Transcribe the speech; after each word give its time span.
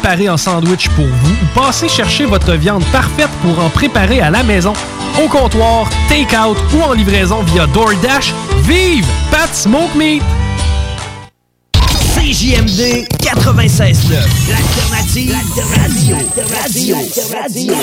préparé 0.00 0.30
en 0.30 0.36
sandwich 0.38 0.88
pour 0.90 1.06
vous 1.06 1.32
ou 1.32 1.46
passez 1.54 1.88
chercher 1.88 2.24
votre 2.24 2.54
viande 2.54 2.84
parfaite 2.86 3.28
pour 3.42 3.58
en 3.62 3.68
préparer 3.68 4.20
à 4.20 4.30
la 4.30 4.42
maison, 4.42 4.72
au 5.22 5.28
comptoir, 5.28 5.90
take-out 6.08 6.56
ou 6.74 6.82
en 6.82 6.92
livraison 6.94 7.42
via 7.42 7.66
DoorDash, 7.66 8.32
vive 8.62 9.06
Pat 9.30 9.54
Smoke 9.54 9.94
Meat! 9.96 10.22
CJMD 12.14 13.06
96.9, 13.20 14.14
l'alternative 14.48 15.36
radio. 15.76 16.16
radio. 16.62 16.96
radio. 17.32 17.74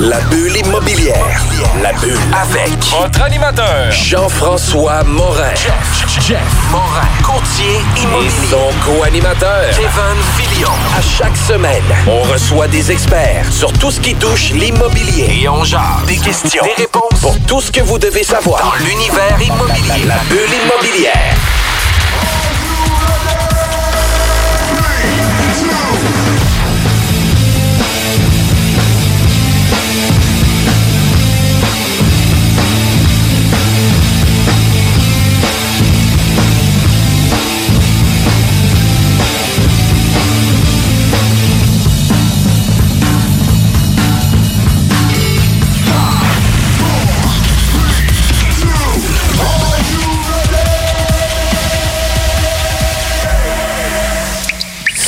La 0.00 0.18
bulle 0.30 0.56
immobilière. 0.56 1.42
La 1.82 1.92
bulle 1.92 2.16
avec 2.32 2.72
Votre 2.90 3.20
animateur. 3.20 3.92
Jean-François 3.92 5.04
Morin. 5.04 5.54
Jeff, 5.54 6.26
Jeff 6.26 6.40
Morin. 6.70 7.06
Courtier 7.22 7.80
immobilier. 8.02 8.28
Et 8.28 8.50
son 8.50 8.70
co-animateur. 8.82 9.68
Kevin 9.72 10.22
Filion. 10.38 10.70
À 10.96 11.02
chaque 11.02 11.36
semaine, 11.36 11.82
on 12.06 12.22
reçoit 12.22 12.68
des 12.68 12.90
experts 12.90 13.44
sur 13.52 13.70
tout 13.74 13.90
ce 13.90 14.00
qui 14.00 14.14
touche 14.14 14.52
l'immobilier. 14.52 15.42
Et 15.42 15.48
on 15.50 15.64
jase. 15.64 16.06
Des 16.06 16.16
questions. 16.16 16.64
Des 16.64 16.82
réponses. 16.82 17.20
Pour 17.20 17.38
tout 17.46 17.60
ce 17.60 17.70
que 17.70 17.82
vous 17.82 17.98
devez 17.98 18.24
savoir. 18.24 18.62
Dans 18.62 18.82
l'univers 18.82 19.36
immobilier. 19.38 20.06
La, 20.06 20.14
la 20.14 20.20
bulle 20.30 20.54
immobilière. 20.64 21.34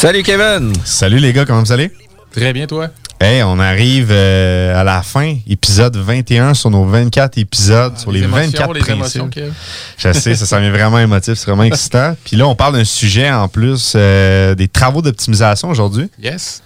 Salut 0.03 0.25
Kevin! 0.25 0.73
Salut 0.85 1.19
les 1.19 1.33
gars, 1.33 1.45
comment 1.45 1.63
vous 1.63 1.71
allez? 1.71 1.93
Très 2.33 2.53
bien, 2.53 2.67
toi? 2.67 2.89
Hey, 3.21 3.45
on 3.45 3.61
arrive 3.61 4.09
euh, 4.11 4.77
à 4.77 4.83
la 4.83 5.01
fin, 5.01 5.37
épisode 5.47 5.97
21 5.97 6.55
sur 6.55 6.71
nos 6.71 6.85
24 6.85 7.39
épisodes, 7.39 7.97
sur 7.97 8.11
les, 8.11 8.19
les 8.19 8.25
émotions, 8.25 8.51
24 8.67 8.73
les 8.75 8.81
principes. 8.81 9.23
émotions. 9.37 9.55
Je 9.99 10.13
sais, 10.13 10.35
ça, 10.35 10.59
m'est 10.59 10.73
vraiment 10.73 10.99
émotif, 10.99 11.35
c'est 11.35 11.47
vraiment 11.47 11.63
excitant. 11.63 12.17
Puis 12.25 12.35
là, 12.35 12.49
on 12.49 12.57
parle 12.57 12.75
d'un 12.75 12.85
sujet 12.85 13.31
en 13.31 13.47
plus, 13.47 13.93
euh, 13.95 14.57
des 14.57 14.67
travaux 14.67 15.03
d'optimisation 15.03 15.71
aujourd'hui. 15.71 16.11
Yes. 16.21 16.65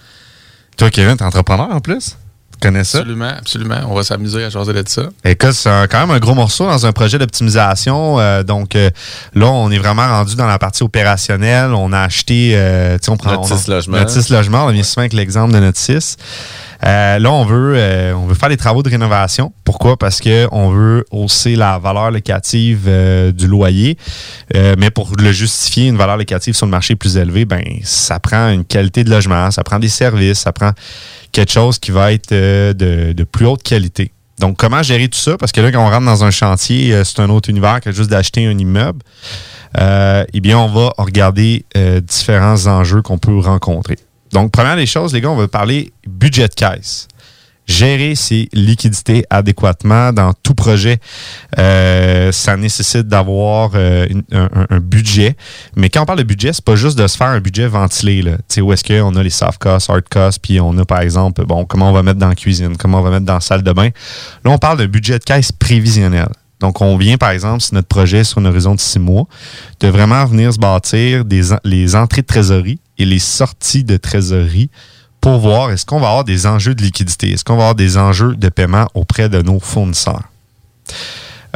Toi, 0.79 0.89
Kevin, 0.89 1.19
t'es 1.19 1.25
entrepreneur 1.25 1.69
en 1.71 1.81
plus? 1.81 2.17
Connais 2.61 2.85
ça? 2.85 2.99
Absolument, 2.99 3.29
absolument. 3.39 3.77
On 3.89 3.95
va 3.95 4.03
s'amuser 4.03 4.45
à 4.45 4.49
jaser 4.51 4.73
de 4.73 4.89
ça. 4.89 5.03
Écoute, 5.25 5.53
c'est 5.53 5.71
quand 5.91 6.01
même 6.01 6.11
un 6.11 6.19
gros 6.19 6.35
morceau 6.35 6.67
dans 6.67 6.87
un 6.87 6.93
projet 6.93 7.19
d'optimisation. 7.19 8.19
Euh, 8.19 8.43
donc 8.43 8.75
euh, 8.75 8.91
là, 9.35 9.47
on 9.47 9.71
est 9.71 9.79
vraiment 9.79 10.07
rendu 10.07 10.37
dans 10.37 10.47
la 10.47 10.59
partie 10.59 10.83
opérationnelle. 10.83 11.73
On 11.75 11.93
a 11.93 12.01
acheté, 12.01 12.53
euh, 12.55 12.97
tu 12.99 13.05
sais, 13.05 13.11
on 13.11 13.17
prend 13.19 13.33
Notre 13.33 13.53
on- 13.53 13.57
six 13.59 13.69
logements. 13.69 13.99
Notre 13.99 14.11
six 14.11 14.31
logements. 14.31 14.63
On 14.65 14.67
revient 14.69 14.85
souvent 14.85 15.03
avec 15.03 15.13
l'exemple 15.13 15.53
de 15.53 15.59
notre 15.61 15.79
6. 15.79 16.17
Là, 16.83 17.33
on 17.33 17.45
veut, 17.45 17.75
euh, 17.77 18.15
on 18.15 18.27
veut 18.27 18.35
faire 18.35 18.49
des 18.49 18.57
travaux 18.57 18.83
de 18.83 18.89
rénovation. 18.89 19.53
Pourquoi? 19.65 19.97
Parce 19.97 20.21
qu'on 20.21 20.71
veut 20.71 21.05
hausser 21.11 21.57
la 21.57 21.79
valeur 21.79 22.11
locative 22.11 22.85
euh, 22.87 23.33
du 23.33 23.47
loyer. 23.47 23.97
Euh, 24.55 24.75
mais 24.79 24.91
pour 24.91 25.11
le 25.19 25.33
justifier, 25.33 25.89
une 25.89 25.97
valeur 25.97 26.17
locative 26.17 26.55
sur 26.55 26.67
le 26.67 26.71
marché 26.71 26.97
plus 26.97 27.17
élevée, 27.17 27.45
ben, 27.45 27.63
ça 27.83 28.19
prend 28.19 28.51
une 28.51 28.65
qualité 28.65 29.05
de 29.05 29.11
logement, 29.11 29.51
ça 29.51 29.65
prend 29.65 29.79
des 29.79 29.89
services, 29.89 30.41
ça 30.41 30.53
prend 30.53 30.73
quelque 31.33 31.53
chose 31.53 31.79
qui 31.79 31.91
va 31.91 32.13
être 32.13 32.33
euh, 32.33 32.73
de, 32.73 33.25
plus 33.25 33.47
haute 33.47 33.63
qualité. 33.63 34.13
Donc, 34.39 34.59
comment 34.59 34.83
gérer 34.83 35.09
tout 35.09 35.19
ça? 35.19 35.37
Parce 35.39 35.53
que 35.53 35.61
là, 35.61 35.73
quand 35.73 35.85
on 35.85 35.91
rentre 35.91 36.05
dans 36.05 36.25
un 36.25 36.31
chantier, 36.31 36.93
euh, 36.93 37.05
c'est 37.05 37.21
un 37.21 37.31
autre 37.31 37.49
univers 37.49 37.81
que 37.81 37.91
juste 37.91 38.11
d'acheter 38.11 38.47
un 38.47 38.59
immeuble. 38.59 39.01
Euh, 39.79 40.25
eh 40.33 40.41
bien, 40.41 40.59
on 40.59 40.69
va 40.69 40.93
regarder 40.99 41.65
euh, 41.77 42.01
différents 42.01 42.67
enjeux 42.67 43.03
qu'on 43.03 43.19
peut 43.19 43.39
rencontrer. 43.39 43.97
Donc, 44.33 44.51
première 44.53 44.77
des 44.77 44.87
choses, 44.87 45.13
les 45.13 45.21
gars, 45.21 45.31
on 45.31 45.37
va 45.37 45.49
parler 45.49 45.93
budget 46.07 46.49
de 46.49 46.55
caisse. 46.55 47.09
Gérer 47.69 48.15
ses 48.15 48.49
liquidités 48.53 49.25
adéquatement 49.29 50.13
dans 50.13 50.33
tout 50.35 50.55
projet, 50.55 50.99
euh, 51.59 52.31
ça 52.31 52.57
nécessite 52.57 53.09
d'avoir 53.09 53.73
euh, 53.75 54.07
un, 54.31 54.49
un- 54.71 54.79
budget. 54.79 55.37
Mais 55.75 55.91
quand 55.91 56.03
on 56.03 56.07
parle 56.07 56.21
de 56.21 56.25
budget, 56.25 56.53
c'est 56.53 56.65
pas 56.65 56.77
juste 56.77 56.97
de 56.97 57.05
se 57.09 57.17
faire 57.17 57.27
un 57.27 57.41
budget 57.41 57.67
ventilé. 57.67 58.23
Là. 58.23 58.37
Tu 58.37 58.43
sais, 58.49 58.61
où 58.61 58.73
est-ce 58.73 58.85
qu'on 58.85 59.17
a 59.17 59.23
les 59.23 59.31
soft 59.31 59.59
costs, 59.59 59.91
hard 59.91 60.09
costs, 60.09 60.39
puis 60.41 60.61
on 60.61 60.79
a 60.79 60.85
par 60.85 61.01
exemple, 61.01 61.45
bon, 61.45 61.65
comment 61.65 61.91
on 61.91 61.93
va 61.93 62.05
mettre 62.05 62.21
dans 62.21 62.29
la 62.29 62.37
cuisine, 62.37 62.77
comment 62.77 63.01
on 63.01 63.03
va 63.03 63.11
mettre 63.11 63.27
dans 63.27 63.35
la 63.35 63.41
salle 63.41 63.65
de 63.65 63.73
bain. 63.73 63.89
Là, 64.45 64.51
on 64.53 64.59
parle 64.59 64.79
de 64.79 64.87
budget 64.87 65.19
de 65.19 65.25
caisse 65.25 65.51
prévisionnel. 65.51 66.29
Donc, 66.61 66.81
on 66.81 66.97
vient, 66.97 67.17
par 67.17 67.31
exemple, 67.31 67.63
si 67.63 67.75
notre 67.75 67.89
projet 67.89 68.19
est 68.19 68.25
sur 68.25 68.39
un 68.39 68.45
horizon 68.45 68.77
de 68.77 68.81
six 68.81 69.01
mois, 69.01 69.27
de 69.81 69.89
vraiment 69.89 70.25
venir 70.25 70.53
se 70.53 70.59
bâtir 70.59 71.25
des, 71.25 71.43
les 71.65 71.97
entrées 71.97 72.23
de 72.23 72.27
trésorerie 72.27 72.79
et 72.99 73.05
les 73.05 73.19
sorties 73.19 73.85
de 73.85 73.97
trésorerie 73.97 74.71
pour 75.21 75.39
voir 75.39 75.71
est-ce 75.71 75.85
qu'on 75.85 75.99
va 75.99 76.09
avoir 76.09 76.25
des 76.25 76.47
enjeux 76.47 76.75
de 76.75 76.83
liquidité, 76.83 77.33
est-ce 77.33 77.45
qu'on 77.45 77.57
va 77.57 77.63
avoir 77.63 77.75
des 77.75 77.99
enjeux 77.99 78.37
de 78.37 78.49
paiement 78.49 78.87
auprès 78.95 79.29
de 79.29 79.43
nos 79.43 79.59
fournisseurs. 79.59 80.23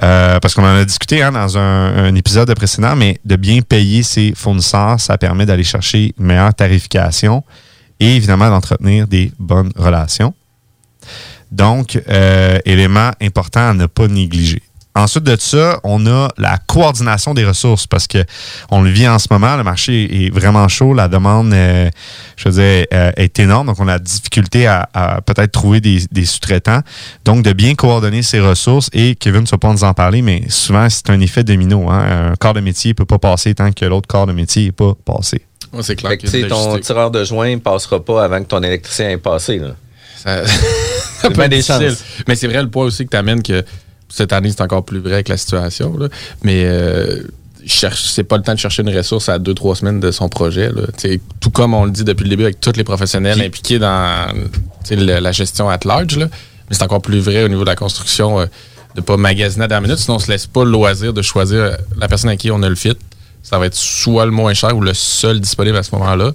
Euh, 0.02 0.40
parce 0.40 0.54
qu'on 0.54 0.64
en 0.64 0.76
a 0.76 0.84
discuté 0.84 1.22
hein, 1.22 1.30
dans 1.32 1.58
un, 1.58 2.14
épisode 2.14 2.52
précédent, 2.54 2.96
mais 2.96 3.20
de 3.24 3.36
bien 3.36 3.60
payer 3.60 4.02
ses 4.02 4.32
fournisseurs, 4.34 4.98
ça 4.98 5.18
permet 5.18 5.44
d'aller 5.46 5.64
chercher 5.64 6.14
une 6.18 6.26
meilleure 6.26 6.54
tarification 6.54 7.44
et 8.00 8.16
évidemment 8.16 8.48
d'entretenir 8.48 9.06
des 9.06 9.30
bonnes 9.38 9.70
relations. 9.76 10.34
Donc, 11.52 12.00
euh, 12.08 12.58
élément 12.64 13.10
important 13.20 13.70
à 13.70 13.74
ne 13.74 13.86
pas 13.86 14.08
négliger. 14.08 14.62
Ensuite 14.96 15.22
de 15.22 15.36
ça, 15.38 15.78
on 15.84 16.04
a 16.06 16.28
la 16.36 16.58
coordination 16.58 17.32
des 17.32 17.44
ressources 17.44 17.86
parce 17.86 18.08
que 18.08 18.24
on 18.72 18.82
le 18.82 18.90
vit 18.90 19.06
en 19.06 19.20
ce 19.20 19.28
moment, 19.30 19.56
le 19.56 19.62
marché 19.62 20.26
est 20.26 20.30
vraiment 20.30 20.66
chaud, 20.66 20.94
la 20.94 21.06
demande, 21.06 21.52
euh, 21.52 21.88
je 22.36 22.48
veux 22.48 22.54
dire, 22.60 22.86
euh, 22.92 23.12
est 23.16 23.38
énorme, 23.38 23.68
donc 23.68 23.78
on 23.78 23.86
a 23.86 23.92
la 23.92 23.98
difficulté 24.00 24.66
à, 24.66 24.88
à 24.92 25.20
peut-être 25.20 25.52
trouver 25.52 25.80
des, 25.80 26.00
des 26.10 26.24
sous-traitants. 26.24 26.80
Donc, 27.24 27.44
de 27.44 27.52
bien 27.52 27.74
coordonner 27.76 28.22
ses 28.22 28.40
ressources 28.40 28.90
et 28.92 29.14
Kevin 29.14 29.42
ne 29.42 29.46
va 29.46 29.58
pas 29.58 29.72
nous 29.72 29.84
en 29.84 29.94
parler, 29.94 30.22
mais 30.22 30.42
souvent 30.48 30.88
c'est 30.90 31.08
un 31.10 31.20
effet 31.20 31.44
domino. 31.44 31.88
Hein? 31.88 32.32
Un 32.32 32.36
corps 32.36 32.54
de 32.54 32.60
métier 32.60 32.90
ne 32.90 32.94
peut 32.94 33.06
pas 33.06 33.18
passer 33.18 33.54
tant 33.54 33.70
que 33.70 33.84
l'autre 33.84 34.08
corps 34.08 34.26
de 34.26 34.32
métier 34.32 34.64
n'est 34.64 34.72
pas 34.72 34.94
passé. 35.04 35.42
Ouais, 35.72 35.82
c'est 35.84 35.94
clair 35.94 36.12
Fait 36.20 36.42
que, 36.42 36.48
ton 36.48 36.78
tireur 36.78 37.12
de 37.12 37.24
joint 37.24 37.54
ne 37.54 37.60
passera 37.60 38.04
pas 38.04 38.24
avant 38.24 38.40
que 38.40 38.48
ton 38.48 38.62
électricien 38.62 39.10
ait 39.10 39.18
passé. 39.18 39.58
Là. 39.58 39.76
Ça, 40.16 40.42
peut 41.30 41.42
être 41.42 41.50
des 41.50 41.62
chances. 41.62 42.04
Mais 42.26 42.34
c'est 42.34 42.48
vrai 42.48 42.62
le 42.62 42.70
point 42.70 42.84
aussi 42.86 43.04
que 43.04 43.10
tu 43.10 43.16
amènes 43.16 43.42
que 43.42 43.64
cette 44.10 44.32
année, 44.32 44.50
c'est 44.50 44.60
encore 44.62 44.84
plus 44.84 44.98
vrai 44.98 45.14
avec 45.14 45.28
la 45.28 45.36
situation. 45.36 45.96
là. 45.96 46.08
Mais 46.42 46.64
euh, 46.66 47.22
cherche, 47.66 48.04
c'est 48.10 48.24
pas 48.24 48.36
le 48.36 48.42
temps 48.42 48.54
de 48.54 48.58
chercher 48.58 48.82
une 48.82 48.94
ressource 48.96 49.28
à 49.28 49.38
deux, 49.38 49.54
trois 49.54 49.76
semaines 49.76 50.00
de 50.00 50.10
son 50.10 50.28
projet. 50.28 50.70
là. 50.70 50.82
Tout 51.40 51.50
comme 51.50 51.74
on 51.74 51.84
le 51.84 51.90
dit 51.90 52.04
depuis 52.04 52.24
le 52.24 52.30
début 52.30 52.42
avec 52.44 52.60
tous 52.60 52.72
les 52.76 52.84
professionnels 52.84 53.36
Puis- 53.38 53.46
impliqués 53.46 53.78
dans 53.78 54.32
le- 54.90 55.18
la 55.20 55.32
gestion 55.32 55.68
at 55.70 55.80
large. 55.84 56.16
là. 56.18 56.26
Mais 56.68 56.76
c'est 56.76 56.82
encore 56.82 57.02
plus 57.02 57.20
vrai 57.20 57.44
au 57.44 57.48
niveau 57.48 57.62
de 57.62 57.68
la 57.68 57.76
construction 57.76 58.40
euh, 58.40 58.46
de 58.96 59.00
pas 59.00 59.16
magasiner 59.16 59.64
à 59.64 59.68
la 59.68 59.80
minute. 59.80 59.98
Sinon, 59.98 60.16
on 60.16 60.18
se 60.20 60.30
laisse 60.30 60.46
pas 60.46 60.64
le 60.64 60.70
loisir 60.70 61.12
de 61.12 61.22
choisir 61.22 61.76
la 61.98 62.08
personne 62.08 62.30
à 62.30 62.36
qui 62.36 62.50
on 62.50 62.62
a 62.62 62.68
le 62.68 62.74
fit. 62.74 62.96
Ça 63.42 63.58
va 63.58 63.66
être 63.66 63.74
soit 63.74 64.24
le 64.26 64.32
moins 64.32 64.52
cher 64.54 64.76
ou 64.76 64.80
le 64.80 64.92
seul 64.94 65.40
disponible 65.40 65.76
à 65.76 65.82
ce 65.82 65.94
moment-là. 65.94 66.32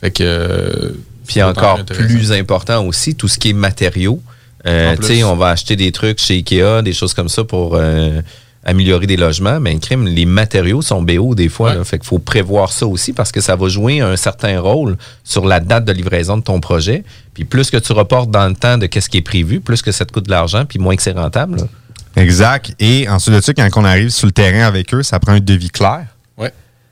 Fait 0.00 0.10
que. 0.10 0.22
euh, 0.24 0.90
Puis 1.26 1.42
encore 1.42 1.84
plus 1.84 2.30
important 2.32 2.84
aussi, 2.84 3.14
tout 3.16 3.28
ce 3.28 3.38
qui 3.38 3.50
est 3.50 3.52
matériaux. 3.52 4.20
Euh, 4.66 4.96
on 5.24 5.36
va 5.36 5.48
acheter 5.48 5.76
des 5.76 5.92
trucs 5.92 6.18
chez 6.18 6.34
Ikea, 6.34 6.82
des 6.82 6.92
choses 6.92 7.14
comme 7.14 7.28
ça 7.28 7.44
pour 7.44 7.74
euh, 7.74 8.20
améliorer 8.64 9.06
des 9.06 9.16
logements. 9.16 9.60
Mais 9.60 9.78
crime, 9.78 10.06
les 10.06 10.26
matériaux 10.26 10.82
sont 10.82 11.02
BO 11.02 11.34
des 11.34 11.48
fois. 11.48 11.70
Ouais. 11.70 11.76
là. 11.76 11.84
fait 11.84 11.98
qu'il 11.98 12.08
faut 12.08 12.18
prévoir 12.18 12.72
ça 12.72 12.86
aussi 12.86 13.12
parce 13.12 13.32
que 13.32 13.40
ça 13.40 13.56
va 13.56 13.68
jouer 13.68 14.00
un 14.00 14.16
certain 14.16 14.60
rôle 14.60 14.96
sur 15.24 15.46
la 15.46 15.60
date 15.60 15.84
de 15.84 15.92
livraison 15.92 16.36
de 16.36 16.42
ton 16.42 16.60
projet. 16.60 17.04
Puis 17.34 17.44
plus 17.44 17.70
que 17.70 17.76
tu 17.76 17.92
reportes 17.92 18.30
dans 18.30 18.48
le 18.48 18.54
temps 18.54 18.78
de 18.78 18.86
qu'est-ce 18.86 19.08
qui 19.08 19.18
est 19.18 19.22
prévu, 19.22 19.60
plus 19.60 19.82
que 19.82 19.92
ça 19.92 20.04
te 20.04 20.12
coûte 20.12 20.26
de 20.26 20.30
l'argent, 20.30 20.64
puis 20.64 20.78
moins 20.78 20.96
que 20.96 21.02
c'est 21.02 21.12
rentable. 21.12 21.58
là. 21.58 21.64
Exact. 22.16 22.74
Et 22.80 23.08
ensuite 23.08 23.34
de 23.34 23.40
ça, 23.40 23.52
quand 23.52 23.68
on 23.76 23.84
arrive 23.84 24.08
sur 24.08 24.26
le 24.26 24.32
terrain 24.32 24.66
avec 24.66 24.92
eux, 24.94 25.02
ça 25.02 25.20
prend 25.20 25.32
un 25.32 25.40
devis 25.40 25.70
clair. 25.70 26.06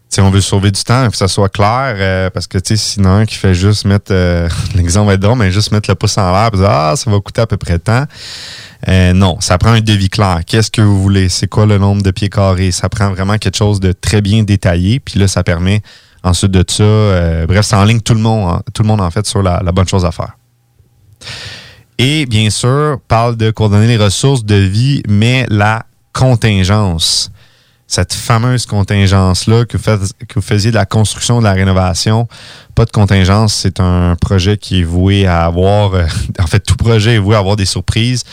Si 0.08 0.20
on 0.20 0.30
veut 0.30 0.40
sauver 0.40 0.70
du 0.70 0.82
temps, 0.84 1.10
que 1.10 1.16
ça 1.16 1.26
soit 1.26 1.48
clair, 1.48 1.96
euh, 1.98 2.30
parce 2.30 2.46
que 2.46 2.58
sinon 2.76 3.10
un 3.10 3.26
qui 3.26 3.34
fait 3.34 3.54
juste 3.54 3.84
mettre, 3.84 4.12
euh, 4.12 4.48
l'exemple 4.76 5.10
être 5.12 5.20
drôle, 5.20 5.38
mais 5.38 5.50
juste 5.50 5.72
mettre 5.72 5.90
le 5.90 5.96
pouce 5.96 6.16
en 6.18 6.30
l'air, 6.30 6.50
et 6.52 6.56
dire 6.56 6.70
ah 6.70 6.94
ça 6.96 7.10
va 7.10 7.18
coûter 7.18 7.40
à 7.40 7.46
peu 7.46 7.56
près 7.56 7.80
tant. 7.80 8.04
Euh, 8.88 9.12
non, 9.12 9.38
ça 9.40 9.58
prend 9.58 9.70
un 9.70 9.80
devis 9.80 10.10
clair. 10.10 10.40
Qu'est-ce 10.46 10.70
que 10.70 10.82
vous 10.82 11.02
voulez? 11.02 11.28
C'est 11.28 11.48
quoi 11.48 11.66
le 11.66 11.78
nombre 11.78 12.02
de 12.02 12.12
pieds 12.12 12.28
carrés? 12.28 12.70
Ça 12.70 12.88
prend 12.88 13.10
vraiment 13.10 13.38
quelque 13.38 13.56
chose 13.56 13.80
de 13.80 13.92
très 13.92 14.20
bien 14.20 14.44
détaillé, 14.44 15.00
puis 15.00 15.18
là 15.18 15.26
ça 15.26 15.42
permet 15.42 15.82
ensuite 16.22 16.52
de 16.52 16.64
ça, 16.66 16.82
euh, 16.82 17.46
bref, 17.46 17.66
ça 17.66 17.78
enligne 17.78 18.00
tout 18.00 18.14
le 18.14 18.20
monde, 18.20 18.50
hein, 18.50 18.62
tout 18.72 18.82
le 18.82 18.88
monde 18.88 19.00
en 19.00 19.10
fait 19.10 19.26
sur 19.26 19.42
la, 19.42 19.60
la 19.64 19.72
bonne 19.72 19.88
chose 19.88 20.04
à 20.04 20.10
faire. 20.10 20.36
Et 21.98 22.26
bien 22.26 22.50
sûr, 22.50 22.98
parle 23.06 23.36
de 23.36 23.50
coordonner 23.50 23.86
les 23.86 23.96
ressources 23.96 24.44
de 24.44 24.56
vie, 24.56 25.02
mais 25.08 25.46
la 25.48 25.86
contingence. 26.12 27.30
Cette 27.94 28.12
fameuse 28.12 28.66
contingence-là 28.66 29.66
que, 29.66 29.76
vous 29.76 30.42
faisiez 30.42 30.72
de 30.72 30.74
la 30.74 30.84
construction, 30.84 31.38
de 31.38 31.44
la 31.44 31.52
rénovation. 31.52 32.26
Pas 32.74 32.86
de 32.86 32.90
contingence, 32.90 33.54
c'est 33.54 33.78
un 33.78 34.16
projet 34.20 34.56
qui 34.56 34.80
est 34.80 34.82
voué 34.82 35.28
à 35.28 35.44
avoir, 35.44 35.94
euh, 35.94 36.04
en 36.40 36.46
fait, 36.48 36.58
tout 36.58 36.74
projet 36.74 37.14
est 37.14 37.18
voué 37.18 37.36
à 37.36 37.38
avoir 37.38 37.54
des 37.54 37.66
surprises. 37.66 38.24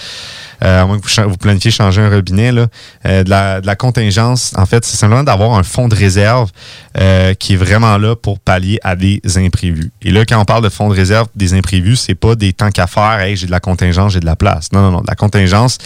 Euh, 0.64 0.84
à 0.84 0.86
moins 0.86 1.00
que 1.00 1.22
vous, 1.22 1.38
planifiez 1.38 1.72
changer 1.72 2.02
un 2.02 2.10
robinet, 2.10 2.52
là. 2.52 2.68
Euh, 3.06 3.24
de, 3.24 3.30
la, 3.30 3.62
de 3.62 3.66
la 3.66 3.76
contingence, 3.76 4.54
en 4.56 4.66
fait, 4.66 4.86
c'est 4.86 4.98
simplement 4.98 5.24
d'avoir 5.24 5.58
un 5.58 5.64
fonds 5.64 5.88
de 5.88 5.96
réserve 5.96 6.52
euh, 7.00 7.34
qui 7.34 7.54
est 7.54 7.58
vraiment 7.58 7.98
là 7.98 8.16
pour 8.16 8.40
pallier 8.40 8.80
à 8.84 8.96
des 8.96 9.22
imprévus. 9.38 9.92
Et 10.02 10.12
là, 10.12 10.26
quand 10.26 10.40
on 10.40 10.46
parle 10.46 10.64
de 10.64 10.70
fonds 10.70 10.90
de 10.90 10.94
réserve 10.94 11.28
des 11.36 11.54
imprévus, 11.54 11.96
c'est 11.96 12.16
pas 12.16 12.36
des 12.36 12.54
temps 12.54 12.70
qu'à 12.70 12.86
faire, 12.86 13.20
hey, 13.22 13.36
j'ai 13.36 13.48
de 13.48 13.52
la 13.52 13.60
contingence, 13.60 14.14
j'ai 14.14 14.20
de 14.20 14.26
la 14.26 14.36
place. 14.36 14.72
Non, 14.72 14.82
non, 14.82 14.92
non. 14.92 15.04
La 15.08 15.16
contingence, 15.16 15.78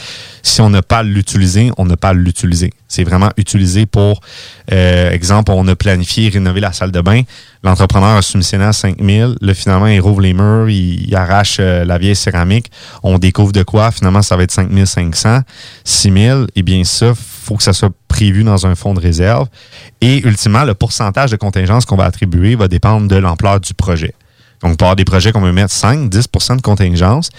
si 0.43 0.61
on 0.61 0.69
n'a 0.69 0.81
pas 0.81 1.03
l'utiliser, 1.03 1.71
on 1.77 1.85
n'a 1.85 1.95
pas 1.95 2.13
l'utiliser. 2.13 2.71
C'est 2.87 3.03
vraiment 3.03 3.29
utilisé 3.37 3.85
pour, 3.85 4.19
euh, 4.71 5.11
exemple, 5.11 5.51
on 5.51 5.67
a 5.67 5.75
planifié 5.75 6.29
rénover 6.29 6.59
la 6.59 6.73
salle 6.73 6.91
de 6.91 7.01
bain. 7.01 7.21
L'entrepreneur 7.63 8.17
a 8.17 8.21
soumissionné 8.21 8.65
à 8.65 8.73
5 8.73 8.97
000. 9.01 9.33
Là, 9.41 9.53
finalement, 9.53 9.87
il 9.87 9.99
rouvre 9.99 10.21
les 10.21 10.33
murs, 10.33 10.69
il, 10.69 11.15
arrache 11.15 11.59
la 11.59 11.97
vieille 11.97 12.15
céramique. 12.15 12.71
On 13.01 13.17
découvre 13.17 13.51
de 13.51 13.63
quoi. 13.63 13.91
Finalement, 13.91 14.21
ça 14.21 14.35
va 14.37 14.43
être 14.43 14.51
5 14.51 14.64
500, 14.85 15.41
6 15.83 16.11
000. 16.11 16.45
Eh 16.55 16.63
bien, 16.63 16.83
ça, 16.83 17.13
faut 17.15 17.55
que 17.55 17.63
ça 17.63 17.73
soit 17.73 17.91
prévu 18.07 18.43
dans 18.43 18.65
un 18.65 18.75
fonds 18.75 18.93
de 18.93 18.99
réserve. 18.99 19.47
Et 20.01 20.25
ultimement, 20.25 20.63
le 20.63 20.73
pourcentage 20.73 21.31
de 21.31 21.37
contingence 21.37 21.85
qu'on 21.85 21.95
va 21.95 22.05
attribuer 22.05 22.55
va 22.55 22.67
dépendre 22.67 23.07
de 23.07 23.15
l'ampleur 23.15 23.59
du 23.59 23.73
projet. 23.73 24.13
Donc, 24.61 24.77
pour 24.77 24.87
avoir 24.87 24.95
des 24.95 25.05
projets 25.05 25.31
qu'on 25.31 25.41
veut 25.41 25.51
mettre 25.51 25.73
5, 25.73 26.09
10% 26.09 26.57
de 26.57 26.61
contingence. 26.61 27.29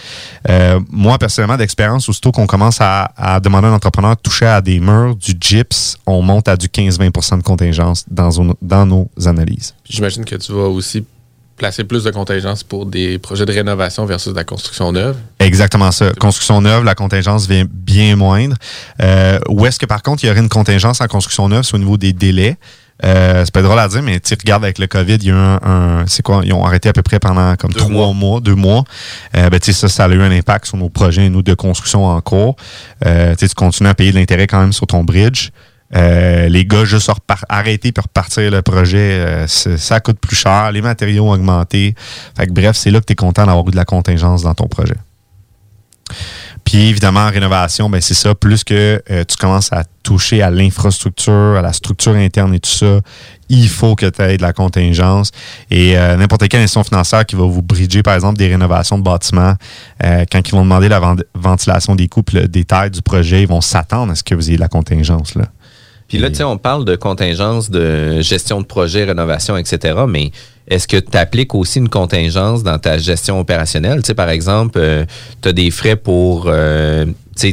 Euh, 0.49 0.79
moi, 0.91 1.19
personnellement, 1.19 1.57
d'expérience, 1.57 2.09
aussitôt 2.09 2.31
qu'on 2.31 2.47
commence 2.47 2.79
à, 2.81 3.41
demander 3.43 3.67
à 3.67 3.71
un 3.71 3.75
entrepreneur 3.75 4.15
de 4.15 4.21
toucher 4.21 4.47
à 4.47 4.61
des 4.61 4.79
murs, 4.81 5.17
du 5.17 5.33
gyps, 5.41 5.97
on 6.07 6.23
monte 6.23 6.47
à 6.49 6.57
du 6.57 6.69
15-20% 6.69 7.39
de 7.39 7.43
contingence 7.43 8.05
dans, 8.09 8.31
dans 8.63 8.87
nos 8.87 9.09
analyses. 9.25 9.75
J'imagine 9.89 10.25
que 10.25 10.37
tu 10.37 10.53
vas 10.53 10.69
aussi 10.69 11.05
placer 11.57 11.85
plus 11.85 12.05
de 12.05 12.11
contingence 12.11 12.63
pour 12.63 12.87
des 12.87 13.19
projets 13.19 13.47
de 13.47 13.53
rénovation 13.53 14.05
versus 14.07 14.33
de 14.33 14.37
la 14.37 14.45
construction 14.45 14.93
neuve. 14.93 15.17
Exactement 15.39 15.91
ça. 15.91 16.11
Construction 16.19 16.61
neuve, 16.61 16.85
la 16.85 16.95
contingence 16.95 17.47
vient 17.49 17.65
bien 17.71 18.15
moindre. 18.17 18.57
Euh, 19.03 19.39
où 19.49 19.65
est-ce 19.67 19.79
que, 19.79 19.87
par 19.87 20.03
contre, 20.03 20.23
il 20.25 20.27
y 20.27 20.31
aurait 20.31 20.41
une 20.41 20.49
contingence 20.49 21.01
en 21.01 21.07
construction 21.07 21.49
neuve, 21.49 21.63
c'est 21.63 21.75
au 21.75 21.79
niveau 21.79 21.97
des 21.97 22.13
délais? 22.13 22.57
Euh, 23.05 23.43
c'est 23.45 23.53
pas 23.53 23.61
drôle 23.61 23.79
à 23.79 23.89
dire, 23.89 24.03
mais 24.03 24.21
tu 24.21 24.33
regardes 24.35 24.65
avec 24.65 24.79
le 24.79 24.87
COVID, 24.87 25.17
il 25.17 25.25
y 25.27 25.31
a 25.31 25.35
eu 25.35 25.37
un, 25.37 25.61
un- 25.63 26.05
c'est 26.07 26.23
quoi, 26.23 26.41
ils 26.45 26.53
ont 26.55 26.65
arrêté 26.65 26.89
à 26.89 26.95
peu 26.95 27.03
près 27.03 27.19
pendant 27.19 27.55
comme 27.57 27.71
Deux 27.73 27.81
trois 27.81 28.13
mois. 28.15 28.41
deux 28.41 28.55
mois. 28.55 28.85
Euh, 29.37 29.51
ben, 29.51 29.61
tu 29.61 29.67
sais, 29.73 29.79
ça, 29.79 29.89
ça 29.89 30.05
a 30.07 30.09
eu 30.09 30.23
un 30.23 30.31
impact 30.31 30.65
sur 30.67 30.79
nos 30.79 30.89
projets, 30.89 31.29
nous, 31.29 31.43
de 31.43 31.53
construction 31.53 32.07
en 32.07 32.19
cours. 32.23 32.57
Euh, 33.05 33.35
tu 33.35 33.47
continues 33.51 33.91
à 33.91 33.95
payer 33.95 34.13
de 34.13 34.17
l'intérêt 34.17 34.47
quand 34.47 34.61
même 34.61 34.73
sur 34.73 34.87
ton 34.87 35.05
bridge. 35.05 35.51
Euh, 35.95 36.49
les 36.49 36.65
gars, 36.65 36.85
juste 36.85 37.11
arrêter 37.49 37.93
puis 37.93 38.03
repartir 38.03 38.51
le 38.51 38.61
projet, 38.61 39.21
euh, 39.21 39.47
ça 39.47 40.01
coûte 40.01 40.19
plus 40.19 40.35
cher, 40.35 40.73
les 40.73 40.83
matériaux 40.83 41.29
ont 41.29 41.33
augmenté. 41.33 41.95
Fait 42.37 42.47
que 42.47 42.53
bref, 42.53 42.77
c'est 42.77 42.91
là 42.91 43.01
que 43.01 43.07
tu 43.07 43.13
es 43.13 43.17
content 43.17 43.47
d'avoir 43.47 43.67
eu 43.69 43.71
de 43.71 43.77
la 43.77 43.85
contingence 43.85 44.43
dans 44.43 44.55
ton 44.55 44.67
projet. 44.67 44.97
Puis 46.65 46.89
évidemment, 46.89 47.21
en 47.21 47.31
rénovation, 47.31 47.89
ben 47.89 48.01
c'est 48.01 48.15
ça. 48.15 48.35
Plus 48.35 48.65
que 48.65 49.01
euh, 49.09 49.23
tu 49.23 49.37
commences 49.37 49.73
à 49.73 49.85
toucher 50.03 50.43
à 50.43 50.51
l'infrastructure, 50.51 51.55
à 51.57 51.63
la 51.63 51.73
structure 51.73 52.15
interne 52.15 52.53
et 52.55 52.59
tout 52.59 52.71
ça, 52.71 53.01
il 53.49 53.69
faut 53.69 53.95
que 53.95 54.07
tu 54.07 54.23
aies 54.23 54.37
de 54.37 54.43
la 54.43 54.53
contingence. 54.53 55.31
Et 55.71 55.95
n'importe 55.95 56.49
quelle 56.49 56.63
institution 56.63 56.83
financière 56.83 57.25
qui 57.25 57.37
va 57.37 57.45
vous 57.45 57.63
bridger, 57.63 58.03
par 58.03 58.15
exemple, 58.15 58.39
des 58.39 58.49
rénovations 58.49 58.99
de 58.99 59.05
bâtiments, 59.05 59.55
quand 60.01 60.49
ils 60.49 60.51
vont 60.51 60.63
demander 60.63 60.89
la 60.89 60.99
ven- 60.99 61.23
ventilation 61.35 61.95
des 61.95 62.09
coûts, 62.09 62.25
le 62.33 62.49
détail 62.49 62.91
du 62.91 63.03
projet, 63.03 63.43
ils 63.43 63.49
vont 63.49 63.61
s'attendre 63.61 64.11
à 64.13 64.15
ce 64.17 64.25
que 64.25 64.35
vous 64.35 64.49
ayez 64.49 64.57
de 64.57 64.63
la 64.63 64.69
contingence. 64.69 65.37
Là. 65.37 65.45
Puis 66.09 66.19
là, 66.19 66.31
tu 66.31 66.37
sais, 66.37 66.45
on 66.45 66.59
parle 66.59 66.85
de 66.85 66.97
contingence, 66.97 67.71
de 67.71 68.21
gestion 68.21 68.61
de 68.61 68.67
projet, 68.67 69.05
rénovation, 69.05 69.57
etc. 69.57 69.99
Mais 70.09 70.31
est-ce 70.69 70.87
que 70.87 70.97
tu 70.97 71.17
appliques 71.17 71.55
aussi 71.55 71.79
une 71.79 71.89
contingence 71.89 72.63
dans 72.63 72.79
ta 72.79 72.99
gestion 72.99 73.41
opérationnelle? 73.41 74.03
Tu 74.03 74.09
sais, 74.09 74.15
par 74.15 74.31
exemple, 74.31 74.81
tu 75.43 75.49
as 75.49 75.53
des 75.53 75.71
frais 75.71 75.97
pour 75.97 76.47
euh, 76.47 77.07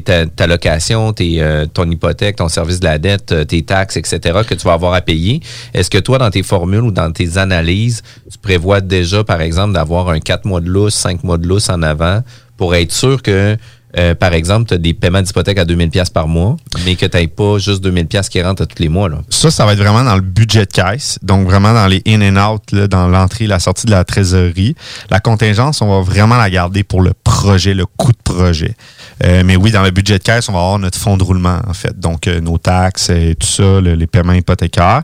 ta, 0.04 0.26
ta 0.26 0.48
location, 0.48 1.14
tes, 1.14 1.42
euh, 1.42 1.66
ton 1.66 1.90
hypothèque, 1.90 2.38
ton 2.38 2.48
service 2.48 2.80
de 2.80 2.86
la 2.86 2.98
dette, 2.98 3.32
euh, 3.32 3.44
tes 3.44 3.62
taxes, 3.64 3.98
etc., 3.98 4.40
que 4.48 4.56
tu 4.56 4.66
vas 4.66 4.74
avoir 4.74 4.94
à 4.94 5.02
payer. 5.02 5.42
Est-ce 5.74 5.90
que 5.90 5.98
toi, 5.98 6.18
dans 6.18 6.32
tes 6.32 6.44
formules 6.44 6.84
ou 6.84 6.92
dans 6.92 7.12
tes 7.12 7.38
analyses, 7.38 8.02
tu 8.32 8.38
prévois 8.38 8.82
déjà, 8.82 9.24
par 9.24 9.42
exemple, 9.42 9.74
d'avoir 9.74 10.10
un 10.10 10.20
4 10.20 10.46
mois 10.46 10.62
de 10.62 10.70
lousse, 10.70 10.96
5 10.96 11.24
mois 11.24 11.38
de 11.38 11.48
lousse 11.48 11.70
en 11.70 11.82
avant 11.82 12.22
pour 12.58 12.76
être 12.76 12.92
sûr 12.92 13.22
que 13.22 13.58
euh, 13.98 14.16
par 14.16 14.34
exemple, 14.34 14.68
tu 14.68 14.74
as 14.74 14.78
des 14.78 14.94
paiements 14.94 15.22
d'hypothèque 15.22 15.58
à 15.60 15.66
2000 15.66 15.90
pièces 15.90 16.10
par 16.10 16.28
mois, 16.28 16.56
mais 16.86 16.96
que 16.96 17.06
tu 17.06 17.18
n'aies 17.18 17.28
pas 17.28 17.58
juste 17.60 17.82
2000 17.84 18.08
pièces 18.08 18.30
qui 18.30 18.42
rentrent 18.42 18.64
à 18.64 18.66
tous 18.66 18.82
les 18.82 18.90
mois. 18.90 19.10
Là. 19.10 19.18
Ça, 19.30 19.52
ça 19.52 19.66
va 19.66 19.74
être 19.74 19.80
vraiment 19.80 20.04
dans 20.04 20.16
le 20.16 20.22
budget 20.22 20.66
de 20.66 20.72
caisse, 20.72 21.20
donc 21.22 21.46
vraiment 21.46 21.74
dans 21.74 21.88
les 21.88 22.02
in 22.08 22.22
and 22.36 22.54
out, 22.54 22.62
là, 22.72 22.88
dans 22.88 23.08
l'entrée 23.08 23.46
et 23.46 23.48
la 23.48 23.60
sortie 23.60 23.86
de 23.86 23.92
la 23.92 24.04
trésorerie. 24.04 24.76
La 25.10 25.20
contingence, 25.20 25.82
on 25.82 25.88
va 25.90 26.02
vraiment 26.02 26.38
la 26.38 26.50
garder 26.50 26.84
pour 26.84 27.02
le 27.02 27.12
projet, 27.24 27.74
le 27.74 27.86
coût 27.86 28.12
de 28.12 28.18
projet. 28.24 28.76
Euh, 29.24 29.44
mais 29.46 29.56
oui, 29.56 29.72
dans 29.72 29.84
le 29.84 29.92
budget 29.92 30.18
de 30.18 30.24
caisse, 30.24 30.50
on 30.50 30.54
va 30.54 30.60
avoir 30.60 30.80
notre 30.80 30.98
fonds 30.98 31.18
de 31.18 31.24
roulement, 31.24 31.60
en 31.68 31.74
fait. 31.74 31.98
Donc, 32.00 32.28
euh, 32.28 32.40
nos 32.42 32.58
taxes 32.58 33.10
et 33.10 33.36
tout 33.40 33.48
ça, 33.48 33.64
le- 33.80 33.94
les 33.96 34.08
paiements 34.08 34.34
hypothécaires. 34.34 35.04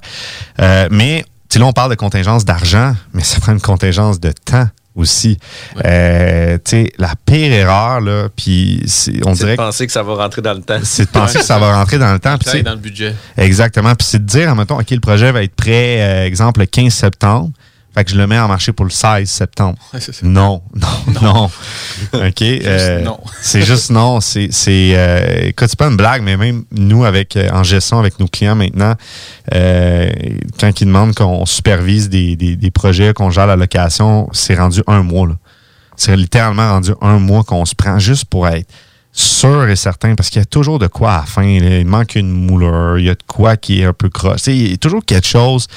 Euh, 0.59 0.87
mais, 0.91 1.23
tu 1.49 1.59
là, 1.59 1.65
on 1.65 1.73
parle 1.73 1.91
de 1.91 1.95
contingence 1.95 2.43
d'argent, 2.45 2.95
mais 3.13 3.23
ça 3.23 3.39
prend 3.39 3.51
une 3.53 3.61
contingence 3.61 4.19
de 4.19 4.31
temps 4.45 4.67
aussi. 4.99 5.37
Euh, 5.85 6.57
tu 6.63 6.71
sais, 6.71 6.91
la 6.97 7.13
pire 7.25 7.51
erreur, 7.51 8.01
là, 8.01 8.27
puis 8.35 8.81
c'est- 8.85 9.25
on 9.25 9.33
C'est 9.33 9.39
dirait 9.45 9.51
de 9.51 9.57
que 9.57 9.61
penser 9.61 9.85
que 9.87 9.91
ça 9.93 10.03
va 10.03 10.13
rentrer 10.15 10.41
dans 10.41 10.53
le 10.53 10.61
temps. 10.61 10.79
c'est 10.83 11.05
de 11.05 11.09
penser 11.09 11.39
que 11.39 11.45
ça 11.45 11.57
va 11.59 11.75
rentrer 11.75 11.97
dans 11.97 12.13
le 12.13 12.19
temps. 12.19 12.37
puis 12.37 12.45
Ça 12.45 12.51
tu 12.51 12.57
sais, 12.57 12.59
est 12.61 12.63
dans 12.63 12.71
le 12.71 12.77
budget. 12.77 13.15
Exactement. 13.37 13.95
Puis 13.95 14.07
c'est 14.09 14.19
de 14.19 14.29
dire, 14.29 14.55
mettons, 14.55 14.79
OK, 14.79 14.89
le 14.91 14.99
projet 14.99 15.31
va 15.31 15.43
être 15.43 15.55
prêt, 15.55 16.01
euh, 16.01 16.25
exemple, 16.25 16.59
le 16.61 16.65
15 16.65 16.93
septembre. 16.93 17.49
Fait 17.95 18.05
que 18.05 18.11
je 18.11 18.15
le 18.17 18.27
mets 18.27 18.37
en 18.37 18.47
marché 18.47 18.71
pour 18.71 18.85
le 18.85 18.91
16 18.91 19.27
septembre. 19.29 19.77
Ouais, 19.93 19.99
ça. 19.99 20.11
Non, 20.21 20.61
non, 20.75 21.21
non. 21.21 21.51
OK. 22.13 22.41
euh, 22.41 23.01
non. 23.01 23.19
c'est 23.41 23.63
juste 23.63 23.89
non. 23.89 24.21
C'est, 24.21 24.49
c'est, 24.51 24.91
euh, 24.95 25.47
écoute, 25.47 25.67
c'est 25.69 25.79
pas 25.79 25.87
une 25.87 25.97
blague, 25.97 26.21
mais 26.21 26.37
même 26.37 26.63
nous, 26.71 27.03
avec, 27.03 27.35
euh, 27.35 27.49
en 27.51 27.63
gestion 27.63 27.97
avec 27.99 28.19
nos 28.19 28.27
clients 28.27 28.55
maintenant, 28.55 28.93
euh, 29.55 30.09
quand 30.59 30.81
ils 30.81 30.85
demandent 30.85 31.15
qu'on 31.15 31.45
supervise 31.45 32.09
des, 32.09 32.35
des, 32.35 32.55
des 32.55 32.71
projets, 32.71 33.13
qu'on 33.13 33.31
gère 33.31 33.47
la 33.47 33.55
location, 33.55 34.29
c'est 34.33 34.55
rendu 34.55 34.83
un 34.85 35.01
mois. 35.01 35.27
Là. 35.27 35.33
C'est 35.95 36.15
littéralement 36.15 36.69
rendu 36.69 36.91
un 37.01 37.17
mois 37.17 37.43
qu'on 37.43 37.65
se 37.65 37.75
prend 37.75 37.97
juste 37.97 38.25
pour 38.25 38.47
être 38.47 38.69
sûr 39.19 39.67
et 39.69 39.75
certain, 39.75 40.15
parce 40.15 40.29
qu'il 40.29 40.39
y 40.39 40.41
a 40.41 40.45
toujours 40.45 40.79
de 40.79 40.87
quoi 40.87 41.15
à 41.15 41.25
là. 41.41 41.79
Il 41.79 41.85
manque 41.85 42.15
une 42.15 42.31
mouleur, 42.31 42.97
il 42.97 43.05
y 43.05 43.09
a 43.09 43.15
de 43.15 43.23
quoi 43.27 43.57
qui 43.57 43.81
est 43.81 43.85
un 43.85 43.93
peu 43.93 44.09
sais, 44.37 44.55
Il 44.55 44.71
y 44.71 44.73
a 44.73 44.77
toujours 44.77 45.03
quelque 45.05 45.27
chose 45.27 45.67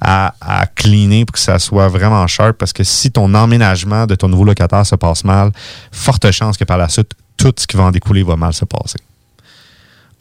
à, 0.00 0.34
à 0.40 0.66
cleaner 0.66 1.24
pour 1.24 1.34
que 1.34 1.38
ça 1.38 1.58
soit 1.58 1.88
vraiment 1.88 2.26
sharp, 2.26 2.56
parce 2.58 2.72
que 2.72 2.84
si 2.84 3.10
ton 3.10 3.34
emménagement 3.34 4.06
de 4.06 4.14
ton 4.14 4.28
nouveau 4.28 4.44
locataire 4.44 4.86
se 4.86 4.96
passe 4.96 5.24
mal, 5.24 5.50
forte 5.90 6.30
chance 6.30 6.56
que 6.56 6.64
par 6.64 6.78
la 6.78 6.88
suite, 6.88 7.12
tout 7.36 7.52
ce 7.56 7.66
qui 7.66 7.76
va 7.76 7.84
en 7.84 7.90
découler 7.90 8.22
va 8.22 8.36
mal 8.36 8.52
se 8.52 8.64
passer. 8.64 8.98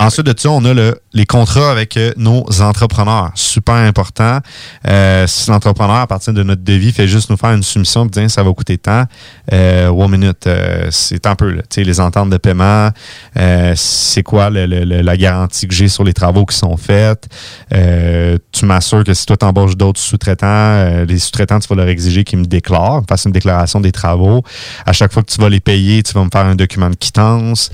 Ensuite 0.01 0.25
de 0.27 0.33
ça, 0.37 0.49
on 0.51 0.63
a 0.63 0.73
le- 0.73 0.97
les 1.13 1.25
contrats 1.25 1.69
avec 1.71 1.97
euh, 1.97 2.13
nos 2.15 2.45
entrepreneurs. 2.61 3.31
Super 3.35 3.75
important. 3.75 4.39
Euh, 4.87 5.27
si 5.27 5.49
l'entrepreneur, 5.49 5.97
à 5.97 6.07
partir 6.07 6.31
de 6.33 6.41
notre 6.41 6.63
devis, 6.63 6.93
fait 6.93 7.05
juste 7.07 7.29
nous 7.29 7.35
faire 7.35 7.51
une 7.51 7.63
soumission 7.63 8.05
et 8.05 8.09
dire 8.09 8.31
ça 8.31 8.41
va 8.41 8.53
coûter 8.53 8.77
tant, 8.77 9.03
euh, 9.51 9.89
one 9.89 10.11
minute, 10.11 10.47
euh, 10.47 10.87
c'est 10.89 11.25
un 11.27 11.35
peu 11.35 11.51
là. 11.51 11.63
Les 11.75 11.99
ententes 11.99 12.29
de 12.29 12.37
paiement, 12.37 12.89
euh, 13.37 13.73
c'est 13.75 14.23
quoi 14.23 14.49
le- 14.49 14.65
le- 14.67 15.01
la 15.01 15.17
garantie 15.17 15.67
que 15.67 15.73
j'ai 15.73 15.89
sur 15.89 16.05
les 16.05 16.13
travaux 16.13 16.45
qui 16.45 16.55
sont 16.55 16.77
faits? 16.77 17.27
Euh, 17.73 18.37
tu 18.53 18.65
m'assures 18.65 19.03
que 19.03 19.13
si 19.13 19.25
toi 19.25 19.35
t'embauches 19.35 19.75
d'autres 19.75 19.99
sous-traitants, 19.99 21.03
les 21.07 21.19
sous-traitants, 21.19 21.59
tu 21.59 21.67
vas 21.67 21.75
leur 21.75 21.87
exiger 21.89 22.23
qu'ils 22.23 22.39
me 22.39 22.45
déclarent, 22.45 23.01
fassent 23.09 23.25
une 23.25 23.33
déclaration 23.33 23.81
des 23.81 23.91
travaux. 23.91 24.43
À 24.85 24.93
chaque 24.93 25.11
fois 25.11 25.23
que 25.23 25.31
tu 25.31 25.41
vas 25.41 25.49
les 25.49 25.59
payer, 25.59 26.03
tu 26.03 26.13
vas 26.13 26.23
me 26.23 26.29
faire 26.31 26.45
un 26.45 26.55
document 26.55 26.89
de 26.89 26.95
quittance. 26.95 27.69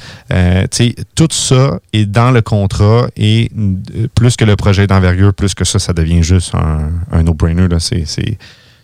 Tout 1.15 1.27
ça 1.29 1.79
est 1.93 2.14
dans 2.15 2.31
le 2.31 2.41
contrat 2.41 3.07
et 3.17 3.51
euh, 3.55 4.07
plus 4.15 4.35
que 4.37 4.45
le 4.45 4.55
projet 4.55 4.87
d'envergure, 4.87 5.33
plus 5.33 5.53
que 5.53 5.65
ça, 5.65 5.77
ça 5.77 5.93
devient 5.93 6.23
juste 6.23 6.55
un, 6.55 6.89
un 7.11 7.23
no-brainer. 7.23 7.67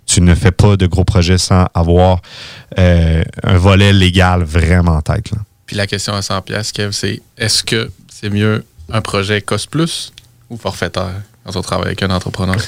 tu 0.06 0.22
ne 0.22 0.36
fais 0.36 0.52
pas 0.52 0.76
de 0.76 0.86
gros 0.86 1.06
projets 1.06 1.38
sans 1.38 1.66
avoir 1.74 2.22
euh, 2.78 3.24
un 3.44 3.58
volet 3.58 3.94
légal 3.94 4.44
vraiment 4.44 4.98
en 4.98 5.02
tête. 5.02 5.32
là. 5.32 5.38
Puis 5.66 5.78
la 5.78 5.88
question 5.88 6.14
à 6.14 6.22
100 6.22 6.42
pièces, 6.42 6.72
Kev, 6.74 6.92
c'est 6.92 7.22
est-ce 7.38 7.64
que 7.64 7.90
c'est 8.12 8.30
mieux 8.30 8.66
un 8.92 9.02
projet 9.02 9.42
cost 9.42 9.70
plus 9.70 10.12
ou 10.50 10.58
forfaitaire? 10.58 11.22
Quand 11.46 11.56
on 11.56 11.62
travaille 11.62 11.88
avec 11.88 12.04
un 12.04 12.10
entrepreneur? 12.12 12.56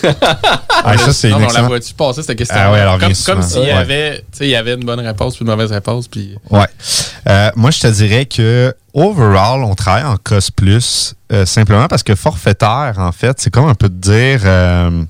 Ah, 0.86 0.98
ça, 0.98 1.14
c'est 1.14 1.30
non, 1.30 1.38
on 1.38 1.54
la 1.54 1.62
voit-tu 1.62 1.94
passer 1.94 2.24
cette 2.24 2.38
question? 2.38 2.58
Ah 2.60 2.70
ouais, 2.74 2.80
alors 2.82 3.00
comme 3.00 3.14
s'il 3.14 3.62
y 3.62 3.66
Ouais. 3.68 3.72
avait, 3.72 4.18
tu 4.34 4.40
sais, 4.40 4.48
il 4.48 4.50
y 4.50 4.56
avait 4.56 4.74
une 4.74 4.84
bonne 4.84 5.00
réponse 5.00 5.36
puis 5.38 5.46
une 5.46 5.52
mauvaise 5.52 5.72
réponse. 5.72 6.10
Puis 6.10 6.36
Ouais. 6.50 6.66
Euh, 7.30 7.52
moi, 7.56 7.72
je 7.72 7.80
te 7.80 7.88
dirais 7.88 8.26
que 8.26 8.76
overall, 8.94 9.64
on 9.64 9.76
travaille 9.76 10.04
en 10.04 10.18
cost 10.18 10.52
plus 10.52 11.16
euh, 11.32 11.46
simplement 11.46 11.88
parce 11.88 12.04
que 12.04 12.16
forfaitaire, 12.16 12.96
en 12.98 13.14
fait, 13.14 13.40
c'est 13.40 13.50
comme 13.50 13.70
un 13.70 13.76
peu 13.76 13.88
de 13.88 13.96
dire. 13.96 14.42
euh, 14.44 15.04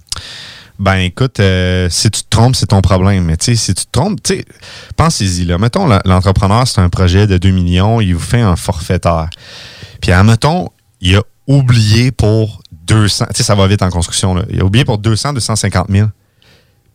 ben 0.78 0.96
écoute, 0.98 1.40
euh, 1.40 1.88
si 1.90 2.12
tu 2.12 2.22
te 2.24 2.30
trompes, 2.30 2.56
c'est 2.56 2.68
ton 2.68 2.82
problème. 2.82 3.24
Mais 3.24 3.38
tu 3.38 3.46
sais, 3.46 3.56
si 3.56 3.74
tu 3.74 3.86
te 3.86 3.92
trompes, 3.92 4.22
tu 4.22 4.36
sais, 4.36 4.46
pensez-y 4.96 5.46
là. 5.46 5.58
Mettons, 5.58 5.88
la- 5.88 6.02
l'entrepreneur, 6.06 6.68
c'est 6.68 6.82
un 6.82 6.90
projet 6.90 7.26
de 7.26 7.38
2 7.40 7.50
millions, 7.50 8.00
il 8.00 8.14
vous 8.14 8.20
fait 8.20 8.42
un 8.42 8.56
forfaitaire. 8.56 9.30
Puis, 10.02 10.12
admettons, 10.12 10.70
il 11.02 11.16
a 11.16 11.22
oublié 11.48 12.12
pour 12.12 12.62
200, 12.88 13.26
tu 13.30 13.38
sais, 13.38 13.44
ça 13.44 13.56
va 13.56 13.68
vite 13.68 13.82
en 13.82 13.90
construction, 13.90 14.34
là. 14.34 14.44
Il 14.50 14.62
a 14.62 14.66
oublié 14.66 14.86
pour 14.86 14.98
200, 14.98 15.34
250 15.34 15.88
000. 15.90 16.08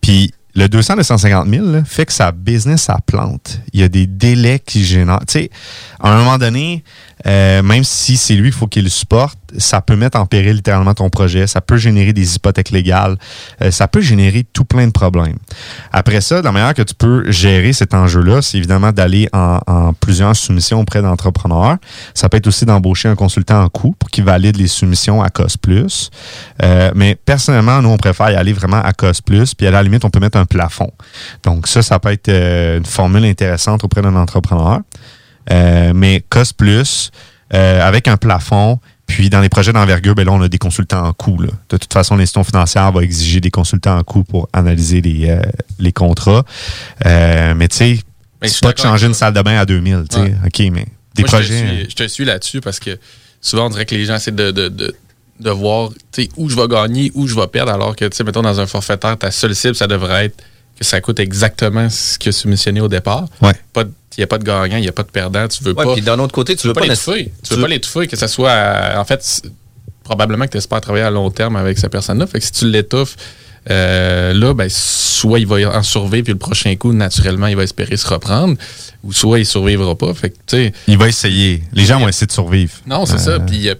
Puis, 0.00 0.32
le 0.54 0.68
200, 0.68 0.96
250 0.96 1.48
000 1.48 1.66
là, 1.66 1.84
fait 1.84 2.06
que 2.06 2.12
sa 2.12 2.32
business, 2.32 2.82
ça 2.82 2.98
plante. 3.04 3.60
Il 3.72 3.80
y 3.80 3.82
a 3.82 3.88
des 3.88 4.06
délais 4.06 4.58
qui 4.58 4.84
génèrent. 4.84 5.20
Tu 5.20 5.32
sais, 5.32 5.50
à 6.00 6.12
un 6.12 6.18
moment 6.18 6.38
donné, 6.38 6.82
euh, 7.26 7.62
même 7.62 7.84
si 7.84 8.16
c'est 8.16 8.34
lui 8.34 8.50
qu'il 8.50 8.58
faut 8.58 8.66
qu'il 8.66 8.84
le 8.84 8.90
supporte, 8.90 9.38
ça 9.56 9.80
peut 9.80 9.96
mettre 9.96 10.18
en 10.18 10.26
péril 10.26 10.56
littéralement 10.56 10.94
ton 10.94 11.08
projet. 11.10 11.46
Ça 11.46 11.60
peut 11.60 11.76
générer 11.76 12.12
des 12.12 12.36
hypothèques 12.36 12.70
légales. 12.70 13.16
Euh, 13.62 13.70
ça 13.70 13.88
peut 13.88 14.00
générer 14.00 14.44
tout 14.52 14.64
plein 14.64 14.86
de 14.86 14.92
problèmes. 14.92 15.38
Après 15.92 16.20
ça, 16.20 16.42
la 16.42 16.52
manière 16.52 16.74
que 16.74 16.82
tu 16.82 16.94
peux 16.94 17.30
gérer 17.30 17.72
cet 17.72 17.94
enjeu-là, 17.94 18.42
c'est 18.42 18.58
évidemment 18.58 18.92
d'aller 18.92 19.28
en, 19.32 19.92
plusieurs 20.00 20.36
soumissions 20.36 20.80
auprès 20.80 21.02
d'entrepreneurs. 21.02 21.76
Ça 22.14 22.28
peut 22.28 22.36
être 22.36 22.46
aussi 22.46 22.64
d'embaucher 22.64 23.08
un 23.08 23.14
consultant 23.14 23.62
en 23.62 23.68
coût 23.68 23.94
pour 23.98 24.10
qu'il 24.10 24.24
valide 24.24 24.56
les 24.56 24.66
soumissions 24.66 25.22
à 25.22 25.30
COS+. 25.30 25.56
Euh, 26.62 26.90
mais 26.94 27.14
personnellement, 27.14 27.80
nous, 27.82 27.90
on 27.90 27.96
préfère 27.96 28.30
y 28.30 28.34
aller 28.34 28.52
vraiment 28.52 28.80
à 28.82 28.92
COS+, 28.92 29.20
puis 29.56 29.66
à 29.66 29.70
la 29.70 29.82
limite, 29.82 30.04
on 30.04 30.10
peut 30.10 30.20
mettre 30.20 30.38
un 30.38 30.46
plafond. 30.46 30.92
Donc 31.42 31.66
ça, 31.66 31.82
ça 31.82 31.98
peut 31.98 32.12
être 32.12 32.28
euh, 32.28 32.78
une 32.78 32.86
formule 32.86 33.24
intéressante 33.24 33.84
auprès 33.84 34.02
d'un 34.02 34.16
entrepreneur. 34.16 34.80
Mais 35.94 36.22
COS+, 36.28 36.52
euh, 37.54 37.86
avec 37.86 38.08
un 38.08 38.16
plafond, 38.16 38.78
puis 39.08 39.30
dans 39.30 39.40
les 39.40 39.48
projets 39.48 39.72
d'envergure, 39.72 40.14
ben 40.14 40.24
là, 40.24 40.32
on 40.32 40.42
a 40.42 40.48
des 40.48 40.58
consultants 40.58 41.04
en 41.04 41.12
coût. 41.14 41.40
là. 41.40 41.48
De 41.70 41.76
toute 41.78 41.92
façon, 41.92 42.14
l'institution 42.14 42.44
financière 42.44 42.92
va 42.92 43.02
exiger 43.02 43.40
des 43.40 43.50
consultants 43.50 43.98
en 43.98 44.04
coût 44.04 44.22
pour 44.22 44.48
analyser 44.52 45.00
les, 45.00 45.30
euh, 45.30 45.40
les 45.78 45.92
contrats. 45.92 46.44
Euh, 47.06 47.54
mais 47.56 47.68
tu 47.68 47.76
sais, 47.76 47.98
c'est 48.42 48.48
suis 48.48 48.60
pas 48.60 48.72
de 48.72 48.78
changer 48.78 49.06
une 49.06 49.14
salle 49.14 49.32
de 49.32 49.40
bain 49.40 49.58
à 49.58 49.64
2000. 49.64 50.04
tu 50.08 50.16
sais. 50.16 50.22
Ouais. 50.22 50.34
OK, 50.46 50.58
mais 50.72 50.86
des 51.14 51.22
Moi, 51.22 51.28
projets... 51.28 51.58
Je 51.58 51.64
te 51.64 51.64
euh, 51.64 51.76
suis, 51.78 51.90
je 51.90 51.96
te 51.96 52.06
suis 52.06 52.24
là-dessus 52.26 52.60
parce 52.60 52.78
que 52.78 52.98
souvent, 53.40 53.66
on 53.66 53.70
dirait 53.70 53.86
que 53.86 53.94
les 53.94 54.04
gens 54.04 54.16
essaient 54.16 54.30
de, 54.30 54.50
de, 54.50 54.68
de, 54.68 54.94
de 55.40 55.50
voir 55.50 55.90
où 56.36 56.50
je 56.50 56.54
vais 56.56 56.68
gagner, 56.68 57.10
où 57.14 57.26
je 57.26 57.34
vais 57.34 57.46
perdre, 57.46 57.72
alors 57.72 57.96
que, 57.96 58.04
tu 58.04 58.14
sais, 58.14 58.24
mettons, 58.24 58.42
dans 58.42 58.60
un 58.60 58.66
forfaitaire, 58.66 59.16
ta 59.16 59.30
seule 59.30 59.54
cible, 59.54 59.74
ça 59.74 59.86
devrait 59.86 60.26
être 60.26 60.36
que 60.78 60.84
ça 60.84 61.00
coûte 61.00 61.18
exactement 61.20 61.88
ce 61.90 62.18
que 62.18 62.30
soumissionné 62.30 62.80
au 62.80 62.88
départ. 62.88 63.26
Ouais. 63.42 63.52
Pas 63.72 63.84
de- 63.84 63.92
Il 64.16 64.20
n'y 64.22 64.24
a 64.24 64.26
pas 64.26 64.38
de 64.38 64.44
gagnant, 64.44 64.76
il 64.78 64.82
n'y 64.82 64.88
a 64.88 64.92
pas 64.92 65.04
de 65.04 65.10
perdant. 65.10 65.46
Tu 65.46 65.62
veux 65.62 65.72
Ouais, 65.76 65.84
pas. 65.84 65.92
puis 65.92 66.02
d'un 66.02 66.18
autre 66.18 66.32
côté, 66.32 66.56
tu 66.56 66.66
veux 66.66 66.72
pas 66.72 66.80
l'étouffer. 66.80 67.32
Tu 67.42 67.50
veux 67.50 67.56
tu- 67.56 67.62
pas 67.62 67.68
l'étouffer, 67.68 68.06
que 68.08 68.16
ça 68.16 68.26
soit. 68.26 68.50
à- 68.50 69.00
en 69.00 69.04
fait, 69.04 69.42
probablement 70.02 70.44
que 70.46 70.50
tu 70.52 70.58
espères 70.58 70.80
travailler 70.80 71.04
à 71.04 71.10
long 71.10 71.30
terme 71.30 71.54
avec 71.56 71.78
cette 71.78 71.92
personne-là. 71.92 72.26
Fait 72.26 72.40
que 72.40 72.44
si 72.44 72.50
tu 72.50 72.68
l'étouffes, 72.68 73.14
euh, 73.70 74.32
là, 74.32 74.54
ben, 74.54 74.68
soit 74.70 75.38
il 75.38 75.46
va 75.46 75.56
en 75.76 75.82
survivre, 75.84 76.24
puis 76.24 76.32
le 76.32 76.38
prochain 76.38 76.74
coup, 76.76 76.92
naturellement, 76.92 77.46
il 77.46 77.56
va 77.56 77.62
espérer 77.62 77.96
se 77.96 78.08
reprendre, 78.08 78.56
ou 79.04 79.12
soit 79.12 79.38
il 79.38 79.46
survivra 79.46 79.94
pas. 79.94 80.12
Fait 80.14 80.30
que, 80.30 80.36
tu 80.46 80.72
Il 80.88 80.98
va 80.98 81.06
essayer. 81.08 81.62
Les 81.72 81.84
gens 81.84 82.00
vont 82.00 82.08
essayer 82.08 82.26
de 82.26 82.32
survivre. 82.32 82.72
non, 82.86 83.06
c'est 83.06 83.14
Euh, 83.14 83.18
ça. 83.18 83.40
Puis 83.40 83.56
il 83.56 83.62
y 83.62 83.70
a 83.70 83.76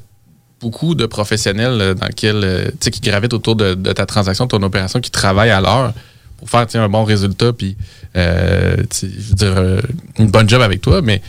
beaucoup 0.61 0.95
de 0.95 1.07
professionnels 1.07 1.81
euh, 1.81 1.95
dans 1.95 2.07
lesquels, 2.07 2.43
euh, 2.45 2.69
tu 2.81 2.91
qui 2.91 3.01
gravitent 3.01 3.33
autour 3.35 3.57
de, 3.57 3.75
de 3.75 3.93
ta 3.93 4.07
transaction, 4.07 4.45
de 4.45 4.51
ton 4.51 4.63
opération, 4.63 5.01
qui 5.01 5.11
travaillent 5.11 5.51
à 5.51 5.61
l'heure 5.61 5.95
pour 6.39 6.49
faire 6.49 6.67
un 6.75 6.89
bon 6.89 7.05
résultat, 7.05 7.53
puis 7.53 7.77
euh, 8.17 8.77
tu 8.77 8.87
sais, 8.91 9.09
je 9.13 9.29
veux 9.29 9.35
dire, 9.35 9.55
euh, 9.57 9.81
une 10.19 10.29
bonne 10.31 10.49
job 10.49 10.63
avec 10.63 10.81
toi, 10.81 11.03
mais 11.03 11.21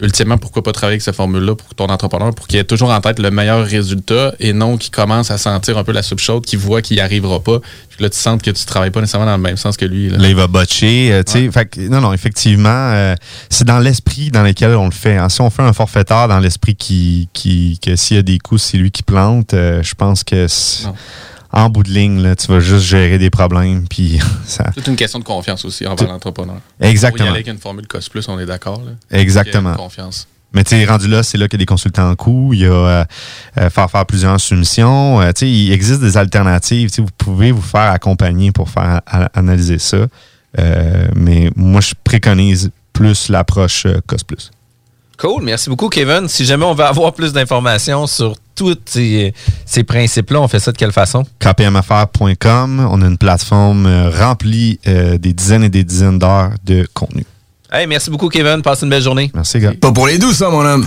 ultimement, 0.00 0.38
pourquoi 0.38 0.62
pas 0.62 0.70
travailler 0.70 0.94
avec 0.94 1.02
cette 1.02 1.16
formule-là 1.16 1.56
pour 1.56 1.74
ton 1.74 1.86
entrepreneur, 1.86 2.32
pour 2.32 2.46
qu'il 2.46 2.56
ait 2.60 2.62
toujours 2.64 2.90
en 2.92 3.00
tête 3.00 3.18
le 3.18 3.32
meilleur 3.32 3.66
résultat 3.66 4.32
et 4.38 4.52
non 4.52 4.76
qu'il 4.76 4.92
commence 4.92 5.32
à 5.32 5.38
sentir 5.38 5.76
un 5.76 5.82
peu 5.82 5.90
la 5.90 6.04
soupe 6.04 6.20
chaude, 6.20 6.44
qu'il 6.46 6.60
voit 6.60 6.82
qu'il 6.82 6.98
n'y 6.98 7.00
arrivera 7.00 7.40
pas, 7.40 7.58
puis 7.58 8.04
là, 8.04 8.08
tu 8.08 8.16
sens 8.16 8.40
que 8.40 8.48
tu 8.50 8.64
travailles 8.64 8.92
pas 8.92 9.00
nécessairement 9.00 9.26
dans 9.26 9.36
le 9.36 9.42
même 9.42 9.56
sens 9.56 9.76
que 9.76 9.84
lui. 9.84 10.08
là. 10.08 10.18
Là, 10.18 10.28
il 10.28 10.36
va 10.36 10.46
botcher. 10.46 11.10
euh, 11.12 11.24
tu 11.24 11.32
sais. 11.32 11.50
Fait 11.50 11.76
non, 11.90 12.00
non, 12.00 12.12
effectivement, 12.12 12.68
euh, 12.92 13.16
c'est 13.50 13.66
dans 13.66 13.80
l'esprit 13.80 14.30
dans 14.30 14.44
lequel 14.44 14.76
on 14.76 14.84
le 14.84 14.92
fait. 14.92 15.16
hein. 15.16 15.28
Si 15.30 15.40
on 15.40 15.50
fait 15.50 15.62
un 15.62 15.72
forfaiteur 15.72 16.28
dans 16.28 16.38
l'esprit 16.38 16.76
qui, 16.76 17.28
qui, 17.32 17.80
que 17.84 17.96
s'il 17.96 18.18
y 18.18 18.20
a 18.20 18.22
des 18.22 18.38
coups, 18.38 18.62
c'est 18.62 18.76
lui 18.76 18.92
qui 18.92 19.02
plante, 19.02 19.52
euh, 19.54 19.82
je 19.82 19.94
pense 19.96 20.22
que. 20.22 20.46
En 21.52 21.70
bout 21.70 21.82
de 21.82 21.90
ligne, 21.90 22.22
là, 22.22 22.36
tu 22.36 22.46
vas 22.48 22.60
juste 22.60 22.84
gérer 22.84 23.18
des 23.18 23.30
problèmes. 23.30 23.86
Puis 23.88 24.20
ça. 24.44 24.70
C'est 24.74 24.86
une 24.86 24.96
question 24.96 25.18
de 25.18 25.24
confiance 25.24 25.64
aussi 25.64 25.86
envers 25.86 26.08
l'entrepreneur. 26.08 26.56
Pour 26.78 26.86
y 26.86 26.90
Exactement. 26.90 27.28
aller 27.28 27.36
avec 27.36 27.48
une 27.48 27.58
formule 27.58 27.86
COS+, 27.86 28.08
on 28.28 28.38
est 28.38 28.46
d'accord. 28.46 28.82
Exactement. 29.10 29.74
Confiance. 29.74 30.28
Mais 30.54 30.64
tu 30.64 30.70
sais, 30.70 30.84
rendu 30.86 31.08
là, 31.08 31.22
c'est 31.22 31.36
là 31.36 31.46
qu'il 31.46 31.58
y 31.58 31.60
a 31.60 31.64
des 31.64 31.66
consultants 31.66 32.10
en 32.10 32.16
coût. 32.16 32.54
Il 32.54 32.60
y 32.60 32.66
a 32.66 32.72
euh, 32.72 33.04
euh, 33.58 33.68
faire 33.70 33.90
faire 33.90 34.06
plusieurs 34.06 34.40
soumissions. 34.40 35.20
Euh, 35.20 35.28
tu 35.32 35.40
sais, 35.40 35.50
il 35.50 35.72
existe 35.72 36.00
des 36.00 36.16
alternatives. 36.16 36.90
Vous 36.96 37.06
pouvez 37.18 37.52
vous 37.52 37.60
faire 37.60 37.90
accompagner 37.92 38.50
pour 38.50 38.70
faire 38.70 39.02
analyser 39.34 39.78
ça. 39.78 40.06
Mais 41.14 41.50
moi, 41.54 41.82
je 41.82 41.92
préconise 42.02 42.70
plus 42.98 43.28
l'approche 43.28 43.86
euh, 43.86 44.00
COS+. 44.08 44.24
Cool, 45.18 45.42
merci 45.42 45.68
beaucoup, 45.68 45.88
Kevin. 45.88 46.28
Si 46.28 46.44
jamais 46.44 46.64
on 46.64 46.74
veut 46.74 46.84
avoir 46.84 47.12
plus 47.12 47.32
d'informations 47.32 48.06
sur 48.06 48.34
tous 48.54 48.76
ces, 48.84 49.34
ces 49.66 49.82
principes-là, 49.82 50.40
on 50.40 50.46
fait 50.46 50.60
ça 50.60 50.70
de 50.70 50.76
quelle 50.76 50.92
façon? 50.92 51.24
kpmaffaires.com. 51.40 52.88
On 52.90 53.02
a 53.02 53.06
une 53.06 53.18
plateforme 53.18 53.86
euh, 53.86 54.10
remplie 54.10 54.78
euh, 54.86 55.18
des 55.18 55.32
dizaines 55.32 55.64
et 55.64 55.68
des 55.68 55.82
dizaines 55.82 56.20
d'heures 56.20 56.50
de 56.64 56.86
contenu. 56.94 57.24
Hey, 57.72 57.88
merci 57.88 58.10
beaucoup, 58.10 58.28
Kevin. 58.28 58.62
Passe 58.62 58.82
une 58.82 58.90
belle 58.90 59.02
journée. 59.02 59.30
Merci, 59.34 59.58
gars. 59.58 59.72
Pas 59.80 59.90
pour 59.92 60.06
les 60.06 60.18
douces, 60.18 60.36
ça, 60.36 60.50
mon 60.50 60.64
homme. 60.64 60.86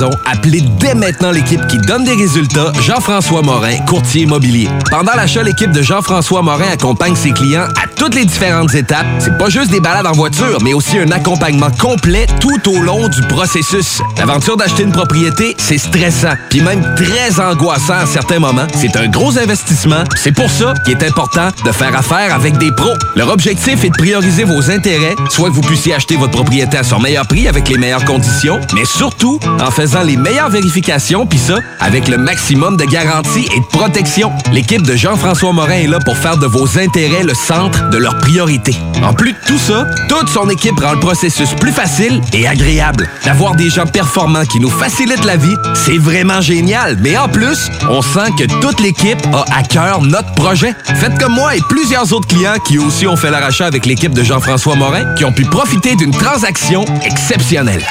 Appelez 0.25 0.61
dès 0.79 0.95
maintenant 0.95 1.31
l'équipe 1.31 1.65
qui 1.67 1.77
donne 1.77 2.03
des 2.03 2.15
résultats, 2.15 2.71
Jean-François 2.81 3.41
Morin, 3.41 3.77
courtier 3.87 4.23
immobilier. 4.23 4.67
Pendant 4.89 5.13
l'achat, 5.15 5.43
l'équipe 5.43 5.71
de 5.71 5.81
Jean-François 5.81 6.41
Morin 6.41 6.69
accompagne 6.71 7.15
ses 7.15 7.31
clients 7.31 7.67
à 7.81 7.87
toutes 7.95 8.15
les 8.15 8.25
différentes 8.25 8.73
étapes. 8.73 9.05
C'est 9.19 9.37
pas 9.37 9.49
juste 9.49 9.69
des 9.69 9.79
balades 9.79 10.07
en 10.07 10.13
voiture, 10.13 10.57
mais 10.63 10.73
aussi 10.73 10.97
un 10.97 11.11
accompagnement 11.11 11.69
complet 11.79 12.25
tout 12.39 12.69
au 12.69 12.79
long 12.81 13.07
du 13.09 13.21
processus. 13.27 14.01
L'aventure 14.17 14.57
d'acheter 14.57 14.83
une 14.83 14.91
propriété, 14.91 15.55
c'est 15.59 15.77
stressant, 15.77 16.33
puis 16.49 16.61
même 16.61 16.83
très 16.95 17.39
angoissant 17.39 17.99
à 18.01 18.05
certains 18.05 18.39
moments. 18.39 18.67
C'est 18.75 18.95
un 18.95 19.07
gros 19.07 19.37
investissement. 19.37 20.03
C'est 20.15 20.31
pour 20.31 20.49
ça 20.49 20.73
qu'il 20.83 20.97
est 20.97 21.03
important 21.03 21.49
de 21.63 21.71
faire 21.71 21.95
affaire 21.95 22.33
avec 22.33 22.57
des 22.57 22.71
pros. 22.71 22.93
Leur 23.15 23.29
objectif 23.29 23.83
est 23.83 23.89
de 23.89 23.97
prioriser 23.97 24.45
vos 24.45 24.71
intérêts, 24.71 25.15
soit 25.29 25.49
que 25.49 25.55
vous 25.55 25.61
puissiez 25.61 25.93
acheter 25.93 26.15
votre 26.15 26.31
propriété 26.31 26.77
à 26.77 26.83
son 26.83 26.99
meilleur 26.99 27.27
prix 27.27 27.47
avec 27.47 27.69
les 27.69 27.77
meilleures 27.77 28.05
conditions, 28.05 28.59
mais 28.73 28.85
surtout 28.85 29.39
en 29.59 29.69
faisant 29.69 29.90
les 29.99 30.15
meilleures 30.15 30.49
vérifications, 30.49 31.25
puis 31.25 31.37
ça, 31.37 31.55
avec 31.79 32.07
le 32.07 32.17
maximum 32.17 32.77
de 32.77 32.85
garantie 32.85 33.47
et 33.53 33.59
de 33.59 33.65
protection. 33.65 34.31
L'équipe 34.51 34.81
de 34.81 34.95
Jean-François 34.95 35.51
Morin 35.51 35.73
est 35.73 35.87
là 35.87 35.99
pour 35.99 36.17
faire 36.17 36.37
de 36.37 36.47
vos 36.47 36.79
intérêts 36.79 37.23
le 37.23 37.33
centre 37.33 37.89
de 37.89 37.97
leurs 37.97 38.17
priorités. 38.17 38.75
En 39.03 39.13
plus 39.13 39.33
de 39.33 39.37
tout 39.45 39.57
ça, 39.57 39.85
toute 40.07 40.29
son 40.29 40.49
équipe 40.49 40.79
rend 40.79 40.93
le 40.93 40.99
processus 40.99 41.49
plus 41.59 41.71
facile 41.71 42.21
et 42.33 42.47
agréable. 42.47 43.09
D'avoir 43.25 43.55
des 43.55 43.69
gens 43.69 43.85
performants 43.85 44.45
qui 44.45 44.59
nous 44.59 44.69
facilitent 44.69 45.25
la 45.25 45.37
vie, 45.37 45.55
c'est 45.73 45.97
vraiment 45.97 46.41
génial. 46.41 46.97
Mais 47.01 47.17
en 47.17 47.27
plus, 47.27 47.69
on 47.89 48.01
sent 48.01 48.31
que 48.37 48.45
toute 48.61 48.79
l'équipe 48.79 49.21
a 49.33 49.45
à 49.53 49.63
cœur 49.63 50.01
notre 50.01 50.31
projet. 50.33 50.73
Faites 50.95 51.17
comme 51.19 51.33
moi 51.33 51.55
et 51.55 51.61
plusieurs 51.69 52.13
autres 52.13 52.27
clients 52.27 52.59
qui 52.65 52.77
aussi 52.79 53.07
ont 53.07 53.17
fait 53.17 53.29
leur 53.29 53.43
achat 53.43 53.65
avec 53.65 53.85
l'équipe 53.85 54.13
de 54.13 54.23
Jean-François 54.23 54.75
Morin, 54.75 55.13
qui 55.15 55.25
ont 55.25 55.33
pu 55.33 55.43
profiter 55.43 55.95
d'une 55.95 56.11
transaction 56.11 56.85
exceptionnelle. 57.03 57.83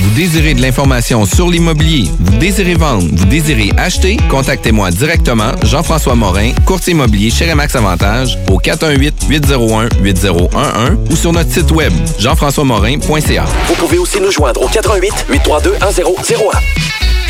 Vous 0.00 0.10
désirez 0.10 0.52
de 0.54 0.60
l'information 0.60 1.24
sur 1.24 1.48
l'immobilier, 1.48 2.10
vous 2.20 2.36
désirez 2.38 2.74
vendre, 2.74 3.04
vous 3.12 3.24
désirez 3.24 3.72
acheter, 3.78 4.16
contactez-moi 4.28 4.90
directement, 4.90 5.52
Jean-François 5.62 6.14
Morin, 6.14 6.52
courtier 6.66 6.92
immobilier 6.92 7.30
chez 7.30 7.50
Remax 7.50 7.74
Avantage, 7.76 8.38
au 8.50 8.58
418-801-8011 8.58 10.96
ou 11.10 11.16
sur 11.16 11.32
notre 11.32 11.50
site 11.50 11.70
web, 11.70 11.92
jean-françois-morin.ca. 12.18 13.44
Vous 13.68 13.74
pouvez 13.74 13.96
aussi 13.98 14.20
nous 14.20 14.30
joindre 14.30 14.60
au 14.62 14.68
88 14.68 15.12
832 15.30 15.72
1001. 15.72 17.25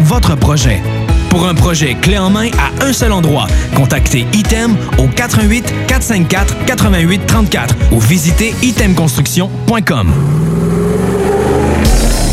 votre 0.00 0.36
projet. 0.36 0.80
Pour 1.30 1.46
un 1.46 1.54
projet 1.54 1.94
clé 1.94 2.18
en 2.18 2.30
main 2.30 2.50
à 2.58 2.84
un 2.84 2.92
seul 2.92 3.12
endroit, 3.12 3.46
contactez 3.76 4.26
Item 4.32 4.76
au 4.98 5.06
88 5.06 5.64
454 5.86 6.64
88 6.66 7.26
34 7.26 7.74
ou 7.92 8.00
visitez 8.00 8.54
itemconstruction.com. 8.62 10.12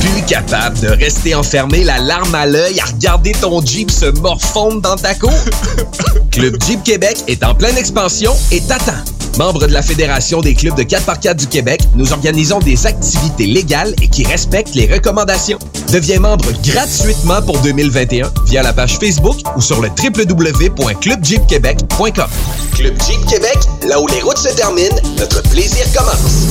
Plus 0.01 0.23
capable 0.25 0.79
de 0.79 0.87
rester 0.87 1.35
enfermé 1.35 1.83
la 1.83 1.99
larme 1.99 2.33
à 2.33 2.45
l'œil 2.45 2.79
à 2.79 2.85
regarder 2.85 3.33
ton 3.33 3.63
Jeep 3.63 3.91
se 3.91 4.05
morfondre 4.19 4.81
dans 4.81 4.95
ta 4.95 5.13
cour? 5.13 5.33
Club 6.31 6.55
Jeep 6.65 6.83
Québec 6.83 7.23
est 7.27 7.43
en 7.43 7.53
pleine 7.53 7.77
expansion 7.77 8.33
et 8.51 8.61
t'attend. 8.61 9.16
Membre 9.37 9.67
de 9.67 9.73
la 9.73 9.83
Fédération 9.83 10.41
des 10.41 10.55
clubs 10.55 10.75
de 10.75 10.81
4x4 10.81 11.35
du 11.35 11.45
Québec, 11.45 11.81
nous 11.95 12.11
organisons 12.11 12.57
des 12.57 12.87
activités 12.87 13.45
légales 13.45 13.93
et 14.01 14.07
qui 14.07 14.25
respectent 14.25 14.73
les 14.73 14.91
recommandations. 14.91 15.59
Deviens 15.93 16.19
membre 16.19 16.51
gratuitement 16.63 17.43
pour 17.43 17.59
2021 17.59 18.31
via 18.47 18.63
la 18.63 18.73
page 18.73 18.97
Facebook 18.97 19.37
ou 19.55 19.61
sur 19.61 19.79
le 19.79 19.89
www.clubjeepquebec.com. 19.89 22.29
Club 22.73 22.95
Jeep 23.07 23.23
Québec, 23.27 23.59
là 23.87 24.01
où 24.01 24.07
les 24.07 24.21
routes 24.21 24.39
se 24.39 24.49
terminent, 24.55 24.95
notre 25.19 25.43
plaisir 25.43 25.85
commence. 25.95 26.47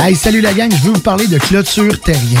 Hey, 0.00 0.16
salut 0.16 0.40
la 0.40 0.52
gang, 0.52 0.72
je 0.72 0.82
veux 0.82 0.94
vous 0.94 1.00
parler 1.00 1.28
de 1.28 1.38
Clôture 1.38 2.00
Terrien. 2.00 2.40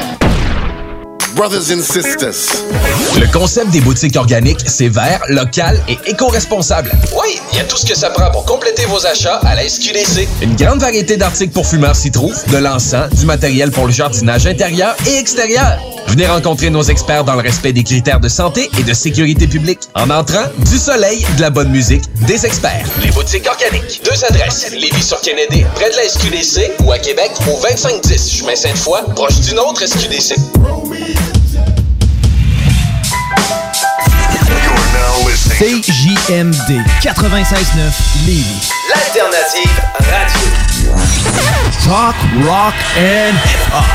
Brothers 1.35 1.71
and 1.71 1.81
sisters. 1.81 2.63
Le 3.17 3.31
concept 3.31 3.69
des 3.71 3.79
boutiques 3.79 4.15
organiques, 4.15 4.61
c'est 4.65 4.89
vert, 4.89 5.21
local 5.29 5.81
et 5.87 5.97
éco-responsable. 6.05 6.91
Oui, 7.13 7.39
il 7.51 7.57
y 7.57 7.61
a 7.61 7.63
tout 7.63 7.77
ce 7.77 7.85
que 7.85 7.95
ça 7.95 8.09
prend 8.09 8.29
pour 8.31 8.45
compléter 8.45 8.85
vos 8.85 9.05
achats 9.05 9.39
à 9.43 9.55
la 9.55 9.67
SQDC. 9.67 10.27
Une 10.41 10.55
grande 10.55 10.79
variété 10.79 11.17
d'articles 11.17 11.53
pour 11.53 11.65
fumeurs 11.65 11.95
s'y 11.95 12.11
trouve, 12.11 12.35
de 12.51 12.57
l'encens, 12.57 13.09
du 13.11 13.25
matériel 13.25 13.71
pour 13.71 13.87
le 13.87 13.93
jardinage 13.93 14.45
intérieur 14.45 14.95
et 15.07 15.17
extérieur. 15.17 15.79
Venez 16.07 16.27
rencontrer 16.27 16.69
nos 16.69 16.83
experts 16.83 17.23
dans 17.23 17.35
le 17.35 17.41
respect 17.41 17.71
des 17.71 17.83
critères 17.83 18.19
de 18.19 18.27
santé 18.27 18.69
et 18.77 18.83
de 18.83 18.93
sécurité 18.93 19.47
publique. 19.47 19.79
En 19.95 20.09
entrant, 20.09 20.43
du 20.69 20.77
soleil, 20.77 21.25
de 21.37 21.41
la 21.41 21.49
bonne 21.49 21.69
musique, 21.69 22.03
des 22.27 22.45
experts. 22.45 22.85
Les 23.01 23.11
boutiques 23.11 23.47
organiques. 23.47 24.01
Deux 24.03 24.25
adresses. 24.25 24.71
Lévis 24.71 25.03
sur 25.03 25.21
Kennedy, 25.21 25.65
près 25.75 25.89
de 25.89 25.95
la 25.95 26.09
SQDC, 26.09 26.83
ou 26.83 26.91
à 26.91 26.99
Québec, 26.99 27.31
au 27.47 27.61
2510 27.61 28.31
chemin 28.31 28.55
Sainte-Foy, 28.55 28.99
proche 29.15 29.39
d'une 29.39 29.59
autre 29.59 29.85
SQDC. 29.85 30.35
CJMD 35.61 36.81
96.9 37.03 38.25
Lévis. 38.25 38.71
L'alternative 38.89 39.69
radio. 39.99 40.95
Talk, 41.85 42.15
rock 42.43 42.73
and 42.97 43.35
hip-hop. 43.45 43.85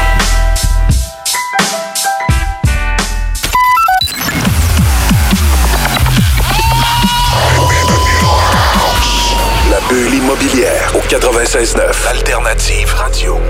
La 9.69 9.81
bulle 9.89 10.15
immobilière 10.15 10.93
au 10.95 11.01
96.9. 11.01 12.07
Alternative 12.09 12.95
radio. 12.95 13.41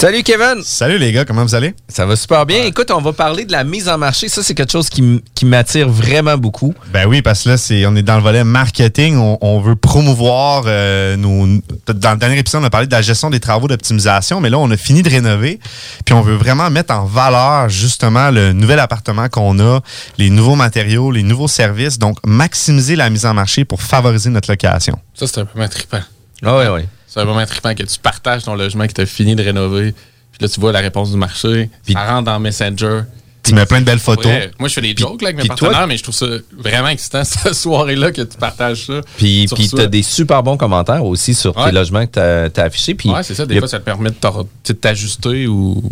Salut 0.00 0.22
Kevin. 0.22 0.62
Salut 0.64 0.96
les 0.96 1.12
gars, 1.12 1.26
comment 1.26 1.42
vous 1.42 1.54
allez? 1.54 1.74
Ça 1.86 2.06
va 2.06 2.16
super 2.16 2.46
bien. 2.46 2.64
Écoute, 2.64 2.90
on 2.90 3.02
va 3.02 3.12
parler 3.12 3.44
de 3.44 3.52
la 3.52 3.64
mise 3.64 3.86
en 3.86 3.98
marché. 3.98 4.30
Ça, 4.30 4.42
c'est 4.42 4.54
quelque 4.54 4.72
chose 4.72 4.88
qui, 4.88 5.20
m'attire 5.44 5.90
vraiment 5.90 6.38
beaucoup. 6.38 6.72
Ben 6.90 7.06
oui, 7.06 7.20
parce 7.20 7.42
que 7.42 7.50
là, 7.50 7.58
c'est, 7.58 7.84
on 7.84 7.94
est 7.94 8.02
dans 8.02 8.16
le 8.16 8.22
volet 8.22 8.42
marketing. 8.42 9.18
On, 9.18 9.36
on 9.42 9.60
veut 9.60 9.76
promouvoir 9.76 10.62
euh, 10.64 11.16
nos. 11.16 11.46
Dans 11.86 12.12
le 12.12 12.16
dernier 12.16 12.38
épisode, 12.38 12.62
on 12.62 12.64
a 12.64 12.70
parlé 12.70 12.86
de 12.86 12.92
la 12.92 13.02
gestion 13.02 13.28
des 13.28 13.40
travaux 13.40 13.68
d'optimisation, 13.68 14.40
mais 14.40 14.48
là, 14.48 14.58
on 14.58 14.70
a 14.70 14.76
fini 14.78 15.02
de 15.02 15.10
rénover. 15.10 15.60
Puis 16.06 16.14
on 16.14 16.22
veut 16.22 16.36
vraiment 16.36 16.70
mettre 16.70 16.94
en 16.94 17.04
valeur 17.04 17.68
justement 17.68 18.30
le 18.30 18.54
nouvel 18.54 18.78
appartement 18.78 19.28
qu'on 19.28 19.60
a, 19.60 19.80
les 20.16 20.30
nouveaux 20.30 20.56
matériaux, 20.56 21.10
les 21.10 21.22
nouveaux 21.22 21.46
services. 21.46 21.98
Donc, 21.98 22.16
maximiser 22.24 22.96
la 22.96 23.10
mise 23.10 23.26
en 23.26 23.34
marché 23.34 23.66
pour 23.66 23.82
favoriser 23.82 24.30
notre 24.30 24.50
location. 24.50 24.98
Ça, 25.12 25.26
c'est 25.26 25.40
un 25.40 25.44
peu 25.44 25.68
trippant. 25.68 26.00
Ah 26.42 26.56
ouais, 26.56 26.68
ouais. 26.68 26.88
C'est 27.12 27.20
un 27.20 27.24
moment 27.24 27.44
trippant 27.44 27.74
que 27.74 27.82
tu 27.82 27.98
partages 27.98 28.44
ton 28.44 28.54
logement 28.54 28.86
que 28.86 28.92
tu 28.92 29.00
as 29.00 29.06
fini 29.06 29.34
de 29.34 29.42
rénover. 29.42 29.92
Puis 30.30 30.38
là, 30.40 30.48
tu 30.48 30.60
vois 30.60 30.70
la 30.70 30.78
réponse 30.78 31.10
du 31.10 31.16
marché. 31.16 31.68
ça 31.92 32.06
rentre 32.06 32.24
dans 32.26 32.38
Messenger. 32.38 33.00
Tu 33.42 33.52
mets 33.54 33.66
plein 33.66 33.80
de 33.80 33.86
belles 33.86 33.98
photos. 33.98 34.26
Ouais, 34.26 34.50
moi, 34.60 34.68
je 34.68 34.74
fais 34.74 34.80
des 34.82 34.94
jokes 34.96 35.22
là, 35.22 35.28
avec 35.28 35.36
mes 35.38 35.40
puis 35.40 35.48
toi- 35.48 35.68
partenaires, 35.70 35.86
mais 35.88 35.96
je 35.96 36.02
trouve 36.04 36.14
ça 36.14 36.26
vraiment 36.56 36.88
excitant 36.88 37.24
cette 37.24 37.54
soirée-là 37.54 38.12
que 38.12 38.22
tu 38.22 38.36
partages 38.36 38.86
ça. 38.86 39.00
Puis, 39.16 39.46
Tu 39.48 39.54
puis 39.56 39.68
tu 39.68 39.80
as 39.80 39.86
des 39.86 40.02
super 40.02 40.42
bons 40.44 40.56
commentaires 40.56 41.04
aussi 41.04 41.34
sur 41.34 41.56
Ouais. 41.56 41.64
tes 41.66 41.72
logements 41.72 42.06
que 42.06 42.48
tu 42.48 42.60
as, 42.60 42.62
affichés. 42.64 42.94
Puis 42.94 43.10
Ouais, 43.10 43.22
c'est 43.24 43.34
ça. 43.34 43.44
Des 43.46 43.58
fois, 43.58 43.66
ça 43.66 43.80
te 43.80 43.84
permet 43.84 44.10
de 44.10 44.72
t'ajuster 44.72 45.46
ou 45.48 45.82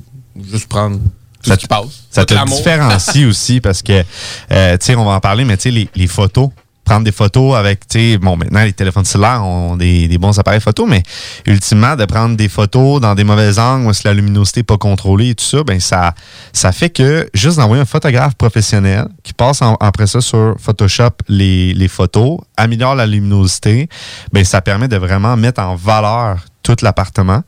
juste 0.49 0.69
prendre 0.69 0.99
tout 0.99 1.49
Ça 1.49 1.55
ce 1.55 1.59
qui 1.61 1.67
passe. 1.67 2.05
Ça 2.11 2.25
te 2.25 2.35
différencie 2.47 3.25
aussi 3.29 3.61
parce 3.61 3.83
que, 3.83 4.05
euh, 4.53 4.77
tu 4.79 4.87
sais, 4.87 4.95
on 4.95 5.05
va 5.05 5.13
en 5.13 5.21
parler, 5.21 5.45
mais 5.45 5.57
tu 5.57 5.65
sais, 5.65 5.71
les, 5.71 5.89
les 5.97 6.07
photos, 6.07 6.51
prendre 6.89 7.05
des 7.05 7.13
photos 7.13 7.55
avec, 7.55 7.87
tu 7.87 7.99
sais, 8.13 8.19
bon, 8.19 8.39
maintenant, 8.39 8.65
les 8.65 8.73
téléphones 8.73 9.05
cellulaires 9.05 9.45
ont 9.45 9.77
des, 9.77 10.17
bons 10.19 10.39
appareils 10.39 10.61
photo, 10.61 10.87
mais 10.87 11.03
ultimement, 11.47 11.97
de 11.97 12.07
prendre 12.07 12.35
des 12.35 12.49
photos 12.49 12.99
dans 12.99 13.15
des 13.15 13.25
mauvais 13.25 13.59
angles 13.59 13.93
que 13.95 14.09
la 14.09 14.15
luminosité 14.15 14.61
n'est 14.61 14.65
pas 14.65 14.79
contrôlée 14.79 15.31
et 15.31 15.35
tout 15.35 15.45
ça, 15.45 15.63
ben 15.65 15.81
ça, 15.81 16.15
ça 16.55 16.73
fait 16.73 16.89
que 16.89 17.29
juste 17.35 17.59
d'envoyer 17.59 17.83
un 17.83 17.87
photographe 17.87 18.35
professionnel 18.37 19.07
qui 19.23 19.35
passe 19.35 19.61
en- 19.61 19.75
après 19.81 20.07
ça 20.07 20.23
sur 20.23 20.57
Photoshop 20.59 21.11
les, 21.29 21.89
photos, 21.89 22.39
améliore 22.57 22.95
la 22.95 23.07
luminosité, 23.07 23.89
ben 24.33 24.45
ça 24.45 24.63
permet 24.63 24.89
de 24.89 24.97
vraiment 24.97 25.37
mettre 25.37 25.61
en 25.61 25.77
valeur 25.77 26.39
tout 26.63 26.77
l'appartement 26.81 27.43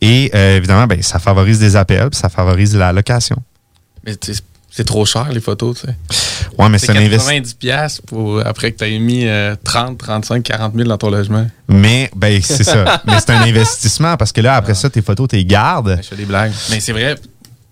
et 0.00 0.30
euh, 0.34 0.56
évidemment, 0.56 0.86
ben 0.86 1.02
ça 1.02 1.18
favorise 1.18 1.58
des 1.58 1.76
appels, 1.76 2.08
ça 2.12 2.30
favorise 2.30 2.74
la 2.74 2.92
location. 2.94 3.36
Mais 4.06 4.16
c'est 4.76 4.84
trop 4.84 5.06
cher, 5.06 5.30
les 5.32 5.40
photos, 5.40 5.80
tu 5.80 5.86
sais. 5.86 5.94
Ouais, 6.58 6.68
mais 6.68 6.76
c'est 6.76 6.90
un 6.90 6.96
investissement. 6.96 7.30
90 7.30 7.54
pièces 7.54 8.02
pour 8.06 8.46
après 8.46 8.72
que 8.72 8.78
tu 8.78 8.84
aies 8.84 8.98
mis 8.98 9.26
euh, 9.26 9.56
30, 9.64 9.96
35, 9.96 10.42
40 10.42 10.74
000 10.74 10.86
dans 10.86 10.98
ton 10.98 11.08
logement. 11.08 11.46
Mais, 11.66 12.10
ben, 12.14 12.42
c'est 12.42 12.62
ça. 12.62 13.00
Mais 13.06 13.14
c'est 13.18 13.30
un 13.30 13.40
investissement 13.40 14.18
parce 14.18 14.32
que 14.32 14.42
là, 14.42 14.54
après 14.54 14.74
ça, 14.74 14.90
tes 14.90 15.00
photos, 15.00 15.28
tu 15.28 15.36
les 15.36 15.46
gardes. 15.46 15.98
Je 16.02 16.08
fais 16.08 16.16
des 16.16 16.26
blagues. 16.26 16.52
Mais 16.70 16.80
c'est 16.80 16.92
vrai, 16.92 17.14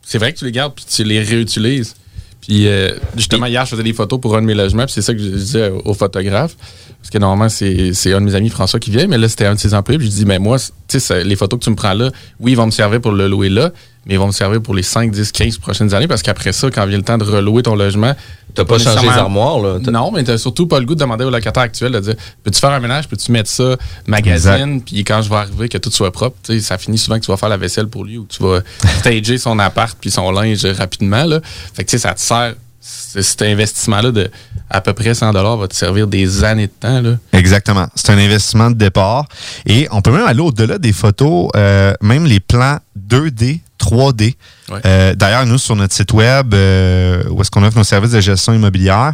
c'est 0.01 0.17
vrai 0.17 0.33
que 0.33 0.39
tu 0.39 0.47
les 0.47 0.53
gardes 0.53 0.73
puis 0.75 0.87
tu 0.89 1.05
les 1.05 1.21
réutilises. 1.21 1.95
Puis 2.41 2.69
euh, 2.69 2.95
justement, 3.17 3.45
hier, 3.45 3.67
je 3.67 3.71
faisais 3.73 3.83
des 3.83 3.93
photos 3.93 4.19
pour 4.19 4.35
un 4.35 4.41
de 4.41 4.47
mes 4.47 4.55
logements, 4.55 4.85
puis 4.85 4.95
c'est 4.95 5.03
ça 5.03 5.13
que 5.13 5.21
je 5.21 5.29
disais 5.29 5.69
au, 5.69 5.91
au 5.91 5.95
photographe. 5.95 6.57
Parce 7.03 7.11
que 7.11 7.19
normalement, 7.19 7.51
c'est 7.51 8.15
un 8.15 8.21
de 8.21 8.25
mes 8.25 8.35
amis, 8.35 8.49
François, 8.49 8.81
qui 8.81 8.91
vient, 8.91 9.07
mais 9.07 9.19
là, 9.19 9.29
c'était 9.29 9.45
un 9.45 9.57
de 9.57 9.61
ses 9.61 9.75
employés. 9.75 9.99
Puis 9.99 10.11
je 10.11 10.13
dis, 10.13 10.25
mais 10.25 10.39
moi, 10.39 10.57
tu 10.89 10.99
sais, 10.99 11.23
les 11.23 11.37
photos 11.37 11.59
que 11.59 11.65
tu 11.65 11.71
me 11.71 11.77
prends 11.77 11.93
là, 11.93 12.11
oui, 12.41 12.53
ils 12.53 12.55
vont 12.55 12.65
me 12.65 12.71
servir 12.71 13.03
pour 13.03 13.13
le 13.13 13.29
louer 13.29 13.51
là, 13.51 13.73
mais 14.07 14.15
ils 14.15 14.19
vont 14.19 14.27
me 14.27 14.33
servir 14.33 14.61
pour 14.61 14.75
les 14.75 14.83
5, 14.83 15.11
10, 15.11 15.33
15 15.33 15.59
prochaines 15.59 15.95
années, 15.95 16.09
parce 16.09 16.23
qu'après 16.23 16.53
ça, 16.53 16.71
quand 16.71 16.87
vient 16.87 16.99
le 16.99 17.05
temps 17.05 17.19
de 17.19 17.25
relouer 17.25 17.63
ton 17.63 17.75
logement, 17.75 18.15
T'as 18.55 18.65
pas 18.65 18.79
changé 18.79 19.07
les 19.07 19.13
armoires, 19.13 19.59
là. 19.59 19.79
Non, 19.91 20.13
mais 20.13 20.23
t'as 20.23 20.39
surtout 20.39 20.67
pas 20.67 20.79
le 20.79 20.87
goût 20.87 20.95
de 20.95 21.01
demander 21.01 21.25
au 21.25 21.31
locataire 21.31 21.65
actuel 21.65 21.91
de 21.91 22.01
dire 22.01 22.15
Peux-tu 22.45 22.61
faire 22.61 22.71
un 22.71 22.79
ménage, 22.79 23.09
peux-tu 23.09 23.33
mettre 23.33 23.51
ça, 23.51 23.77
magazine, 24.07 24.81
puis 24.81 25.03
quand 25.03 25.23
je 25.23 25.29
vais 25.29 25.37
arriver, 25.37 25.69
que 25.69 25.79
tout 25.79 25.91
soit 25.91 26.13
propre, 26.13 26.37
tu 26.43 26.55
sais, 26.55 26.61
ça 26.61 26.79
finit 26.79 26.99
souvent 26.99 27.19
que 27.19 27.25
tu 27.25 27.31
vas 27.31 27.37
faire 27.37 27.49
la 27.49 27.57
vaisselle 27.57 27.89
pour 27.89 28.05
lui 28.05 28.19
ou 28.19 28.25
que 28.25 28.33
tu 28.33 28.43
vas 28.43 28.61
stager 29.01 29.39
son 29.39 29.59
appart 29.59 29.97
puis 30.01 30.11
son 30.11 30.31
linge 30.31 30.65
rapidement. 30.65 31.25
Là. 31.25 31.41
Fait 31.75 31.85
que 31.85 31.91
tu 31.91 31.99
sais, 31.99 32.03
ça 32.03 32.15
te 32.15 32.21
sert, 32.21 32.55
cet 32.81 33.43
investissement-là 33.43 34.13
de 34.13 34.31
à 34.71 34.81
peu 34.81 34.93
près 34.93 35.15
100 35.15 35.33
va 35.33 35.69
te 35.69 35.75
servir 35.75 36.07
des 36.07 36.45
années 36.45 36.67
de 36.67 36.73
temps. 36.79 37.01
Là. 37.01 37.17
Exactement. 37.33 37.87
C'est 37.95 38.11
un 38.11 38.19
investissement 38.19 38.71
de 38.71 38.77
départ. 38.77 39.27
Et 39.67 39.87
on 39.91 40.01
peut 40.03 40.11
même 40.11 40.27
aller 40.27 40.41
au-delà 40.41 40.79
des 40.79 40.93
photos, 40.93 41.49
euh, 41.57 41.95
même 42.01 42.25
les 42.25 42.41
plans 42.41 42.79
2D, 42.99 43.61
3D. 43.79 44.35
Ouais. 44.71 44.81
Euh, 44.87 45.15
D'ailleurs, 45.15 45.47
nous, 45.47 45.59
sur 45.59 45.77
notre 45.77 45.95
site 45.95 46.13
web, 46.13 46.55
euh, 46.55 47.25
où 47.31 47.41
est-ce 47.41 47.51
qu'on 47.51 47.63
offre 47.63 47.77
nos 47.77 47.85
services 47.85 48.13
de 48.13 48.21
gestion 48.21 48.55
immobilière, 48.55 49.13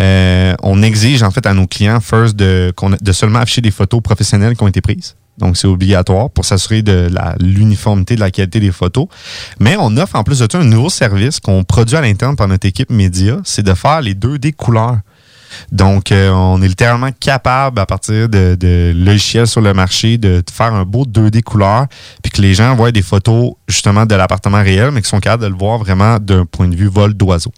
euh, 0.00 0.54
on 0.62 0.82
exige 0.82 1.22
en 1.22 1.30
fait 1.30 1.46
à 1.46 1.52
nos 1.52 1.66
clients, 1.66 2.00
first, 2.00 2.34
de, 2.36 2.72
de 3.00 3.12
seulement 3.12 3.40
afficher 3.40 3.60
des 3.60 3.70
photos 3.70 4.00
professionnelles 4.02 4.56
qui 4.56 4.62
ont 4.62 4.68
été 4.68 4.80
prises. 4.80 5.14
Donc, 5.38 5.56
c'est 5.56 5.66
obligatoire 5.66 6.30
pour 6.30 6.44
s'assurer 6.44 6.82
de 6.82 7.08
l'uniformité 7.40 8.14
de 8.14 8.20
la 8.20 8.30
qualité 8.30 8.60
des 8.60 8.72
photos. 8.72 9.06
Mais 9.60 9.76
on 9.78 9.96
offre 9.96 10.16
en 10.16 10.24
plus 10.24 10.40
de 10.40 10.48
ça 10.50 10.58
un 10.58 10.64
nouveau 10.64 10.88
service 10.88 11.40
qu'on 11.40 11.64
produit 11.64 11.96
à 11.96 12.00
l'interne 12.00 12.36
par 12.36 12.48
notre 12.48 12.66
équipe 12.66 12.90
média, 12.90 13.38
c'est 13.44 13.62
de 13.62 13.74
faire 13.74 14.00
les 14.00 14.14
2D 14.14 14.54
couleurs. 14.54 14.98
Donc, 15.72 16.12
euh, 16.12 16.30
on 16.30 16.60
est 16.62 16.68
littéralement 16.68 17.10
capable, 17.18 17.80
à 17.80 17.86
partir 17.86 18.28
de, 18.28 18.92
logiciels 18.94 19.46
sur 19.46 19.60
le 19.60 19.72
marché, 19.74 20.18
de 20.18 20.42
faire 20.50 20.74
un 20.74 20.84
beau 20.84 21.04
2D 21.04 21.42
couleur, 21.42 21.86
puis 22.22 22.32
que 22.32 22.42
les 22.42 22.54
gens 22.54 22.74
voient 22.76 22.92
des 22.92 23.02
photos 23.02 23.52
justement 23.68 24.06
de 24.06 24.14
l'appartement 24.14 24.62
réel, 24.62 24.90
mais 24.90 25.02
qui 25.02 25.08
sont 25.08 25.20
capables 25.20 25.44
de 25.44 25.48
le 25.48 25.56
voir 25.56 25.78
vraiment 25.78 26.18
d'un 26.18 26.44
point 26.44 26.68
de 26.68 26.76
vue 26.76 26.88
vol 26.88 27.14
d'oiseau. 27.14 27.52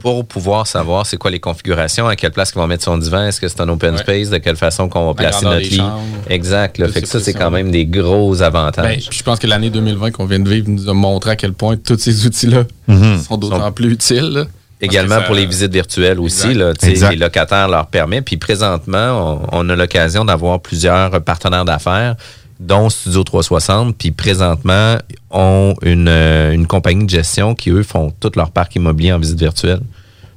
Pour 0.00 0.26
pouvoir 0.26 0.66
savoir 0.66 1.06
c'est 1.06 1.16
quoi 1.16 1.30
les 1.30 1.40
configurations, 1.40 2.08
à 2.08 2.16
quelle 2.16 2.30
place 2.32 2.50
qu'ils 2.52 2.60
vont 2.60 2.66
mettre 2.66 2.84
son 2.84 2.96
divan, 2.98 3.26
est-ce 3.26 3.40
que 3.40 3.48
c'est 3.48 3.60
un 3.60 3.68
open 3.68 3.96
space, 3.98 4.30
de 4.30 4.38
quelle 4.38 4.56
façon 4.56 4.88
qu'on 4.88 5.06
va 5.06 5.14
placer 5.14 5.44
notre 5.44 5.58
lit. 5.58 5.76
chambres. 5.76 6.00
Exact. 6.28 6.78
Là, 6.78 6.88
fait 6.88 7.02
que 7.02 7.08
ça, 7.08 7.20
c'est 7.20 7.34
quand 7.34 7.50
même 7.50 7.70
des 7.70 7.84
gros 7.86 8.34
Ben, 8.36 8.42
avantages. 8.42 9.08
puis 9.08 9.18
je 9.18 9.22
pense 9.24 9.38
que 9.38 9.46
l'année 9.46 9.70
2020 9.70 10.10
qu'on 10.10 10.26
vient 10.26 10.40
de 10.40 10.48
vivre 10.48 10.68
nous 10.68 10.88
a 10.88 10.94
montré 10.94 11.30
à 11.30 11.36
quel 11.36 11.52
point 11.52 11.76
tous 11.76 11.98
ces 11.98 12.26
outils-là 12.26 12.64
Mhm. 12.88 13.20
sont 13.22 13.36
d'autant 13.36 13.70
plus 13.72 13.92
utiles. 13.92 14.30
là. 14.32 14.44
Également 14.82 15.16
ça- 15.16 15.20
pour 15.22 15.34
les 15.34 15.44
visites 15.44 15.72
virtuelles 15.72 16.18
aussi, 16.18 16.46
Exact. 16.48 16.58
là, 16.58 16.72
tu 16.72 16.86
sais, 16.86 16.90
Exact. 16.92 17.10
les 17.10 17.16
locataires 17.16 17.68
leur 17.68 17.86
permettent. 17.88 18.24
Puis 18.24 18.38
présentement, 18.38 19.40
on, 19.52 19.66
on 19.66 19.68
a 19.68 19.76
l'occasion 19.76 20.24
d'avoir 20.24 20.58
plusieurs 20.60 21.20
partenaires 21.22 21.66
d'affaires, 21.66 22.16
dont 22.60 22.90
Studio 22.90 23.24
360. 23.24 23.96
Puis 23.96 24.12
présentement, 24.12 24.98
ont 25.30 25.74
une, 25.82 26.08
euh, 26.08 26.52
une 26.52 26.66
compagnie 26.66 27.04
de 27.04 27.10
gestion 27.10 27.54
qui, 27.54 27.70
eux, 27.70 27.82
font 27.82 28.12
tout 28.20 28.30
leur 28.36 28.50
parc 28.50 28.76
immobilier 28.76 29.12
en 29.12 29.18
visite 29.18 29.38
virtuelle 29.38 29.80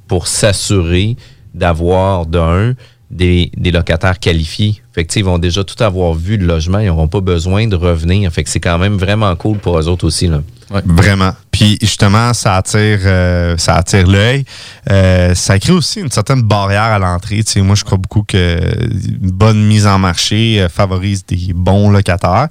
pour 0.07 0.27
s'assurer 0.27 1.15
d'avoir, 1.53 2.25
d'un, 2.25 2.73
des, 3.11 3.51
des 3.57 3.71
locataires 3.71 4.19
qualifiés. 4.19 4.81
Fait 4.93 5.05
que, 5.05 5.19
ils 5.19 5.25
vont 5.25 5.39
déjà 5.39 5.63
tout 5.63 5.81
avoir 5.83 6.13
vu 6.13 6.37
le 6.37 6.45
logement, 6.45 6.79
ils 6.79 6.87
n'auront 6.87 7.07
pas 7.07 7.21
besoin 7.21 7.67
de 7.67 7.75
revenir. 7.75 8.31
Fait 8.31 8.43
que 8.43 8.49
c'est 8.49 8.59
quand 8.59 8.77
même 8.77 8.97
vraiment 8.97 9.35
cool 9.35 9.57
pour 9.57 9.77
eux 9.79 9.87
autres 9.87 10.05
aussi. 10.05 10.27
Là. 10.27 10.41
Vraiment. 10.85 11.33
Puis 11.53 11.77
justement, 11.79 12.33
ça 12.33 12.55
attire, 12.57 12.99
euh, 13.05 13.55
ça 13.57 13.75
attire 13.75 14.07
l'œil. 14.07 14.43
Euh, 14.89 15.35
ça 15.35 15.59
crée 15.59 15.71
aussi 15.71 15.99
une 16.01 16.09
certaine 16.09 16.41
barrière 16.41 16.81
à 16.81 16.97
l'entrée. 16.99 17.43
Tu 17.43 17.61
moi, 17.61 17.75
je 17.75 17.83
crois 17.83 17.99
beaucoup 17.99 18.23
que 18.23 18.59
une 18.89 19.29
bonne 19.31 19.63
mise 19.63 19.85
en 19.85 19.99
marché 19.99 20.59
euh, 20.59 20.67
favorise 20.67 21.23
des 21.25 21.53
bons 21.53 21.91
locataires. 21.91 22.47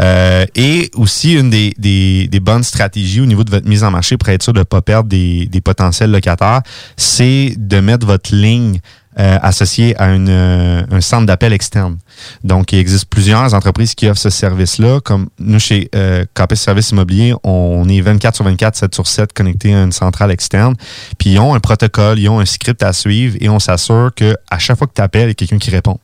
Euh, 0.00 0.46
et 0.54 0.90
aussi, 0.96 1.34
une 1.34 1.50
des, 1.50 1.74
des- 1.78 2.26
des 2.26 2.40
bonnes 2.40 2.62
stratégies 2.64 3.20
au 3.20 3.26
niveau 3.26 3.44
de 3.44 3.50
votre 3.50 3.68
mise 3.68 3.84
en 3.84 3.90
marché 3.90 4.16
pour 4.16 4.30
être 4.30 4.42
sûr 4.42 4.54
de 4.54 4.60
ne 4.60 4.64
pas 4.64 4.80
perdre 4.80 5.10
des, 5.10 5.44
des 5.46 5.60
potentiels 5.60 6.10
locataires, 6.10 6.62
c'est 6.96 7.54
de 7.58 7.80
mettre 7.80 8.06
votre 8.06 8.34
ligne 8.34 8.80
euh, 9.18 9.38
associée 9.42 9.94
à 10.00 10.14
une, 10.14 10.30
euh, 10.30 10.82
un 10.90 11.00
centre 11.02 11.26
d'appel 11.26 11.52
externe. 11.52 11.98
Donc, 12.44 12.72
il 12.72 12.78
existe 12.78 13.06
plusieurs 13.06 13.52
entreprises 13.52 13.94
qui 13.94 14.08
offrent 14.08 14.20
ce 14.20 14.30
service-là. 14.30 15.00
Comme 15.00 15.28
nous, 15.38 15.58
chez 15.58 15.90
euh, 15.94 16.24
Service 16.54 16.90
Immobilier, 16.90 17.34
on 17.44 17.86
est 17.88 18.00
24 18.00 18.36
sur 18.36 18.44
24, 18.44 18.74
7 18.74 18.94
sur 18.94 19.06
7 19.06 19.32
connectés 19.34 19.74
à 19.74 19.82
une 19.82 19.92
centrale 19.92 20.30
externe. 20.30 20.74
Puis, 21.18 21.32
ils 21.32 21.38
ont 21.38 21.54
un 21.54 21.60
protocole, 21.60 22.18
ils 22.18 22.28
ont 22.30 22.40
un 22.40 22.46
script 22.46 22.82
à 22.82 22.94
suivre 22.94 23.36
et 23.40 23.50
on 23.50 23.58
s'assure 23.58 24.12
qu'à 24.14 24.58
chaque 24.58 24.78
fois 24.78 24.86
que 24.86 24.94
tu 24.94 25.02
appelles, 25.02 25.24
il 25.24 25.28
y 25.28 25.30
a 25.32 25.34
quelqu'un 25.34 25.58
qui 25.58 25.70
répond. 25.70 25.98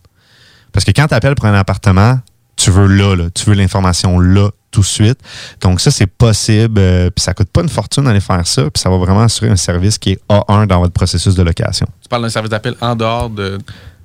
Parce 0.72 0.84
que 0.84 0.90
quand 0.90 1.06
tu 1.08 1.14
appelles 1.14 1.34
pour 1.34 1.46
un 1.46 1.54
appartement, 1.54 2.18
tu 2.56 2.70
veux 2.70 2.88
là, 2.88 3.16
tu 3.34 3.44
veux 3.46 3.54
l'information 3.54 4.18
là, 4.18 4.50
tout 4.70 4.80
de 4.80 4.86
suite. 4.86 5.18
Donc 5.60 5.80
ça, 5.80 5.90
c'est 5.90 6.06
possible, 6.06 6.78
euh, 6.78 7.10
puis 7.10 7.22
ça 7.22 7.34
coûte 7.34 7.48
pas 7.50 7.62
une 7.62 7.68
fortune 7.68 8.04
d'aller 8.04 8.20
faire 8.20 8.46
ça, 8.46 8.62
puis 8.64 8.80
ça 8.80 8.90
va 8.90 8.96
vraiment 8.98 9.22
assurer 9.22 9.50
un 9.50 9.56
service 9.56 9.98
qui 9.98 10.10
est 10.12 10.20
A1 10.28 10.66
dans 10.66 10.80
votre 10.80 10.92
processus 10.92 11.34
de 11.34 11.42
location. 11.42 11.86
Tu 12.02 12.08
parles 12.08 12.22
d'un 12.22 12.28
service 12.28 12.50
d'appel 12.50 12.74
en 12.80 12.94
dehors 12.94 13.30
de, 13.30 13.58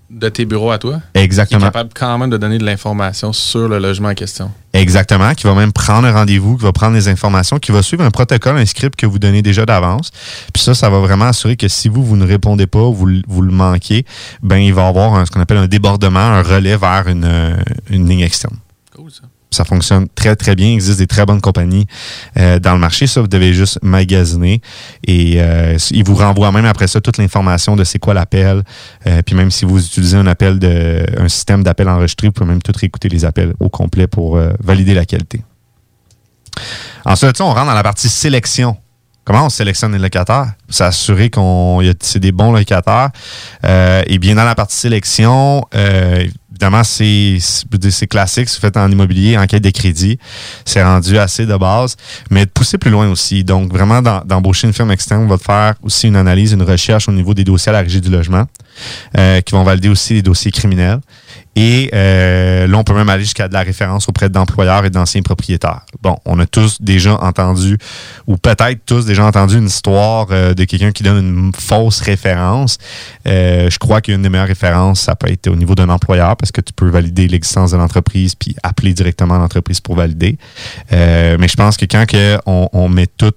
de 0.10 0.30
tes 0.30 0.46
bureaux 0.46 0.72
à 0.72 0.78
toi? 0.78 1.02
Exactement. 1.16 1.60
Qui 1.60 1.66
est 1.66 1.68
capable 1.68 1.90
quand 1.94 2.18
même 2.18 2.30
de 2.30 2.38
donner 2.38 2.60
de 2.60 2.64
l'information 2.66 3.34
sur 3.34 3.68
le 3.68 3.80
logement 3.80 4.10
en 4.10 4.14
question. 4.14 4.52
Exactement, 4.72 5.34
qui 5.34 5.44
va 5.46 5.54
même 5.54 5.72
prendre 5.74 6.08
un 6.08 6.14
rendez-vous, 6.14 6.58
qui 6.58 6.64
va 6.64 6.72
prendre 6.72 6.96
les 6.96 7.08
informations, 7.08 7.60
qui 7.60 7.72
va 7.72 7.82
suivre 7.84 8.04
un 8.04 8.12
protocole, 8.12 8.58
un 8.58 8.66
script 8.66 8.96
que 8.96 9.06
vous 9.06 9.20
donnez 9.20 9.42
déjà 9.42 9.66
d'avance. 9.66 10.12
Puis 10.54 10.64
ça, 10.64 10.74
ça 10.74 10.90
va 10.90 11.00
vraiment 11.00 11.26
assurer 11.26 11.58
que 11.58 11.68
si 11.68 11.90
vous, 11.90 12.04
vous 12.04 12.16
ne 12.16 12.26
répondez 12.26 12.68
pas, 12.68 12.90
vous, 12.90 13.06
le- 13.06 13.22
vous 13.28 13.42
le 13.42 13.52
manquez, 13.52 14.06
ben 14.42 14.58
il 14.58 14.74
va 14.74 14.84
y 14.84 14.88
avoir 14.88 15.16
un- 15.16 15.26
ce 15.26 15.32
qu'on 15.32 15.42
appelle 15.42 15.58
un 15.58 15.68
débordement, 15.68 16.20
un 16.20 16.42
relais 16.42 16.78
vers 16.78 17.08
une, 17.08 17.26
euh, 17.26 17.56
une 17.90 18.08
ligne 18.08 18.22
externe. 18.22 18.56
Ça. 19.54 19.64
Fonctionne 19.64 20.08
très, 20.14 20.36
très 20.36 20.56
bien. 20.56 20.68
Il 20.68 20.74
existe 20.74 21.00
des 21.00 21.08
très 21.08 21.26
bonnes 21.26 21.42
compagnies 21.42 21.88
euh, 22.38 22.60
dans 22.60 22.74
le 22.74 22.80
marché. 22.80 23.08
Ça, 23.08 23.22
vous 23.22 23.28
devez 23.28 23.54
juste 23.54 23.80
magasiner. 23.82 24.62
Et 25.08 25.36
euh, 25.38 25.78
ils 25.92 26.04
vous 26.04 26.16
renvoient 26.16 26.52
même 26.52 26.66
après 26.66 26.88
ça 26.88 27.02
toute 27.02 27.18
l'information 27.18 27.76
de 27.76 27.84
c'est 27.84 28.00
quoi 28.00 28.14
l'appel. 28.14 28.64
Euh, 29.08 29.22
puis 29.26 29.36
même 29.36 29.52
si 29.52 29.66
vous 29.66 29.84
utilisez 29.84 30.18
un 30.18 30.28
appel 30.28 30.60
de 30.60 31.06
un 31.18 31.30
système 31.30 31.64
d'appel 31.64 31.88
enregistré, 31.90 32.28
vous 32.28 32.34
pouvez 32.34 32.50
même 32.50 32.62
tout 32.62 32.74
réécouter 32.76 33.10
les 33.10 33.26
appels 33.26 33.54
au 33.60 33.70
complet 33.70 34.08
pour 34.08 34.40
valider 34.60 34.94
la 34.94 35.06
qualité. 35.06 35.42
Ensuite, 37.06 37.40
on 37.42 37.54
rentre 37.54 37.66
dans 37.66 37.74
la 37.74 37.84
partie 37.84 38.10
sélection. 38.10 38.78
Comment 39.26 39.46
on 39.46 39.50
sélectionne 39.50 39.94
les 39.94 40.00
locataires? 40.00 40.54
S'assurer 40.70 41.30
qu'on 41.30 41.82
c'est 42.02 42.20
des 42.20 42.32
bons 42.32 42.52
locataires. 42.52 43.10
Et 43.64 44.18
bien, 44.20 44.36
dans 44.36 44.44
la 44.44 44.56
partie 44.56 44.76
sélection, 44.76 45.66
évidemment, 46.54 46.84
c'est 46.84 47.40
classique, 48.10 48.48
c'est 48.48 48.60
fait 48.62 48.78
en 48.78 48.90
immobilier, 48.92 49.38
enquête 49.38 49.64
de 49.64 49.72
crédit. 49.72 50.18
C'est 50.66 50.84
rendu 50.84 51.18
assez 51.18 51.46
de 51.46 51.56
base, 51.58 51.96
mais 52.30 52.46
de 52.46 52.50
pousser 52.52 52.78
plus 52.78 52.92
loin 52.92 53.10
aussi. 53.10 53.44
Donc, 53.44 53.72
vraiment, 53.74 54.02
d'em- 54.02 54.22
d'embaucher 54.26 54.68
une 54.68 54.74
firme 54.74 54.92
externe 54.92 55.28
va 55.28 55.38
te 55.38 55.44
faire 55.44 55.74
aussi 55.82 56.08
une 56.08 56.16
analyse, 56.16 56.52
une 56.54 56.62
recherche 56.64 57.10
au 57.10 57.12
niveau 57.12 57.34
des 57.34 57.44
dossiers 57.44 57.70
à 57.72 57.74
la 57.74 57.82
régie 57.82 58.02
du 58.02 58.10
logement, 58.10 58.46
euh, 59.18 59.42
qui 59.42 59.52
vont 59.54 59.64
valider 59.64 59.90
aussi 59.90 60.14
les 60.14 60.22
dossiers 60.22 60.52
criminels. 60.52 61.00
Et 61.56 61.92
euh, 61.94 62.66
là, 62.66 62.78
on 62.78 62.84
peut 62.84 62.96
même 62.96 63.10
aller 63.10 63.24
jusqu'à 63.24 63.48
de 63.48 63.54
la 63.54 63.62
référence 63.62 64.10
auprès 64.10 64.30
d'employeurs 64.30 64.86
et 64.86 64.90
d'anciens 64.90 65.22
propriétaires. 65.22 65.82
Bon, 66.02 66.18
on 66.26 66.40
a 66.40 66.48
tous 66.48 66.82
déjà 66.82 67.16
entendu, 67.22 67.78
ou 68.26 68.38
peut-être 68.38 68.80
tous 68.86 69.06
déjà 69.06 69.26
entendu 69.26 69.58
une 69.58 69.68
histoire 69.68 70.28
euh, 70.32 70.54
de 70.54 70.64
quelqu'un 70.64 70.92
qui 70.92 71.04
donne 71.04 71.24
une 71.24 71.52
fausse 71.54 72.02
référence. 72.02 72.78
Euh, 73.28 73.70
je 73.70 73.78
crois 73.78 74.02
qu'une 74.02 74.24
des 74.24 74.30
meilleures 74.30 74.48
références, 74.48 75.02
ça 75.02 75.16
peut 75.16 75.32
être 75.32 75.48
au 75.48 75.56
niveau 75.56 75.76
d'un 75.76 75.90
employeur 75.90 76.36
parce 76.38 76.52
que 76.52 76.62
tu 76.62 76.74
peux 76.74 76.90
valider 76.90 77.28
l'existence 77.28 77.72
de 77.72 77.78
l'entreprise 77.78 78.34
puis 78.34 78.56
appeler 78.64 78.94
directement 78.94 79.38
l'entreprise 79.38 79.80
pour 79.80 79.96
valider. 79.96 80.38
Euh, 80.92 81.38
mais 81.40 81.48
je 81.48 81.56
pense 81.56 81.78
que 81.78 81.86
quand 81.86 82.06
on, 82.48 82.68
on 82.74 82.90
met 82.90 83.08
tout 83.08 83.34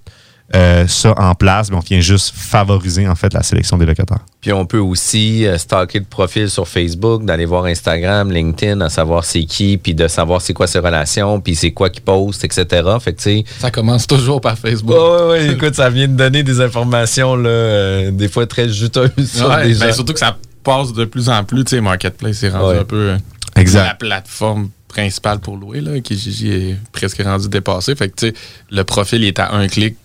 euh, 0.55 0.87
ça 0.87 1.13
en 1.19 1.35
place, 1.35 1.71
ben, 1.71 1.77
on 1.79 1.81
vient 1.81 2.01
juste 2.01 2.33
favoriser 2.35 3.09
en 3.09 3.17
fait 3.17 3.33
la 3.35 3.43
sélection 3.43 3.77
des 3.79 3.87
locataires. 3.87 4.21
Puis 4.41 4.53
on 4.53 4.65
peut 4.65 4.79
aussi 4.79 5.45
euh, 5.45 5.59
stalker 5.59 5.99
le 5.99 6.05
profil 6.05 6.49
sur 6.49 6.69
Facebook, 6.69 7.25
d'aller 7.25 7.47
voir 7.47 7.65
Instagram, 7.65 8.31
LinkedIn, 8.31 8.81
à 8.81 8.89
savoir 8.89 9.25
c'est 9.25 9.45
qui, 9.45 9.77
puis 9.77 9.95
de 9.95 10.07
savoir 10.07 10.41
c'est 10.41 10.53
quoi 10.55 10.67
ses 10.69 10.79
relations, 10.79 11.41
puis 11.41 11.57
c'est 11.57 11.73
quoi 11.73 11.91
qu'il 11.91 12.03
poste, 12.03 12.45
etc. 12.45 12.65
Fait 13.01 13.13
que 13.13 13.19
tu 13.19 13.23
sais. 13.25 13.45
Ça 13.59 13.71
commence 13.73 14.07
toujours 14.07 14.41
par 14.41 14.57
Facebook. 14.57 14.95
Ouais, 14.97 15.27
ouais, 15.31 15.53
écoute, 15.55 15.75
ça 15.75 15.91
vient 15.91 16.07
de 16.07 16.15
donner 16.15 16.45
des 16.45 16.61
informations, 16.61 17.35
là, 17.35 17.49
euh, 17.49 18.11
des 18.13 18.29
fois 18.29 18.47
très 18.47 18.69
juteuses 18.69 19.11
sur 19.33 19.49
Ouais, 19.49 19.67
des 19.69 19.75
ben, 19.75 19.89
gens. 19.89 19.95
surtout 19.95 20.13
que 20.13 20.19
ça 20.21 20.37
passe 20.63 20.93
de 20.93 21.05
plus 21.07 21.29
en 21.29 21.43
plus. 21.43 21.65
Tu 21.65 21.71
sais, 21.77 21.81
Marketplace 21.81 22.43
est 22.45 22.51
rendu 22.51 22.75
Ouais. 22.75 22.79
un 22.79 22.85
peu 22.85 23.17
Exact. 23.57 23.85
la 23.85 23.95
plateforme 23.95 24.69
principale 24.89 25.41
pour 25.41 25.57
louer. 25.57 25.81
Là, 25.81 25.99
Kijiji 26.01 26.51
est 26.53 26.77
presque 26.93 27.21
rendu 27.23 27.49
dépassé. 27.49 27.95
Fait 27.97 28.09
que 28.09 28.15
tu 28.17 28.27
sais, 28.29 28.35
le 28.71 28.85
profil 28.85 29.23
il 29.23 29.27
est 29.29 29.39
à 29.41 29.53
un 29.55 29.67
clic 29.69 29.97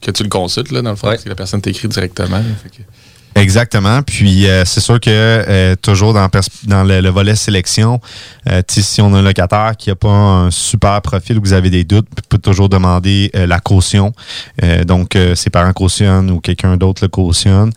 que 0.00 0.10
tu 0.10 0.22
le 0.22 0.28
consultes, 0.28 0.70
là, 0.70 0.82
dans 0.82 0.90
le 0.90 0.96
fond, 0.96 1.08
parce 1.08 1.24
que 1.24 1.28
la 1.28 1.34
personne 1.34 1.60
t'écrit 1.60 1.88
directement. 1.88 2.40
Fait 2.62 2.70
que- 2.70 2.82
Exactement. 3.34 4.02
Puis 4.02 4.48
euh, 4.48 4.64
c'est 4.64 4.80
sûr 4.80 4.98
que 4.98 5.10
euh, 5.10 5.76
toujours 5.80 6.12
dans, 6.12 6.28
le, 6.82 7.00
le 7.00 7.08
volet 7.08 7.36
sélection, 7.36 8.00
euh, 8.48 8.62
si 8.68 9.00
on 9.00 9.14
a 9.14 9.18
un 9.18 9.22
locataire 9.22 9.74
qui 9.78 9.90
n'a 9.90 9.94
pas 9.94 10.08
un 10.08 10.50
super 10.50 11.00
profil 11.02 11.38
ou 11.38 11.40
que 11.40 11.46
vous 11.46 11.52
avez 11.52 11.70
des 11.70 11.84
doutes, 11.84 12.06
vous 12.16 12.22
pouvez 12.28 12.40
toujours 12.42 12.68
demander 12.68 13.30
la 13.34 13.60
caution. 13.60 14.12
Donc, 14.86 15.16
ses 15.36 15.50
parents 15.50 15.72
cautionnent 15.72 16.30
ou 16.32 16.40
quelqu'un 16.40 16.76
d'autre 16.76 17.04
le 17.04 17.08
cautionne. 17.08 17.70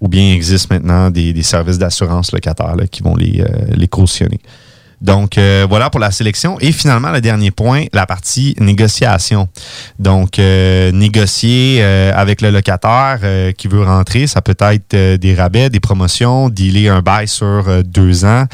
Ou 0.00 0.08
bien 0.08 0.22
il 0.22 0.32
existe 0.34 0.70
maintenant 0.70 1.10
des, 1.10 1.34
des 1.34 1.42
services 1.42 1.76
d'assurance 1.78 2.32
locataire 2.32 2.76
là, 2.76 2.86
qui 2.86 3.02
vont 3.02 3.14
les, 3.16 3.44
les 3.74 3.88
cautionner. 3.88 4.40
Donc, 5.00 5.38
euh, 5.38 5.66
voilà 5.68 5.90
pour 5.90 6.00
la 6.00 6.10
sélection. 6.10 6.58
Et 6.60 6.72
finalement, 6.72 7.10
le 7.10 7.20
dernier 7.20 7.50
point, 7.50 7.84
la 7.92 8.06
partie 8.06 8.54
négociation. 8.58 9.48
Donc, 9.98 10.38
euh, 10.38 10.90
négocier 10.92 11.78
euh, 11.80 12.12
avec 12.14 12.40
le 12.40 12.50
locataire 12.50 13.20
euh, 13.22 13.52
qui 13.52 13.68
veut 13.68 13.82
rentrer, 13.82 14.26
ça 14.26 14.40
peut 14.42 14.56
être 14.58 15.16
des 15.16 15.34
rabais, 15.34 15.70
des 15.70 15.80
promotions, 15.80 16.48
dealer 16.48 16.88
un 16.88 17.00
bail 17.00 17.28
sur 17.28 17.64
deux 17.84 18.24
ans. 18.24 18.46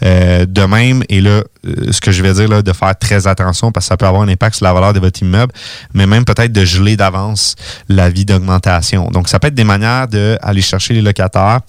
De 0.00 0.64
même, 0.64 1.02
et 1.08 1.20
là, 1.20 1.42
ce 1.90 2.00
que 2.00 2.10
je 2.10 2.22
vais 2.22 2.32
dire, 2.32 2.48
là, 2.48 2.62
de 2.62 2.72
faire 2.72 2.96
très 2.98 3.26
attention 3.26 3.72
parce 3.72 3.86
que 3.86 3.88
ça 3.88 3.96
peut 3.96 4.06
avoir 4.06 4.22
un 4.22 4.28
impact 4.28 4.56
sur 4.56 4.64
la 4.64 4.72
valeur 4.72 4.92
de 4.92 5.00
votre 5.00 5.20
immeuble, 5.20 5.52
mais 5.94 6.06
même 6.06 6.24
peut-être 6.24 6.52
de 6.52 6.64
geler 6.64 6.96
d'avance 6.96 7.56
la 7.88 8.08
vie 8.08 8.24
d'augmentation. 8.24 9.10
Donc, 9.10 9.28
ça 9.28 9.38
peut 9.38 9.48
être 9.48 9.54
des 9.54 9.64
manières 9.64 10.08
d'aller 10.08 10.62
chercher 10.62 10.94
les 10.94 11.02
locataires 11.02 11.60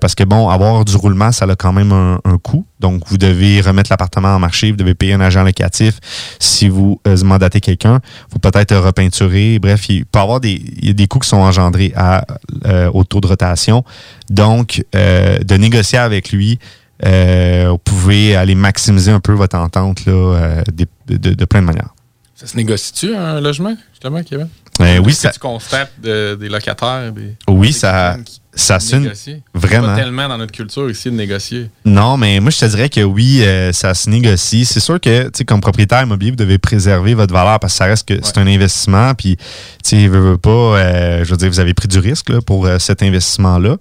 parce 0.00 0.14
que, 0.14 0.24
bon, 0.24 0.48
avoir 0.48 0.84
du 0.84 0.96
roulement, 0.96 1.32
ça 1.32 1.46
a 1.46 1.56
quand 1.56 1.72
même 1.72 1.92
un, 1.92 2.20
un 2.24 2.38
coût. 2.38 2.66
Donc, 2.80 3.02
vous 3.06 3.18
devez 3.18 3.55
remettre 3.60 3.90
l'appartement 3.90 4.28
en 4.34 4.38
marché, 4.38 4.70
vous 4.70 4.76
devez 4.76 4.94
payer 4.94 5.14
un 5.14 5.20
agent 5.20 5.42
locatif. 5.42 5.94
Si 6.38 6.68
vous 6.68 7.00
euh, 7.06 7.16
mandatez 7.24 7.60
quelqu'un, 7.60 8.00
vous 8.30 8.38
peut-être 8.38 8.74
repeinturer. 8.76 9.58
Bref, 9.58 9.88
il 9.88 10.04
peut 10.06 10.18
y 10.18 10.22
avoir 10.22 10.40
des, 10.40 10.52
il 10.78 10.86
y 10.86 10.90
a 10.90 10.92
des 10.92 11.06
coûts 11.06 11.18
qui 11.18 11.28
sont 11.28 11.36
engendrés 11.38 11.92
à, 11.96 12.24
euh, 12.66 12.90
au 12.92 13.04
taux 13.04 13.20
de 13.20 13.26
rotation. 13.26 13.84
Donc, 14.30 14.84
euh, 14.94 15.38
de 15.38 15.56
négocier 15.56 15.98
avec 15.98 16.32
lui 16.32 16.58
euh, 17.04 17.66
vous 17.72 17.76
pouvez 17.78 18.34
aller 18.36 18.54
maximiser 18.54 19.10
un 19.12 19.20
peu 19.20 19.32
votre 19.32 19.56
entente 19.58 20.06
là, 20.06 20.12
euh, 20.12 20.62
des- 20.72 20.86
de, 21.06 21.16
de- 21.18 21.34
de 21.34 21.44
plein 21.44 21.60
de 21.60 21.66
manières. 21.66 21.90
Ça 22.34 22.46
se 22.46 22.56
négocie-tu 22.56 23.14
un 23.14 23.38
logement, 23.38 23.76
justement, 23.92 24.22
Kevin? 24.22 24.48
Euh, 24.80 24.96
oui, 24.98 25.12
Est-ce 25.12 25.20
ça- 25.20 25.28
que 25.28 25.34
tu 25.34 25.40
constates 25.40 25.92
de- 26.02 26.36
des 26.40 26.48
locataires? 26.48 27.12
Des, 27.12 27.36
Oui, 27.48 27.74
ça, 27.74 28.16
ça 28.56 28.80
se 28.80 28.96
négocier? 28.96 29.42
vraiment. 29.54 29.88
Pas 29.88 29.96
tellement 29.96 30.28
dans 30.28 30.38
notre 30.38 30.52
culture 30.52 30.90
ici 30.90 31.10
de 31.10 31.14
négocier. 31.14 31.70
Non, 31.84 32.16
mais 32.16 32.40
moi, 32.40 32.50
je 32.50 32.58
te 32.58 32.64
dirais 32.64 32.88
que 32.88 33.02
oui, 33.02 33.42
euh, 33.42 33.72
ça 33.72 33.94
se 33.94 34.10
négocie. 34.10 34.64
C'est 34.64 34.80
sûr 34.80 34.98
que, 35.00 35.24
tu 35.24 35.30
sais, 35.34 35.44
comme 35.44 35.60
propriétaire 35.60 36.02
immobilier, 36.02 36.30
vous 36.30 36.36
devez 36.36 36.58
préserver 36.58 37.14
votre 37.14 37.32
valeur 37.32 37.60
parce 37.60 37.74
que 37.74 37.78
ça 37.78 37.84
reste 37.84 38.08
que 38.08 38.14
c'est 38.22 38.38
un 38.38 38.46
investissement. 38.46 39.14
Puis, 39.14 39.36
tu 39.36 39.44
sais, 39.82 40.10
pas, 40.42 40.50
euh, 40.50 41.24
je 41.24 41.30
veux 41.30 41.36
dire, 41.36 41.48
vous 41.48 41.60
avez 41.60 41.74
pris 41.74 41.88
du 41.88 41.98
risque 41.98 42.30
là, 42.30 42.40
pour 42.40 42.66
euh, 42.66 42.78
cet 42.78 43.02
investissement-là. 43.02 43.76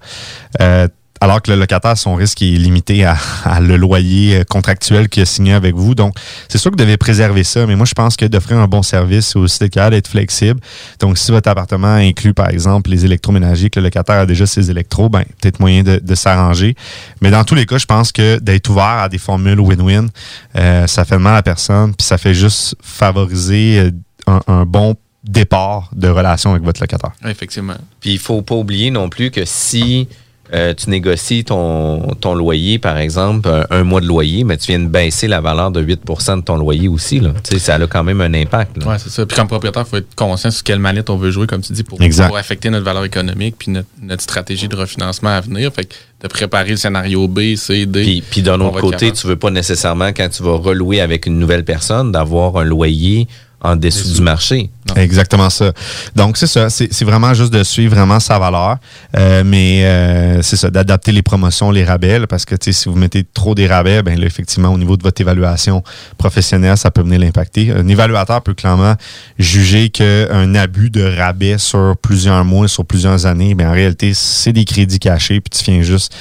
Euh, 0.62 0.88
alors 1.22 1.42
que 1.42 1.52
le 1.52 1.58
locataire, 1.58 1.98
son 1.98 2.16
risque 2.16 2.42
est 2.42 2.58
limité 2.58 3.06
à, 3.06 3.18
à 3.46 3.60
le 3.60 3.78
loyer 3.78 4.38
euh, 4.38 4.44
contractuel 4.44 5.10
qu'il 5.10 5.24
a 5.24 5.26
signé 5.26 5.54
avec 5.54 5.76
vous. 5.76 5.96
Donc, 5.96 6.16
c'est 6.50 6.58
sûr 6.58 6.72
que 6.72 6.76
vous 6.76 6.84
devez 6.84 6.98
préserver 6.98 7.44
ça. 7.44 7.66
Mais 7.66 7.76
moi, 7.76 7.86
je 7.86 7.94
pense 7.94 8.16
que 8.16 8.26
d'offrir 8.26 8.58
un 8.58 8.68
bon 8.68 8.84
service, 8.84 9.36
aussi 9.36 9.60
le 9.62 9.70
cas 9.70 9.90
d'être 9.90 10.08
flexible. 10.08 10.60
Donc, 11.00 11.18
si 11.18 11.32
votre 11.32 11.50
appartement 11.50 11.96
inclut, 11.96 12.34
par 12.34 12.50
exemple, 12.50 12.90
les 12.90 13.06
électroménagers, 13.06 13.70
que 13.70 13.80
le 13.80 13.86
locataire 13.86 14.20
a 14.20 14.26
déjà 14.26 14.46
ses 14.46 14.70
électros, 14.70 15.10
ben, 15.10 15.24
peut-être 15.42 15.60
moyen 15.60 15.84
de, 15.84 16.00
de 16.04 16.16
s'arranger. 16.16 16.76
Mais 17.22 17.32
dans 17.32 17.44
tous 17.44 17.56
les 17.56 17.66
cas, 17.66 17.78
je 17.78 17.86
pense 17.86 18.12
que 18.12 18.40
d'être 18.40 18.70
ouvert 18.70 18.84
à 18.84 19.10
des 19.10 19.18
formules 19.18 19.60
win-win, 19.60 20.10
euh, 20.58 20.88
ça 20.88 21.06
fait 21.06 21.16
de 21.16 21.22
mal 21.22 21.38
à 21.38 21.44
personne, 21.44 21.94
puis 21.96 22.06
ça 22.06 22.18
fait 22.18 22.34
juste 22.34 22.76
favoriser 22.82 23.80
euh, 23.80 23.92
un, 24.28 24.42
un 24.48 24.66
bon 24.66 24.96
départ 25.24 25.90
de 25.96 26.08
relation 26.08 26.52
avec 26.52 26.64
votre 26.64 26.82
locataire. 26.82 27.12
Effectivement. 27.26 27.76
Puis 28.00 28.12
il 28.12 28.20
faut 28.20 28.42
pas 28.42 28.56
oublier 28.56 28.92
non 28.92 29.10
plus 29.10 29.32
que 29.32 29.44
si 29.46 30.08
euh, 30.54 30.74
tu 30.76 30.90
négocies 30.90 31.44
ton, 31.44 32.14
ton 32.22 32.36
loyer, 32.36 32.78
par 32.78 32.98
exemple, 32.98 33.50
un, 33.50 33.66
un 33.72 33.84
mois 33.84 34.00
de 34.00 34.06
loyer, 34.06 34.44
mais 34.44 34.58
tu 34.58 34.68
viens 34.68 34.80
de 34.80 34.88
baisser 34.88 35.28
la 35.28 35.42
valeur 35.42 35.72
de 35.72 35.82
8 35.82 36.02
de 36.06 36.42
ton 36.42 36.58
loyer 36.58 36.88
aussi. 36.88 37.20
Là. 37.20 37.32
Tu 37.44 37.54
sais, 37.54 37.60
ça 37.60 37.76
a 37.76 37.88
quand 37.88 38.04
même 38.04 38.22
un 38.22 38.34
impact. 38.34 38.78
là. 38.78 38.92
Oui, 38.92 38.96
c'est 39.00 39.10
ça. 39.10 39.26
Puis 39.26 39.36
comme 39.36 39.48
propriétaire, 39.48 39.84
il 39.88 39.90
faut 39.90 39.98
être 39.98 40.14
conscient 40.16 40.52
sur 40.52 40.64
quelle 40.64 40.80
manette 40.80 41.10
on 41.10 41.18
veut 41.18 41.32
jouer, 41.32 41.48
comme 41.48 41.62
tu 41.62 41.74
dis, 41.74 41.84
pour, 41.84 42.02
Exact. 42.02 42.28
pour 42.28 42.38
affecter 42.38 42.70
notre 42.70 42.86
valeur 42.86 43.06
économique 43.06 43.56
puis 43.58 43.72
notre, 43.72 43.88
notre 44.02 44.22
stratégie 44.22 44.68
de 44.68 44.76
refinancement 44.76 45.32
à 45.32 45.42
venir. 45.42 45.72
Fait 45.74 45.86
que 45.86 45.96
de 46.22 46.28
préparer 46.28 46.72
le 46.72 46.78
scénario 46.78 47.28
B, 47.28 47.56
C, 47.56 47.86
D. 47.86 48.04
Puis, 48.04 48.24
puis 48.30 48.42
d'un 48.42 48.60
autre 48.62 48.80
côté, 48.80 49.12
tu 49.12 49.28
veux 49.28 49.36
pas 49.36 49.52
nécessairement, 49.52 50.10
quand 50.10 50.30
tu 50.30 50.44
vas 50.44 50.58
relouer 50.58 51.02
avec 51.02 51.26
une 51.26 51.40
nouvelle 51.40 51.66
personne, 51.66 52.12
d'avoir 52.12 52.58
un 52.58 52.64
loyer 52.64 53.28
en 53.62 53.76
dessous 53.76 54.14
du 54.14 54.22
marché. 54.22 54.70
Exactement 54.96 55.50
ça. 55.50 55.72
Donc, 56.16 56.38
c'est 56.38 56.48
ça. 56.48 56.70
C'est 56.70 56.94
c'est 56.94 57.06
vraiment 57.06 57.34
juste 57.34 57.52
de 57.52 57.64
suivre 57.64 57.96
vraiment 57.96 58.20
sa 58.20 58.38
valeur. 58.38 58.78
Euh, 59.18 59.44
mais 59.44 59.84
euh, 59.84 60.42
c'est 60.42 60.56
ça, 60.56 60.70
d'adapter 60.70 61.12
les 61.12 61.24
promotions, 61.24 61.72
les 61.72 61.84
rabais. 61.84 62.20
là, 62.20 62.28
parce 62.28 62.46
que 62.46 62.56
tu 62.56 62.66
sais, 62.66 62.84
si 62.84 62.90
vous 62.90 62.96
mettez 62.96 63.24
trop 63.24 63.56
des 63.56 63.68
rabais, 63.68 64.04
ben 64.04 64.20
là, 64.20 64.26
effectivement, 64.26 64.70
au 64.70 64.78
niveau 64.78 64.96
de 64.98 65.04
votre 65.04 65.20
évaluation 65.20 65.84
professionnelle, 66.18 66.78
ça 66.78 66.92
peut 66.92 67.02
venir 67.02 67.20
l'impacter. 67.20 67.72
Un 67.72 67.88
évaluateur 67.88 68.42
peut 68.42 68.54
clairement 68.54 68.96
juger 69.40 69.90
qu'un 69.90 70.54
abus 70.56 70.92
de 70.92 71.04
rabais 71.04 71.58
sur 71.58 71.96
plusieurs 72.02 72.46
mois, 72.46 72.68
sur 72.68 72.86
plusieurs 72.86 73.26
années, 73.26 73.56
ben 73.56 73.70
en 73.70 73.74
réalité, 73.74 74.14
c'est 74.14 74.54
des 74.54 74.66
crédits 74.66 75.00
cachés, 75.00 75.42
puis 75.42 75.58
tu 75.58 75.72
viens 75.72 75.82
juste 75.82 76.14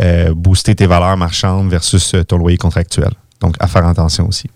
euh, 0.00 0.34
booster 0.34 0.74
tes 0.74 0.86
valeurs 0.86 1.16
marchandes 1.16 1.68
versus 1.70 2.14
euh, 2.14 2.24
ton 2.24 2.38
loyer 2.38 2.56
contractuel. 2.56 3.10
Donc, 3.40 3.56
à 3.58 3.66
faire 3.66 3.86
attention 3.86 4.28
aussi. 4.28 4.48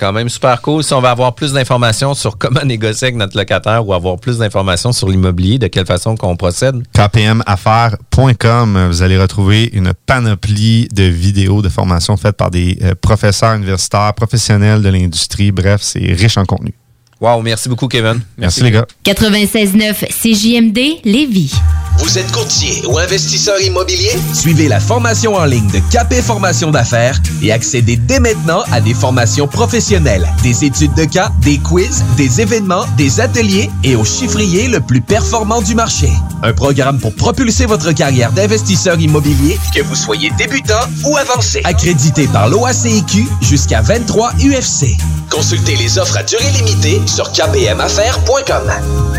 Quand 0.00 0.14
même 0.14 0.30
super 0.30 0.62
cool. 0.62 0.82
Si 0.82 0.94
on 0.94 1.02
veut 1.02 1.08
avoir 1.08 1.34
plus 1.34 1.52
d'informations 1.52 2.14
sur 2.14 2.38
comment 2.38 2.60
négocier 2.64 3.08
avec 3.08 3.16
notre 3.16 3.36
locataire 3.36 3.86
ou 3.86 3.92
avoir 3.92 4.16
plus 4.16 4.38
d'informations 4.38 4.92
sur 4.92 5.10
l'immobilier, 5.10 5.58
de 5.58 5.66
quelle 5.66 5.84
façon 5.84 6.16
qu'on 6.16 6.36
procède, 6.36 6.82
kpmaffaires.com, 6.94 8.86
vous 8.88 9.02
allez 9.02 9.18
retrouver 9.18 9.68
une 9.74 9.92
panoplie 10.06 10.88
de 10.88 11.02
vidéos 11.02 11.60
de 11.60 11.68
formation 11.68 12.16
faites 12.16 12.38
par 12.38 12.50
des 12.50 12.78
euh, 12.82 12.94
professeurs 12.98 13.56
universitaires, 13.56 14.14
professionnels 14.14 14.80
de 14.80 14.88
l'industrie. 14.88 15.52
Bref, 15.52 15.82
c'est 15.82 15.98
riche 15.98 16.38
en 16.38 16.46
contenu. 16.46 16.72
Wow, 17.20 17.42
merci 17.42 17.68
beaucoup, 17.68 17.86
Kevin. 17.86 18.20
Merci, 18.38 18.62
les 18.62 18.70
gars. 18.70 18.86
96.9 19.04 20.06
CJMD 20.08 21.04
Lévis. 21.04 21.52
Vous 21.98 22.16
êtes 22.16 22.32
courtier 22.32 22.82
ou 22.86 22.96
investisseur 22.96 23.60
immobilier? 23.60 24.12
Suivez 24.32 24.68
la 24.68 24.80
formation 24.80 25.34
en 25.34 25.44
ligne 25.44 25.68
de 25.70 25.80
KP 25.90 26.22
Formation 26.22 26.70
d'affaires 26.70 27.20
et 27.42 27.52
accédez 27.52 27.96
dès 27.96 28.20
maintenant 28.20 28.62
à 28.72 28.80
des 28.80 28.94
formations 28.94 29.46
professionnelles, 29.46 30.26
des 30.42 30.64
études 30.64 30.94
de 30.94 31.04
cas, 31.04 31.30
des 31.42 31.58
quiz, 31.58 32.02
des 32.16 32.40
événements, 32.40 32.86
des 32.96 33.20
ateliers 33.20 33.68
et 33.84 33.96
au 33.96 34.04
chiffrier 34.04 34.68
le 34.68 34.80
plus 34.80 35.02
performant 35.02 35.60
du 35.60 35.74
marché. 35.74 36.08
Un 36.42 36.54
programme 36.54 36.98
pour 36.98 37.14
propulser 37.14 37.66
votre 37.66 37.92
carrière 37.92 38.32
d'investisseur 38.32 38.98
immobilier, 38.98 39.58
que 39.74 39.82
vous 39.82 39.94
soyez 39.96 40.30
débutant 40.38 40.80
ou 41.04 41.18
avancé. 41.18 41.60
Accrédité 41.64 42.28
par 42.28 42.48
l'OACIQ 42.48 43.26
jusqu'à 43.42 43.82
23 43.82 44.32
UFC. 44.36 44.96
Consultez 45.28 45.76
les 45.76 45.98
offres 45.98 46.16
à 46.16 46.22
durée 46.22 46.50
limitée 46.56 47.00
sur 47.10 47.32
kpmaffaires.com. 47.32 48.70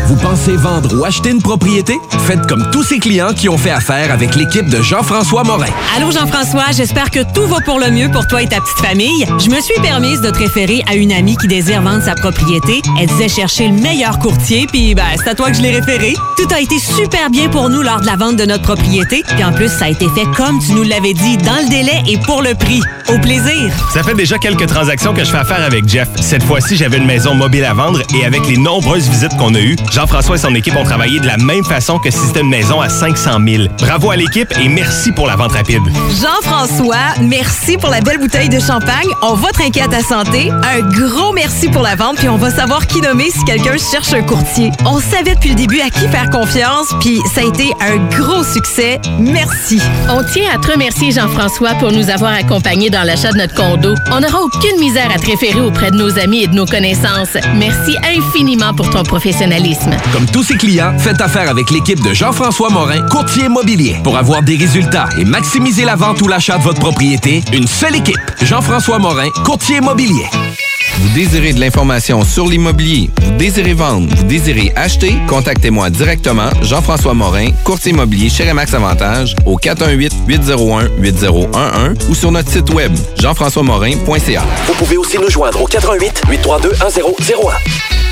Vous 0.06 0.16
pensez 0.16 0.56
vendre 0.56 0.98
ou 0.98 1.04
acheter 1.04 1.30
une 1.30 1.42
propriété? 1.42 1.98
Faites 2.26 2.46
comme 2.46 2.70
tous 2.70 2.82
ces 2.82 2.98
clients 2.98 3.32
qui 3.34 3.48
ont 3.48 3.58
fait 3.58 3.70
affaire 3.70 4.12
avec 4.12 4.34
l'équipe 4.34 4.68
de 4.68 4.82
Jean-François 4.82 5.44
Morin. 5.44 5.70
Allô 5.96 6.10
Jean-François, 6.10 6.72
j'espère 6.72 7.10
que 7.10 7.20
tout 7.34 7.46
va 7.46 7.60
pour 7.60 7.78
le 7.78 7.90
mieux 7.90 8.10
pour 8.10 8.26
toi 8.26 8.42
et 8.42 8.48
ta 8.48 8.60
petite 8.60 8.78
famille. 8.78 9.26
Je 9.38 9.50
me 9.50 9.60
suis 9.60 9.78
permise 9.80 10.20
de 10.20 10.30
te 10.30 10.38
référer 10.38 10.82
à 10.90 10.94
une 10.94 11.12
amie 11.12 11.36
qui 11.36 11.48
désire 11.48 11.82
vendre 11.82 12.02
sa 12.02 12.14
propriété. 12.14 12.80
Elle 13.00 13.06
disait 13.06 13.28
chercher 13.28 13.68
le 13.68 13.74
meilleur 13.74 14.18
courtier, 14.18 14.66
puis 14.72 14.94
ben, 14.94 15.04
c'est 15.16 15.28
à 15.28 15.34
toi 15.34 15.50
que 15.50 15.56
je 15.56 15.62
l'ai 15.62 15.70
référé. 15.70 16.14
Tout 16.36 16.48
a 16.54 16.60
été 16.60 16.78
super 16.78 17.30
bien 17.30 17.48
pour 17.48 17.68
nous 17.68 17.82
lors 17.82 18.00
de 18.00 18.06
la 18.06 18.16
vente 18.16 18.36
de 18.36 18.46
notre 18.46 18.62
propriété, 18.64 19.22
puis 19.26 19.44
en 19.44 19.52
plus, 19.52 19.68
ça 19.68 19.84
a 19.84 19.88
été 19.88 20.08
fait 20.10 20.26
comme 20.36 20.58
tu 20.58 20.72
nous 20.72 20.82
l'avais 20.82 21.14
dit, 21.14 21.36
dans 21.38 21.62
le 21.62 21.68
délai 21.68 22.02
et 22.08 22.18
pour 22.18 22.42
le 22.42 22.54
prix. 22.54 22.80
Au 23.08 23.18
plaisir! 23.18 23.70
Ça 23.92 24.02
fait 24.02 24.14
déjà 24.14 24.38
quelques 24.38 24.66
transactions 24.66 25.12
que 25.12 25.24
je 25.24 25.30
fais 25.30 25.38
affaire 25.38 25.62
avec 25.62 25.88
Jeff. 25.88 26.08
Cette 26.20 26.42
fois-ci, 26.42 26.76
j'avais 26.76 26.96
une 26.96 27.06
maison 27.06 27.34
mobile 27.34 27.64
à 27.64 27.74
vendre 27.74 27.81
et 28.14 28.24
avec 28.24 28.46
les 28.46 28.56
nombreuses 28.56 29.08
visites 29.08 29.36
qu'on 29.36 29.54
a 29.54 29.60
eues, 29.60 29.76
Jean-François 29.90 30.36
et 30.36 30.38
son 30.38 30.54
équipe 30.54 30.76
ont 30.76 30.84
travaillé 30.84 31.18
de 31.18 31.26
la 31.26 31.36
même 31.36 31.64
façon 31.64 31.98
que 31.98 32.10
si 32.10 32.18
c'était 32.18 32.40
une 32.40 32.48
maison 32.48 32.80
à 32.80 32.88
500 32.88 33.38
000. 33.44 33.64
Bravo 33.78 34.10
à 34.12 34.16
l'équipe 34.16 34.52
et 34.60 34.68
merci 34.68 35.10
pour 35.10 35.26
la 35.26 35.34
vente 35.34 35.52
rapide. 35.52 35.82
Jean-François, 36.20 37.20
merci 37.22 37.76
pour 37.76 37.90
la 37.90 38.00
belle 38.00 38.18
bouteille 38.18 38.48
de 38.48 38.60
champagne. 38.60 39.08
On 39.22 39.34
va 39.34 39.50
trinquer 39.50 39.82
à 39.82 39.88
ta 39.88 40.00
santé. 40.00 40.50
Un 40.50 40.80
gros 40.80 41.32
merci 41.32 41.68
pour 41.68 41.82
la 41.82 41.96
vente, 41.96 42.18
puis 42.18 42.28
on 42.28 42.36
va 42.36 42.50
savoir 42.50 42.86
qui 42.86 43.00
nommer 43.00 43.30
si 43.30 43.42
quelqu'un 43.44 43.76
cherche 43.78 44.12
un 44.12 44.22
courtier. 44.22 44.70
On 44.86 45.00
savait 45.00 45.34
depuis 45.34 45.50
le 45.50 45.56
début 45.56 45.80
à 45.80 45.90
qui 45.90 46.06
faire 46.06 46.30
confiance, 46.30 46.88
puis 47.00 47.18
ça 47.34 47.40
a 47.40 47.44
été 47.44 47.72
un 47.80 47.96
gros 48.16 48.44
succès. 48.44 49.00
Merci. 49.18 49.80
On 50.08 50.22
tient 50.22 50.54
à 50.54 50.58
te 50.58 50.70
remercier, 50.70 51.10
Jean-François, 51.10 51.74
pour 51.74 51.90
nous 51.90 52.10
avoir 52.10 52.32
accompagnés 52.32 52.90
dans 52.90 53.02
l'achat 53.02 53.32
de 53.32 53.38
notre 53.38 53.54
condo. 53.54 53.94
On 54.12 54.20
n'aura 54.20 54.40
aucune 54.40 54.78
misère 54.78 55.10
à 55.12 55.18
te 55.18 55.26
référer 55.26 55.60
auprès 55.60 55.90
de 55.90 55.96
nos 55.96 56.16
amis 56.18 56.44
et 56.44 56.46
de 56.46 56.54
nos 56.54 56.66
connaissances. 56.66 57.36
Merci 57.56 57.71
infiniment 58.16 58.74
pour 58.74 58.90
ton 58.90 59.02
professionnalisme. 59.02 59.90
Comme 60.12 60.26
tous 60.26 60.42
ses 60.42 60.56
clients, 60.56 60.98
faites 60.98 61.20
affaire 61.20 61.50
avec 61.50 61.70
l'équipe 61.70 62.02
de 62.02 62.12
Jean-François 62.12 62.70
Morin, 62.70 63.06
courtier 63.08 63.44
immobilier. 63.44 63.96
Pour 64.04 64.16
avoir 64.16 64.42
des 64.42 64.56
résultats 64.56 65.08
et 65.18 65.24
maximiser 65.24 65.84
la 65.84 65.96
vente 65.96 66.20
ou 66.22 66.28
l'achat 66.28 66.58
de 66.58 66.62
votre 66.62 66.80
propriété, 66.80 67.42
une 67.52 67.66
seule 67.66 67.96
équipe. 67.96 68.20
Jean-François 68.42 68.98
Morin, 68.98 69.28
courtier 69.44 69.76
immobilier. 69.76 70.26
Vous 70.98 71.08
désirez 71.14 71.52
de 71.52 71.60
l'information 71.60 72.24
sur 72.24 72.46
l'immobilier, 72.46 73.10
vous 73.22 73.32
désirez 73.32 73.74
vendre, 73.74 74.08
vous 74.14 74.22
désirez 74.24 74.72
acheter, 74.76 75.14
contactez-moi 75.28 75.90
directement, 75.90 76.48
Jean-François 76.62 77.14
Morin, 77.14 77.50
courtier 77.64 77.92
immobilier 77.92 78.28
chez 78.28 78.48
Remax 78.48 78.74
Avantage, 78.74 79.34
au 79.46 79.58
418-801-8011 79.58 82.08
ou 82.08 82.14
sur 82.14 82.30
notre 82.30 82.50
site 82.50 82.70
web, 82.70 82.92
jean-françois-morin.ca. 83.18 84.42
Vous 84.66 84.74
pouvez 84.74 84.96
aussi 84.96 85.18
nous 85.18 85.30
joindre 85.30 85.60
au 85.62 85.66
88 85.66 86.22
832 86.28 86.70
1001. 86.70 88.11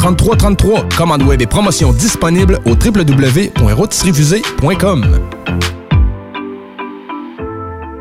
3333. 0.00 0.88
Commande 0.96 1.22
web 1.24 1.42
et 1.42 1.46
promotion 1.46 1.92
disponible 1.92 2.58
au 2.64 2.70
www.rôtisseriefusée.com. 2.70 5.04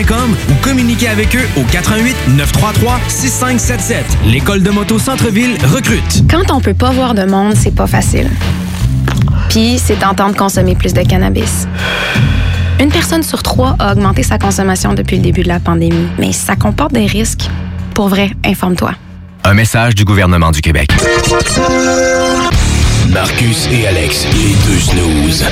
ou 0.00 0.54
communiquez 0.62 1.08
avec 1.08 1.34
eux 1.34 1.46
au 1.56 1.64
88 1.64 2.14
933 2.36 3.00
6577. 3.08 4.04
L'école 4.26 4.62
de 4.62 4.70
moto 4.70 4.96
Centre-ville 4.98 5.58
recrute. 5.64 6.24
Quand 6.30 6.52
on 6.54 6.60
peut 6.60 6.74
pas 6.74 6.90
voir 6.90 7.14
de 7.14 7.24
monde, 7.24 7.54
c'est 7.56 7.74
pas 7.74 7.88
facile. 7.88 8.30
Puis, 9.48 9.80
c'est 9.84 9.98
tentant 9.98 10.30
de 10.30 10.36
consommer 10.36 10.76
plus 10.76 10.92
de 10.94 11.02
cannabis. 11.02 11.66
Une 12.80 12.90
personne 12.90 13.24
sur 13.24 13.42
trois 13.42 13.74
a 13.80 13.92
augmenté 13.92 14.22
sa 14.22 14.38
consommation 14.38 14.94
depuis 14.94 15.16
le 15.16 15.22
début 15.22 15.42
de 15.42 15.48
la 15.48 15.58
pandémie, 15.58 16.06
mais 16.16 16.32
ça 16.32 16.54
comporte 16.54 16.92
des 16.92 17.06
risques. 17.06 17.48
Pour 17.94 18.08
vrai, 18.08 18.30
informe-toi. 18.44 18.92
Un 19.42 19.54
message 19.54 19.96
du 19.96 20.04
gouvernement 20.04 20.52
du 20.52 20.60
Québec. 20.60 20.90
Marcus 23.08 23.68
et 23.72 23.88
Alex, 23.88 24.26
les 24.32 24.54
deux 24.64 24.78
snooze. 24.78 25.44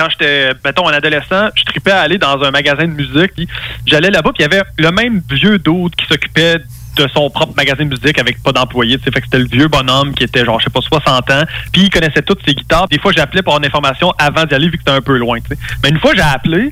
Quand 0.00 0.08
j'étais, 0.08 0.52
mettons, 0.64 0.88
un 0.88 0.94
adolescent, 0.94 1.50
je 1.54 1.62
tripais 1.64 1.90
à 1.90 2.00
aller 2.00 2.16
dans 2.16 2.42
un 2.42 2.50
magasin 2.50 2.84
de 2.84 2.92
musique. 2.92 3.32
J'allais 3.86 4.10
là-bas, 4.10 4.30
puis 4.32 4.44
il 4.44 4.50
y 4.50 4.54
avait 4.54 4.62
le 4.78 4.90
même 4.92 5.20
vieux 5.30 5.58
d'autre 5.58 5.94
qui 5.96 6.06
s'occupait 6.06 6.58
de 6.96 7.08
son 7.14 7.28
propre 7.28 7.52
magasin 7.54 7.84
de 7.84 7.90
musique 7.90 8.18
avec 8.18 8.42
pas 8.42 8.52
sais. 8.52 9.10
Fait 9.12 9.20
que 9.20 9.26
c'était 9.26 9.38
le 9.38 9.46
vieux 9.46 9.68
bonhomme 9.68 10.14
qui 10.14 10.24
était 10.24 10.44
genre, 10.44 10.58
je 10.58 10.64
sais 10.64 10.70
pas, 10.70 10.80
60 10.80 11.30
ans. 11.30 11.44
Puis 11.72 11.82
il 11.82 11.90
connaissait 11.90 12.22
toutes 12.22 12.40
ses 12.46 12.54
guitares. 12.54 12.88
Des 12.88 12.98
fois, 12.98 13.12
j'appelais 13.12 13.42
pour 13.42 13.52
avoir 13.52 13.62
une 13.62 13.66
information 13.66 14.12
avant 14.18 14.44
d'y 14.44 14.54
aller, 14.54 14.66
vu 14.66 14.72
que 14.72 14.78
c'était 14.78 14.96
un 14.96 15.02
peu 15.02 15.18
loin. 15.18 15.38
Mais 15.82 15.90
une 15.90 16.00
fois, 16.00 16.14
j'ai 16.14 16.22
appelé, 16.22 16.70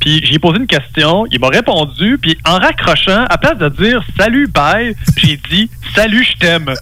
puis 0.00 0.20
j'ai 0.26 0.38
posé 0.40 0.58
une 0.58 0.66
question, 0.66 1.26
il 1.30 1.40
m'a 1.40 1.48
répondu, 1.48 2.18
puis 2.20 2.36
en 2.44 2.58
raccrochant, 2.58 3.24
à 3.30 3.38
place 3.38 3.56
de 3.58 3.68
dire 3.68 4.02
salut, 4.18 4.48
bye, 4.48 4.96
j'ai 5.16 5.38
dit 5.48 5.70
salut, 5.94 6.24
je 6.24 6.36
t'aime. 6.38 6.74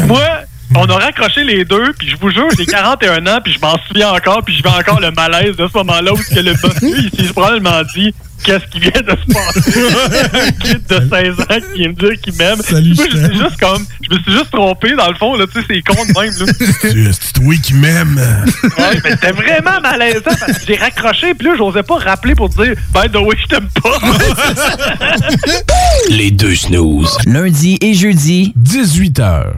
Moi, 0.06 0.26
on 0.74 0.84
a 0.86 0.94
raccroché 0.98 1.44
les 1.44 1.64
deux, 1.64 1.92
puis 1.98 2.08
je 2.08 2.16
vous 2.16 2.30
jure, 2.30 2.48
j'ai 2.56 2.66
41 2.70 3.26
ans, 3.26 3.38
puis 3.42 3.52
je 3.52 3.60
m'en 3.60 3.76
souviens 3.88 4.10
encore, 4.10 4.42
puis 4.44 4.56
je 4.56 4.62
vais 4.62 4.68
encore 4.68 5.00
le 5.00 5.10
malaise 5.10 5.56
de 5.56 5.66
ce 5.66 5.78
moment-là 5.78 6.12
où 6.12 6.16
ce 6.16 6.34
que 6.34 6.40
le 6.40 6.54
boss, 6.54 6.74
il 6.82 7.26
s'est 7.26 7.32
probablement 7.32 7.82
dit 7.94 8.14
qu'est-ce 8.44 8.64
qui 8.70 8.80
vient 8.80 8.90
de 9.02 9.10
se 9.10 9.32
passer? 9.32 9.82
un 10.46 10.50
kid 10.52 10.86
de 10.86 10.94
16 10.94 11.40
ans 11.40 11.60
qui 11.72 11.78
vient 11.80 11.88
me 11.88 11.94
dire 11.94 12.20
qu'il 12.22 12.34
m'aime. 12.36 12.58
Salut, 12.62 12.94
Moi, 12.94 13.04
je 13.10 13.16
suis 13.18 13.38
juste 13.38 13.60
comme, 13.60 13.84
je 14.02 14.14
me 14.14 14.22
suis 14.22 14.32
juste 14.32 14.50
trompé, 14.50 14.94
dans 14.94 15.08
le 15.08 15.14
fond, 15.14 15.36
là, 15.36 15.44
tu 15.46 15.60
sais, 15.60 15.66
c'est 15.68 15.82
con 15.82 16.02
de 16.04 16.18
même, 16.18 16.32
là. 16.46 17.12
C'est 17.12 17.32
toi 17.34 17.54
qui 17.62 17.74
m'aimes. 17.74 18.20
Ouais, 18.62 19.00
mais 19.04 19.10
c'était 19.10 19.32
vraiment 19.32 19.80
malaisant 19.82 20.20
parce 20.24 20.58
que 20.58 20.66
j'ai 20.66 20.76
raccroché, 20.76 21.34
puis 21.34 21.48
là, 21.48 21.54
j'osais 21.56 21.82
pas 21.82 21.96
rappeler 21.98 22.34
pour 22.34 22.48
dire, 22.48 22.74
by 22.94 23.10
the 23.10 23.16
way, 23.16 23.36
je 23.42 23.46
t'aime 23.46 23.68
pas. 23.82 23.98
Les 26.08 26.30
deux 26.30 26.54
snooze. 26.54 27.18
Lundi 27.26 27.78
et 27.82 27.94
jeudi, 27.94 28.54
18h. 28.58 29.52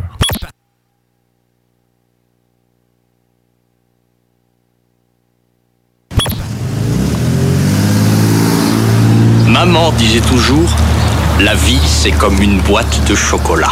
Maman 9.65 9.93
disait 9.93 10.19
toujours, 10.23 10.69
la 11.39 11.55
vie 11.55 11.79
c'est 11.87 12.11
comme 12.11 12.43
une 12.43 12.59
boîte 12.63 13.01
de 13.09 13.15
chocolat. 13.15 13.71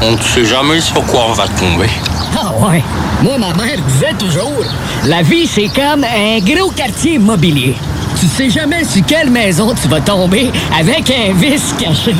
On 0.00 0.12
ne 0.12 0.22
sait 0.22 0.44
jamais 0.44 0.80
sur 0.80 1.04
quoi 1.06 1.24
on 1.28 1.32
va 1.32 1.48
tomber. 1.48 1.90
Ah 2.38 2.52
ouais. 2.60 2.80
Moi, 3.20 3.36
ma 3.38 3.52
mère 3.52 3.80
disait 3.88 4.14
toujours, 4.16 4.62
la 5.02 5.22
vie, 5.22 5.48
c'est 5.48 5.66
comme 5.74 6.04
un 6.04 6.38
gros 6.38 6.70
quartier 6.70 7.14
immobilier. 7.14 7.74
Tu 8.20 8.28
sais 8.28 8.48
jamais 8.48 8.84
sur 8.84 9.04
quelle 9.04 9.28
maison 9.28 9.74
tu 9.74 9.88
vas 9.88 10.00
tomber 10.00 10.52
avec 10.78 11.10
un 11.10 11.32
vice 11.32 11.74
caché. 11.80 12.14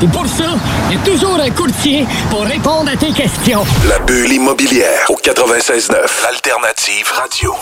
Et 0.00 0.06
pour 0.06 0.26
ça, 0.28 0.54
il 0.90 0.96
y 0.96 1.00
a 1.00 1.04
toujours 1.04 1.40
un 1.40 1.50
courtier 1.50 2.06
pour 2.30 2.42
répondre 2.42 2.88
à 2.88 2.96
tes 2.96 3.10
questions. 3.10 3.64
La 3.88 3.98
bulle 3.98 4.32
immobilière 4.32 5.06
au 5.08 5.16
96.9. 5.16 5.90
Alternative 6.28 7.10
Radio. 7.20 7.52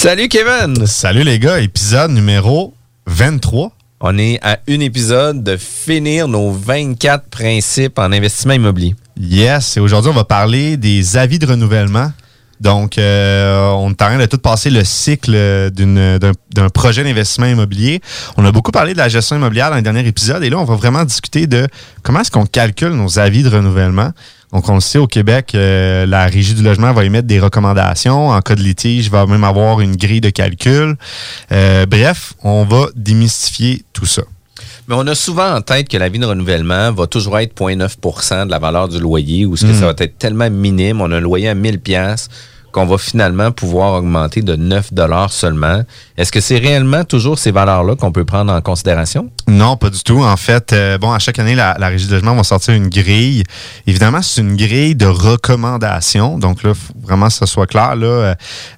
Salut 0.00 0.28
Kevin! 0.28 0.86
Salut 0.86 1.24
les 1.24 1.40
gars, 1.40 1.58
épisode 1.58 2.12
numéro 2.12 2.72
23. 3.06 3.72
On 4.00 4.16
est 4.16 4.38
à 4.44 4.60
un 4.68 4.78
épisode 4.78 5.42
de 5.42 5.56
finir 5.56 6.28
nos 6.28 6.52
24 6.52 7.28
principes 7.28 7.98
en 7.98 8.12
investissement 8.12 8.52
immobilier. 8.52 8.94
Yes, 9.20 9.76
et 9.76 9.80
aujourd'hui, 9.80 10.12
on 10.12 10.14
va 10.14 10.22
parler 10.22 10.76
des 10.76 11.16
avis 11.16 11.40
de 11.40 11.46
renouvellement. 11.46 12.12
Donc, 12.60 12.98
euh, 12.98 13.70
on 13.72 13.90
est 13.90 14.02
en 14.02 14.18
de 14.18 14.26
tout 14.26 14.38
passer 14.38 14.70
le 14.70 14.84
cycle 14.84 15.32
d'un 15.70 16.68
projet 16.74 17.04
d'investissement 17.04 17.46
immobilier. 17.46 18.00
On 18.36 18.44
a 18.44 18.52
beaucoup 18.52 18.72
parlé 18.72 18.92
de 18.92 18.98
la 18.98 19.08
gestion 19.08 19.36
immobilière 19.36 19.70
dans 19.70 19.76
le 19.76 19.82
dernier 19.82 20.06
épisode 20.06 20.42
et 20.42 20.50
là, 20.50 20.58
on 20.58 20.64
va 20.64 20.74
vraiment 20.74 21.04
discuter 21.04 21.46
de 21.46 21.66
comment 22.02 22.20
est-ce 22.20 22.30
qu'on 22.30 22.46
calcule 22.46 22.90
nos 22.90 23.18
avis 23.18 23.42
de 23.42 23.48
renouvellement. 23.48 24.12
Donc, 24.52 24.68
on 24.68 24.74
le 24.74 24.80
sait, 24.80 24.98
au 24.98 25.06
Québec, 25.06 25.52
euh, 25.54 26.06
la 26.06 26.26
Régie 26.26 26.54
du 26.54 26.62
logement 26.62 26.92
va 26.92 27.04
émettre 27.04 27.26
des 27.26 27.38
recommandations. 27.38 28.30
En 28.30 28.40
cas 28.40 28.54
de 28.54 28.62
litige, 28.62 29.06
il 29.06 29.10
va 29.10 29.26
même 29.26 29.44
avoir 29.44 29.80
une 29.80 29.94
grille 29.94 30.22
de 30.22 30.30
calcul. 30.30 30.96
Euh, 31.52 31.84
bref, 31.86 32.32
on 32.42 32.64
va 32.64 32.86
démystifier 32.96 33.84
tout 33.92 34.06
ça. 34.06 34.22
Mais 34.88 34.94
on 34.96 35.06
a 35.06 35.14
souvent 35.14 35.54
en 35.54 35.60
tête 35.60 35.86
que 35.88 35.98
la 35.98 36.08
vie 36.08 36.18
de 36.18 36.24
renouvellement 36.24 36.90
va 36.92 37.06
toujours 37.06 37.38
être 37.38 37.54
0,9% 37.54 38.46
de 38.46 38.50
la 38.50 38.58
valeur 38.58 38.88
du 38.88 38.98
loyer 38.98 39.44
ou 39.44 39.54
ce 39.56 39.66
que 39.66 39.72
Mm. 39.72 39.74
ça 39.80 39.86
va 39.86 39.94
être 39.98 40.16
tellement 40.18 40.48
minime. 40.50 41.00
On 41.02 41.10
a 41.12 41.16
un 41.16 41.20
loyer 41.20 41.48
à 41.48 41.54
1000 41.54 41.78
pièces 41.78 42.28
qu'on 42.72 42.86
va 42.86 42.98
finalement 42.98 43.50
pouvoir 43.50 43.94
augmenter 43.94 44.42
de 44.42 44.56
9 44.56 44.92
dollars 44.92 45.32
seulement. 45.32 45.82
Est-ce 46.16 46.32
que 46.32 46.40
c'est 46.40 46.58
réellement 46.58 47.04
toujours 47.04 47.38
ces 47.38 47.50
valeurs-là 47.50 47.96
qu'on 47.96 48.12
peut 48.12 48.24
prendre 48.24 48.52
en 48.52 48.60
considération? 48.60 49.30
Non, 49.46 49.76
pas 49.76 49.90
du 49.90 50.02
tout. 50.02 50.22
En 50.22 50.36
fait, 50.36 50.72
euh, 50.72 50.98
bon, 50.98 51.12
à 51.12 51.18
chaque 51.18 51.38
année, 51.38 51.54
la, 51.54 51.74
Régie 51.88 52.06
de 52.06 52.14
logement 52.14 52.34
va 52.34 52.44
sortir 52.44 52.74
une 52.74 52.88
grille. 52.88 53.44
Évidemment, 53.86 54.20
c'est 54.20 54.40
une 54.42 54.56
grille 54.56 54.94
de 54.94 55.06
recommandation. 55.06 56.38
Donc 56.38 56.62
là, 56.62 56.74
faut 56.74 56.92
vraiment 57.02 57.28
que 57.28 57.32
ça 57.32 57.46
soit 57.46 57.66
clair 57.66 57.96
là, 57.96 58.06
euh, 58.06 58.34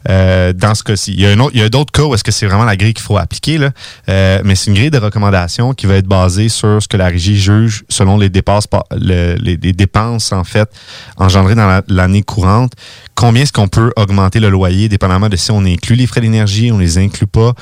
euh, 0.09 0.53
dans 0.53 0.75
ce 0.75 0.85
cas-ci. 0.85 1.13
Il 1.13 1.21
y 1.21 1.63
a, 1.63 1.69
d'autres 1.69 1.93
cas 1.93 2.05
où 2.05 2.15
est-ce 2.15 2.25
que 2.25 2.31
c'est 2.31 2.47
vraiment 2.47 2.65
la 2.65 2.77
grille 2.77 2.95
qu'il 2.95 3.05
faut 3.05 3.17
appliquer. 3.19 3.59
Là. 3.59 3.71
Mais 4.07 4.55
c'est 4.55 4.71
une 4.71 4.77
grille 4.77 4.91
de 4.91 4.99
recommandation 4.99 5.75
qui 5.75 5.87
va 5.87 5.95
être 5.97 6.07
basée 6.07 6.49
sur 6.49 6.81
ce 6.83 6.87
que 6.89 6.97
la 6.97 7.07
Régie 7.07 7.39
juge 7.39 7.85
selon 7.89 8.17
les 8.17 8.29
dépenses, 8.29 8.67
les, 8.93 9.57
dépenses 9.57 10.33
en 10.33 10.45
fait 10.45 10.71
engendrées 11.17 11.55
dans 11.55 11.67
la- 11.67 11.83
l'année 11.89 12.23
courante. 12.23 12.73
Combien 13.15 13.43
est-ce 13.43 13.53
qu'on 13.53 13.69
peut 13.69 13.80
augmenter 13.97 14.41
le 14.41 14.49
loyer, 14.51 14.89
dépendamment 14.89 15.29
de 15.29 15.37
si 15.37 15.51
on 15.51 15.65
inclut 15.65 15.97
les 15.97 16.07
frais 16.07 16.21
d'énergie, 16.21 16.71
on 16.73 16.79
les 16.79 16.99
inclut 16.99 17.27
pas, 17.27 17.53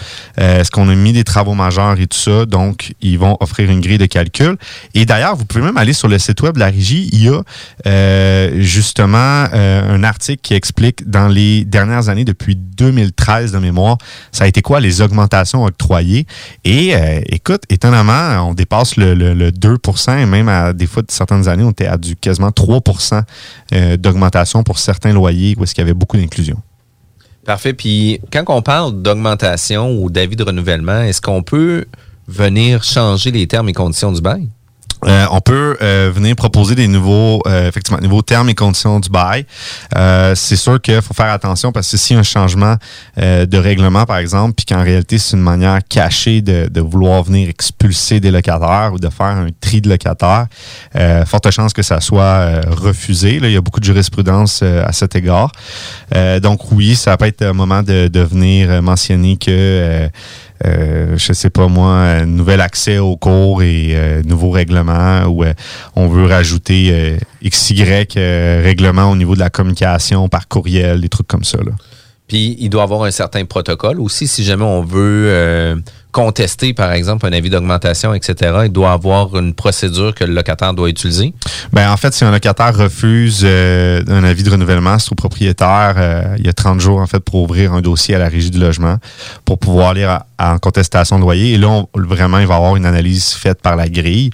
euh, 0.40 0.60
est-ce 0.60 0.70
qu'on 0.70 0.88
a 0.88 0.94
mis 0.94 1.12
des 1.12 1.24
travaux 1.24 1.54
majeurs 1.54 1.98
et 2.00 2.06
tout 2.06 2.18
ça. 2.18 2.46
Donc, 2.46 2.92
ils 3.00 3.18
vont 3.18 3.36
offrir 3.40 3.70
une 3.70 3.80
grille 3.80 3.98
de 3.98 4.06
calcul. 4.06 4.56
Et 4.94 5.04
d'ailleurs, 5.06 5.36
vous 5.36 5.44
pouvez 5.44 5.62
même 5.64 5.76
aller 5.76 5.92
sur 5.92 6.08
le 6.08 6.18
site 6.18 6.40
web 6.42 6.54
de 6.54 6.60
la 6.60 6.66
régie. 6.66 7.08
Il 7.12 7.22
y 7.24 7.28
a 7.28 7.42
euh, 7.86 8.60
justement 8.60 9.46
euh, 9.52 9.94
un 9.94 10.02
article 10.04 10.40
qui 10.42 10.54
explique 10.54 11.08
dans 11.08 11.28
les 11.28 11.64
dernières 11.64 12.08
années, 12.08 12.24
depuis 12.24 12.56
2013 12.56 13.52
de 13.52 13.58
mémoire, 13.58 13.98
ça 14.32 14.44
a 14.44 14.46
été 14.46 14.62
quoi 14.62 14.80
les 14.80 15.00
augmentations 15.00 15.64
octroyées. 15.64 16.26
Et 16.64 16.94
écoute, 17.28 17.62
étonnamment, 17.68 18.48
on 18.48 18.54
dépasse 18.54 18.96
le, 18.96 19.14
le- 19.14 19.34
le 19.34 19.52
2 19.52 19.76
et 20.18 20.26
même 20.26 20.48
à 20.48 20.72
des 20.72 20.86
fois 20.86 21.02
de 21.02 21.10
certaines 21.10 21.48
années, 21.48 21.62
on 21.64 21.70
était 21.70 21.86
à 21.86 21.96
du 21.96 22.16
quasiment 22.16 22.50
3% 22.50 23.22
euh, 23.74 23.96
d'augmentation 23.96 24.62
pour 24.62 24.78
certains 24.78 25.12
loyers 25.12 25.54
où 25.58 25.64
est-ce 25.64 25.74
qu'il 25.74 25.82
y 25.82 25.86
avait 25.86 25.94
beaucoup 25.94 26.07
Parfait. 27.44 27.72
Puis 27.72 28.20
quand 28.32 28.44
on 28.48 28.62
parle 28.62 29.00
d'augmentation 29.00 30.02
ou 30.02 30.10
d'avis 30.10 30.36
de 30.36 30.44
renouvellement, 30.44 31.00
est-ce 31.00 31.20
qu'on 31.20 31.42
peut 31.42 31.86
venir 32.26 32.84
changer 32.84 33.30
les 33.30 33.46
termes 33.46 33.68
et 33.68 33.72
conditions 33.72 34.12
du 34.12 34.20
bail? 34.20 34.48
Euh, 35.06 35.26
on 35.30 35.40
peut 35.40 35.76
euh, 35.80 36.10
venir 36.12 36.34
proposer 36.34 36.74
des 36.74 36.88
nouveaux, 36.88 37.40
euh, 37.46 37.68
effectivement, 37.68 38.00
nouveaux 38.00 38.22
termes 38.22 38.48
et 38.48 38.54
conditions 38.54 38.98
du 39.00 39.08
bail. 39.08 39.46
C'est 40.34 40.56
sûr 40.56 40.80
qu'il 40.80 41.00
faut 41.02 41.14
faire 41.14 41.30
attention 41.30 41.72
parce 41.72 41.90
que 41.90 41.96
s'il 41.96 42.14
y 42.14 42.16
a 42.16 42.20
un 42.20 42.22
changement 42.22 42.76
de 43.16 43.58
règlement, 43.58 44.04
par 44.04 44.18
exemple, 44.18 44.54
puis 44.54 44.66
qu'en 44.66 44.82
réalité, 44.82 45.18
c'est 45.18 45.36
une 45.36 45.42
manière 45.42 45.80
cachée 45.88 46.40
de, 46.42 46.80
vouloir 46.80 47.22
venir 47.22 47.48
expulser 47.48 48.20
des 48.20 48.30
locataires 48.30 48.92
ou 48.94 48.98
de 48.98 49.08
faire 49.08 49.26
un 49.26 49.48
tri 49.60 49.80
de 49.80 49.88
locataires, 49.88 50.46
forte 51.26 51.50
chance 51.50 51.72
que 51.72 51.82
ça 51.82 52.00
soit 52.00 52.60
refusé. 52.68 53.40
Il 53.42 53.50
y 53.50 53.56
a 53.56 53.60
beaucoup 53.60 53.80
de 53.80 53.84
jurisprudence 53.84 54.62
à 54.62 54.92
cet 54.92 55.16
égard. 55.16 55.52
Donc 56.42 56.70
oui, 56.72 56.94
ça 56.96 57.16
peut 57.16 57.26
être 57.26 57.42
un 57.42 57.52
moment 57.52 57.82
de, 57.82 58.08
de 58.08 58.20
venir 58.20 58.82
mentionner 58.82 59.36
que 59.36 60.08
euh, 60.66 60.88
euh, 60.98 61.16
je 61.16 61.32
sais 61.32 61.50
pas 61.50 61.68
moi, 61.68 61.92
un 61.92 62.26
nouvel 62.26 62.60
accès 62.60 62.98
aux 62.98 63.16
cours 63.16 63.62
et 63.62 63.90
euh, 63.92 64.22
nouveaux 64.22 64.50
règlements 64.50 65.24
ou 65.24 65.44
euh, 65.44 65.52
on 65.96 66.08
veut 66.08 66.26
rajouter 66.26 66.88
euh, 66.90 67.18
XY 67.44 67.84
euh, 68.16 68.62
règlement 68.62 69.10
au 69.10 69.16
niveau 69.16 69.34
de 69.34 69.40
la 69.40 69.50
communication 69.50 70.28
par 70.28 70.48
courriel, 70.48 71.00
des 71.00 71.08
trucs 71.08 71.26
comme 71.26 71.44
ça. 71.44 71.58
Là. 71.58 71.72
Puis 72.26 72.56
il 72.58 72.68
doit 72.68 72.82
avoir 72.82 73.04
un 73.04 73.10
certain 73.10 73.44
protocole 73.44 74.00
aussi. 74.00 74.28
Si 74.28 74.44
jamais 74.44 74.64
on 74.64 74.82
veut 74.82 75.26
euh, 75.28 75.76
contester, 76.12 76.72
par 76.74 76.92
exemple, 76.92 77.26
un 77.26 77.32
avis 77.32 77.50
d'augmentation, 77.50 78.14
etc., 78.14 78.34
il 78.64 78.72
doit 78.72 78.92
avoir 78.92 79.36
une 79.36 79.54
procédure 79.54 80.14
que 80.14 80.24
le 80.24 80.32
locataire 80.34 80.72
doit 80.74 80.88
utiliser? 80.88 81.34
Ben, 81.72 81.90
en 81.90 81.96
fait, 81.96 82.12
si 82.14 82.24
un 82.24 82.30
locataire 82.30 82.74
refuse 82.76 83.42
euh, 83.44 84.02
un 84.08 84.24
avis 84.24 84.42
de 84.42 84.50
renouvellement, 84.50 84.98
c'est 84.98 85.12
au 85.12 85.14
propriétaire, 85.14 85.94
euh, 85.98 86.34
il 86.38 86.46
y 86.46 86.48
a 86.48 86.52
30 86.52 86.80
jours 86.80 86.98
en 87.00 87.06
fait 87.06 87.20
pour 87.20 87.42
ouvrir 87.42 87.72
un 87.74 87.80
dossier 87.80 88.14
à 88.14 88.18
la 88.18 88.28
régie 88.28 88.50
du 88.50 88.58
logement 88.58 88.96
pour 89.44 89.58
pouvoir 89.58 89.90
aller 89.90 90.08
en 90.38 90.58
contestation 90.58 91.16
de 91.16 91.22
loyer. 91.22 91.54
Et 91.54 91.58
là, 91.58 91.68
on- 91.68 91.88
vraiment, 91.94 92.38
il 92.38 92.46
va 92.46 92.56
avoir 92.56 92.76
une 92.76 92.86
analyse 92.86 93.32
faite 93.34 93.60
par 93.60 93.76
la 93.76 93.88
grille. 93.88 94.30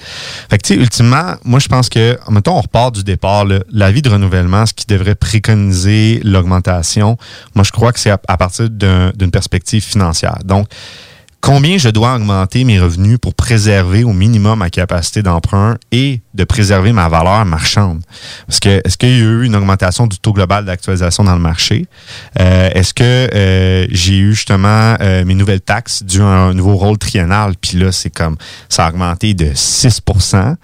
Fait 0.51 0.59
que, 0.59 0.67
tu 0.67 0.75
sais, 0.75 0.81
ultimement, 0.81 1.35
moi, 1.45 1.59
je 1.59 1.69
pense 1.69 1.89
que, 1.89 2.19
mettons, 2.31 2.57
on 2.57 2.61
repart 2.61 2.95
du 2.95 3.03
départ, 3.05 3.45
l'avis 3.73 4.03
de 4.03 4.11
renouvellement, 4.11 4.65
ce 4.67 4.75
qui 4.75 4.87
devrait 4.87 5.15
préconiser 5.15 6.21
l'augmentation, 6.25 7.17
moi, 7.55 7.65
je 7.65 7.73
crois 7.73 7.93
que 7.93 7.99
c'est 8.01 8.11
à, 8.11 8.19
partir 8.37 8.69
d'un- 8.71 9.11
d'une 9.15 9.31
perspective 9.31 9.83
financière. 9.83 10.39
Donc, 10.45 10.69
combien 11.45 11.77
je 11.77 11.91
dois 11.91 12.15
augmenter 12.15 12.65
mes 12.65 12.81
revenus 12.81 13.19
pour 13.21 13.35
préserver 13.35 14.03
au 14.03 14.15
minimum 14.15 14.61
ma 14.61 14.71
capacité 14.71 15.23
d'emprunt 15.23 15.77
et 15.93 16.23
de 16.33 16.45
préserver 16.45 16.93
ma 16.93 17.11
valeur 17.11 17.45
marchande? 17.45 18.01
Parce 18.47 18.61
que 18.61 18.81
est-ce 18.83 18.97
qu'il 18.97 19.11
y 19.11 19.13
a 19.13 19.17
eu 19.19 19.45
une 19.45 19.55
augmentation 19.55 20.07
du 20.07 20.19
taux 20.19 20.33
global 20.33 20.65
d'actualisation 20.65 21.23
dans 21.23 21.35
le 21.35 21.43
marché? 21.43 21.87
Euh, 22.41 22.71
est-ce 22.73 22.95
que 22.95 23.05
euh, 23.05 23.87
j'ai 23.91 24.17
eu 24.17 24.35
justement 24.35 24.97
euh, 25.03 25.27
mes 25.27 25.35
nouvelles 25.35 25.61
taxes 25.61 26.03
dû 26.03 26.23
à 26.23 26.25
un 26.25 26.55
nouveau 26.55 26.77
rôle 26.77 26.97
triennal? 26.97 27.53
Puis 27.61 27.77
là, 27.77 27.93
c'est 27.93 28.09
comme 28.09 28.37
ça 28.71 28.87
a 28.87 28.89
augmenté 28.89 29.35
de 29.35 29.51
6% 29.53 30.55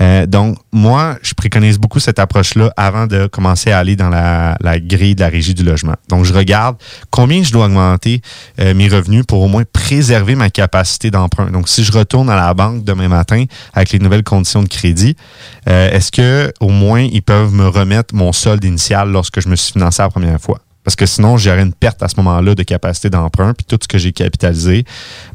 Euh, 0.00 0.24
Donc, 0.24 0.56
moi, 0.72 1.18
je 1.22 1.34
préconise 1.34 1.76
beaucoup 1.78 2.00
cette 2.00 2.18
approche-là 2.18 2.72
avant 2.78 3.06
de 3.06 3.26
commencer 3.26 3.70
à 3.70 3.78
aller 3.78 3.96
dans 3.96 4.08
la, 4.08 4.56
la 4.62 4.80
grille 4.80 5.14
de 5.14 5.20
la 5.20 5.28
régie 5.28 5.52
du 5.52 5.62
logement. 5.62 5.96
Donc, 6.08 6.24
je 6.24 6.32
regarde 6.32 6.76
combien 7.10 7.42
je 7.42 7.52
dois 7.52 7.66
augmenter 7.66 8.22
euh, 8.58 8.72
mes 8.72 8.88
revenus 8.88 9.26
pour 9.26 9.42
au 9.42 9.48
moins 9.48 9.64
préserver 9.70 10.21
ma 10.34 10.50
capacité 10.50 11.10
d'emprunt. 11.10 11.50
Donc, 11.50 11.68
si 11.68 11.84
je 11.84 11.92
retourne 11.92 12.30
à 12.30 12.36
la 12.36 12.54
banque 12.54 12.84
demain 12.84 13.08
matin 13.08 13.44
avec 13.74 13.92
les 13.92 13.98
nouvelles 13.98 14.22
conditions 14.22 14.62
de 14.62 14.68
crédit, 14.68 15.16
euh, 15.68 15.90
est-ce 15.90 16.10
que 16.10 16.52
au 16.60 16.68
moins 16.68 17.00
ils 17.00 17.22
peuvent 17.22 17.52
me 17.52 17.68
remettre 17.68 18.14
mon 18.14 18.32
solde 18.32 18.64
initial 18.64 19.10
lorsque 19.10 19.40
je 19.40 19.48
me 19.48 19.56
suis 19.56 19.72
financé 19.72 20.02
la 20.02 20.08
première 20.08 20.40
fois? 20.40 20.60
Parce 20.84 20.96
que 20.96 21.06
sinon, 21.06 21.36
j'aurais 21.36 21.62
une 21.62 21.72
perte 21.72 22.02
à 22.02 22.08
ce 22.08 22.16
moment-là 22.16 22.54
de 22.54 22.62
capacité 22.62 23.08
d'emprunt, 23.08 23.54
puis 23.54 23.64
tout 23.64 23.78
ce 23.80 23.86
que 23.86 23.98
j'ai 23.98 24.12
capitalisé, 24.12 24.84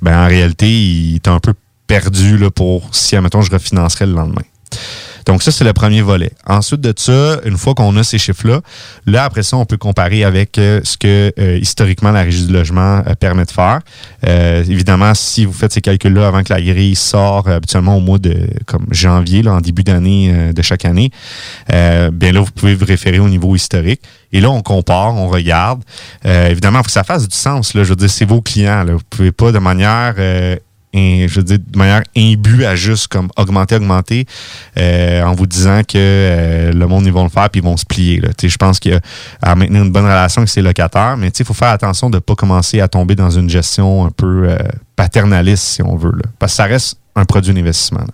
ben 0.01 0.25
en 0.25 0.27
réalité, 0.27 0.69
il 0.69 1.15
est 1.15 1.27
un 1.27 1.39
peu 1.39 1.53
perdu 1.88 2.38
là, 2.38 2.51
pour 2.51 2.93
si, 2.93 3.15
admettons, 3.15 3.41
je 3.41 3.51
refinancerais 3.51 4.05
le 4.05 4.13
lendemain. 4.13 4.43
Donc 5.28 5.43
ça, 5.43 5.51
c'est 5.51 5.65
le 5.65 5.73
premier 5.73 6.01
volet. 6.01 6.32
Ensuite 6.45 6.80
de 6.80 6.93
ça, 6.95 7.39
une 7.43 7.57
fois 7.57 7.75
qu'on 7.75 7.95
a 7.97 8.03
ces 8.03 8.17
chiffres-là, 8.17 8.61
là, 9.05 9.25
après 9.25 9.43
ça, 9.43 9.57
on 9.57 9.65
peut 9.65 9.75
comparer 9.75 10.23
avec 10.23 10.57
euh, 10.57 10.80
ce 10.86 10.97
que 10.97 11.34
euh, 11.38 11.59
historiquement 11.61 12.11
la 12.11 12.21
régie 12.21 12.45
du 12.45 12.53
logement 12.53 13.03
euh, 13.05 13.13
permet 13.13 13.43
de 13.43 13.51
faire. 13.51 13.82
Euh, 14.25 14.63
évidemment, 14.63 15.13
si 15.13 15.43
vous 15.43 15.51
faites 15.51 15.73
ces 15.73 15.82
calculs-là 15.82 16.28
avant 16.28 16.43
que 16.43 16.53
la 16.53 16.61
grille 16.61 16.95
sort 16.95 17.49
euh, 17.49 17.57
habituellement 17.57 17.97
au 17.97 17.99
mois 17.99 18.19
de 18.19 18.47
comme 18.65 18.86
janvier, 18.91 19.43
là, 19.43 19.53
en 19.53 19.59
début 19.59 19.84
d'année 19.84 20.53
de 20.53 20.61
chaque 20.61 20.86
année, 20.86 21.11
bien 21.69 22.32
là, 22.32 22.39
vous 22.39 22.51
pouvez 22.55 22.73
vous 22.73 22.86
référer 22.86 23.19
au 23.19 23.28
niveau 23.28 23.53
historique. 23.53 24.01
Et 24.32 24.39
là, 24.39 24.49
on 24.49 24.61
compare, 24.61 25.13
on 25.15 25.28
regarde. 25.28 25.84
Évidemment, 26.23 26.80
il 26.80 26.84
faut 26.84 26.88
que 26.88 26.91
ça 26.91 27.03
fasse 27.03 27.28
du 27.28 27.36
sens. 27.36 27.73
Là. 27.73 27.84
Je 27.84 27.89
veux 27.89 27.95
dire, 27.95 28.09
c'est 28.09 28.25
vos 28.25 28.41
clients. 28.41 28.84
Là. 28.84 28.93
Vous 28.93 29.01
pouvez 29.09 29.32
pas 29.32 29.51
de 29.51 29.59
manière... 29.59 30.15
je 30.93 31.27
veux 31.35 31.43
dire, 31.43 31.59
de 31.59 31.77
manière 31.77 32.01
imbue 32.15 32.65
à 32.65 32.75
juste 32.75 33.07
comme 33.07 33.29
augmenter, 33.38 33.75
augmenter, 33.75 34.25
euh, 34.77 35.21
en 35.23 35.33
vous 35.33 35.45
disant 35.45 35.81
que 35.83 35.97
euh, 35.97 36.71
le 36.71 36.88
monde, 36.88 37.05
ils 37.05 37.11
vont 37.11 37.23
le 37.23 37.29
faire 37.29 37.49
puis 37.49 37.61
ils 37.61 37.63
vont 37.63 37.77
se 37.77 37.85
plier. 37.85 38.19
là. 38.19 38.29
Tu 38.29 38.47
sais, 38.47 38.49
Je 38.49 38.57
pense 38.57 38.79
qu'il 38.79 38.93
y 38.93 38.95
a 38.95 38.99
à 39.41 39.55
maintenir 39.55 39.83
une 39.83 39.91
bonne 39.91 40.05
relation 40.05 40.39
avec 40.41 40.49
ses 40.49 40.61
locataires, 40.61 41.15
mais 41.17 41.29
tu 41.31 41.38
sais, 41.38 41.43
il 41.43 41.47
faut 41.47 41.53
faire 41.53 41.69
attention 41.69 42.09
de 42.09 42.15
ne 42.15 42.19
pas 42.19 42.35
commencer 42.35 42.79
à 42.81 42.88
tomber 42.88 43.15
dans 43.15 43.29
une 43.29 43.49
gestion 43.49 44.05
un 44.05 44.11
peu 44.11 44.47
euh, 44.49 44.57
paternaliste, 44.95 45.63
si 45.63 45.81
on 45.83 45.95
veut. 45.95 46.11
Là. 46.13 46.29
Parce 46.39 46.53
que 46.53 46.57
ça 46.57 46.65
reste 46.65 46.97
un 47.15 47.25
produit 47.25 47.53
d'investissement. 47.53 48.05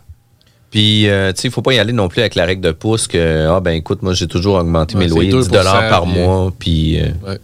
Puis, 0.71 1.07
euh, 1.07 1.32
tu 1.34 1.41
sais, 1.41 1.47
il 1.49 1.51
faut 1.51 1.61
pas 1.61 1.74
y 1.74 1.80
aller 1.80 1.93
non 1.93 2.07
plus 2.07 2.21
avec 2.21 2.34
la 2.34 2.45
règle 2.45 2.61
de 2.63 2.71
pouce 2.71 3.07
que, 3.07 3.47
ah, 3.47 3.59
ben 3.59 3.71
écoute, 3.71 4.01
moi, 4.01 4.13
j'ai 4.15 4.28
toujours 4.28 4.55
augmenté 4.55 4.95
Ouais, 4.95 5.01
mes 5.03 5.07
loyers 5.07 5.32
10 5.32 5.49
2%, 5.49 5.89
par 5.89 6.03
puis- 6.03 6.11
mois, 6.13 6.51
puis... 6.57 6.99
euh, 6.99 7.38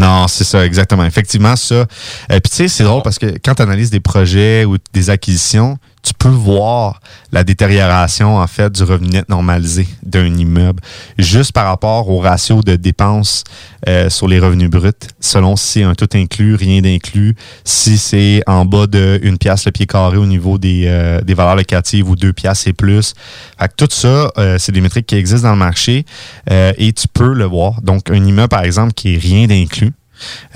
Non, 0.00 0.28
c'est 0.28 0.44
ça, 0.44 0.64
exactement. 0.64 1.04
Effectivement, 1.04 1.56
ça. 1.56 1.74
Euh, 1.74 1.84
Puis 2.28 2.40
tu 2.50 2.56
sais, 2.56 2.68
c'est 2.68 2.84
drôle 2.84 3.02
parce 3.02 3.18
que 3.18 3.26
quand 3.44 3.54
tu 3.54 3.62
analyses 3.62 3.90
des 3.90 4.00
projets 4.00 4.64
ou 4.64 4.76
des 4.92 5.10
acquisitions, 5.10 5.76
tu 6.02 6.14
peux 6.14 6.28
voir 6.28 7.00
la 7.32 7.44
détérioration, 7.44 8.38
en 8.38 8.46
fait, 8.46 8.72
du 8.72 8.82
revenu 8.82 9.08
net 9.10 9.28
normalisé 9.28 9.86
d'un 10.02 10.26
immeuble, 10.26 10.82
juste 11.18 11.52
par 11.52 11.66
rapport 11.66 12.08
au 12.08 12.18
ratio 12.18 12.62
de 12.62 12.76
dépenses 12.76 13.44
euh, 13.88 14.10
sur 14.10 14.28
les 14.28 14.38
revenus 14.38 14.70
bruts, 14.70 14.92
selon 15.20 15.56
si 15.56 15.70
c'est 15.70 15.82
un 15.82 15.94
tout 15.94 16.08
inclus, 16.14 16.54
rien 16.54 16.80
d'inclus, 16.80 17.34
si 17.64 17.98
c'est 17.98 18.42
en 18.46 18.64
bas 18.64 18.86
de 18.86 19.20
une 19.22 19.38
pièce 19.38 19.64
le 19.66 19.72
pied 19.72 19.86
carré 19.86 20.16
au 20.16 20.26
niveau 20.26 20.58
des, 20.58 20.84
euh, 20.86 21.20
des 21.20 21.34
valeurs 21.34 21.56
locatives 21.56 22.08
ou 22.08 22.16
deux 22.16 22.32
pièces 22.32 22.66
et 22.66 22.72
plus. 22.72 23.14
Fait 23.58 23.68
que 23.68 23.74
tout 23.76 23.88
ça, 23.90 24.32
euh, 24.38 24.56
c'est 24.58 24.72
des 24.72 24.80
métriques 24.80 25.06
qui 25.06 25.16
existent 25.16 25.48
dans 25.48 25.54
le 25.54 25.58
marché 25.58 26.04
euh, 26.50 26.72
et 26.78 26.92
tu 26.92 27.08
peux 27.08 27.32
le 27.32 27.44
voir. 27.44 27.82
Donc, 27.82 28.10
un 28.10 28.24
immeuble, 28.24 28.48
par 28.48 28.62
exemple, 28.62 28.92
qui 28.92 29.14
est 29.14 29.18
rien 29.18 29.46
d'inclus, 29.46 29.92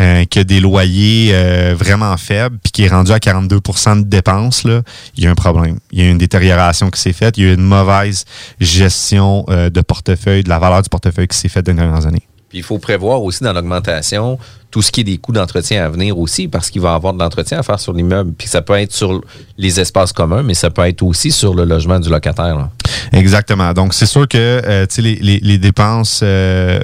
euh, 0.00 0.24
des 0.24 0.60
loyers 0.60 1.30
euh, 1.32 1.74
vraiment 1.76 2.16
faibles, 2.16 2.58
puis 2.62 2.72
qui 2.72 2.84
est 2.84 2.88
rendu 2.88 3.12
à 3.12 3.20
42 3.20 3.56
de 3.56 4.02
dépenses, 4.02 4.64
là, 4.64 4.82
il 5.16 5.24
y 5.24 5.26
a 5.26 5.30
un 5.30 5.34
problème. 5.34 5.78
Il 5.92 6.02
y 6.02 6.06
a 6.06 6.10
une 6.10 6.18
détérioration 6.18 6.90
qui 6.90 7.00
s'est 7.00 7.12
faite. 7.12 7.38
Il 7.38 7.44
y 7.44 7.50
a 7.50 7.52
une 7.52 7.62
mauvaise 7.62 8.24
gestion 8.60 9.44
euh, 9.48 9.70
de 9.70 9.80
portefeuille, 9.80 10.42
de 10.42 10.48
la 10.48 10.58
valeur 10.58 10.82
du 10.82 10.88
portefeuille 10.88 11.28
qui 11.28 11.38
s'est 11.38 11.48
faite 11.48 11.66
dans 11.66 11.72
les 11.72 11.78
dernières 11.78 12.06
années. 12.06 12.26
Il 12.54 12.62
faut 12.62 12.78
prévoir 12.78 13.22
aussi 13.22 13.42
dans 13.44 13.52
l'augmentation 13.52 14.38
tout 14.70 14.82
ce 14.82 14.90
qui 14.90 15.02
est 15.02 15.04
des 15.04 15.18
coûts 15.18 15.32
d'entretien 15.32 15.84
à 15.84 15.88
venir 15.88 16.18
aussi, 16.18 16.48
parce 16.48 16.68
qu'il 16.70 16.80
va 16.82 16.92
y 16.92 16.94
avoir 16.94 17.12
de 17.12 17.18
l'entretien 17.18 17.58
à 17.58 17.62
faire 17.62 17.78
sur 17.78 17.92
l'immeuble. 17.92 18.32
Puis 18.36 18.48
ça 18.48 18.60
peut 18.62 18.74
être 18.74 18.92
sur 18.92 19.20
les 19.56 19.78
espaces 19.78 20.12
communs, 20.12 20.42
mais 20.42 20.54
ça 20.54 20.70
peut 20.70 20.86
être 20.86 21.02
aussi 21.02 21.30
sur 21.30 21.54
le 21.54 21.64
logement 21.64 22.00
du 22.00 22.08
locataire. 22.10 22.68
Exactement. 23.12 23.72
Donc, 23.72 23.94
c'est 23.94 24.06
sûr 24.06 24.26
que 24.26 24.36
euh, 24.38 24.86
les, 24.98 25.14
les- 25.16 25.40
les 25.40 25.58
dépenses 25.58 26.20
euh, 26.24 26.80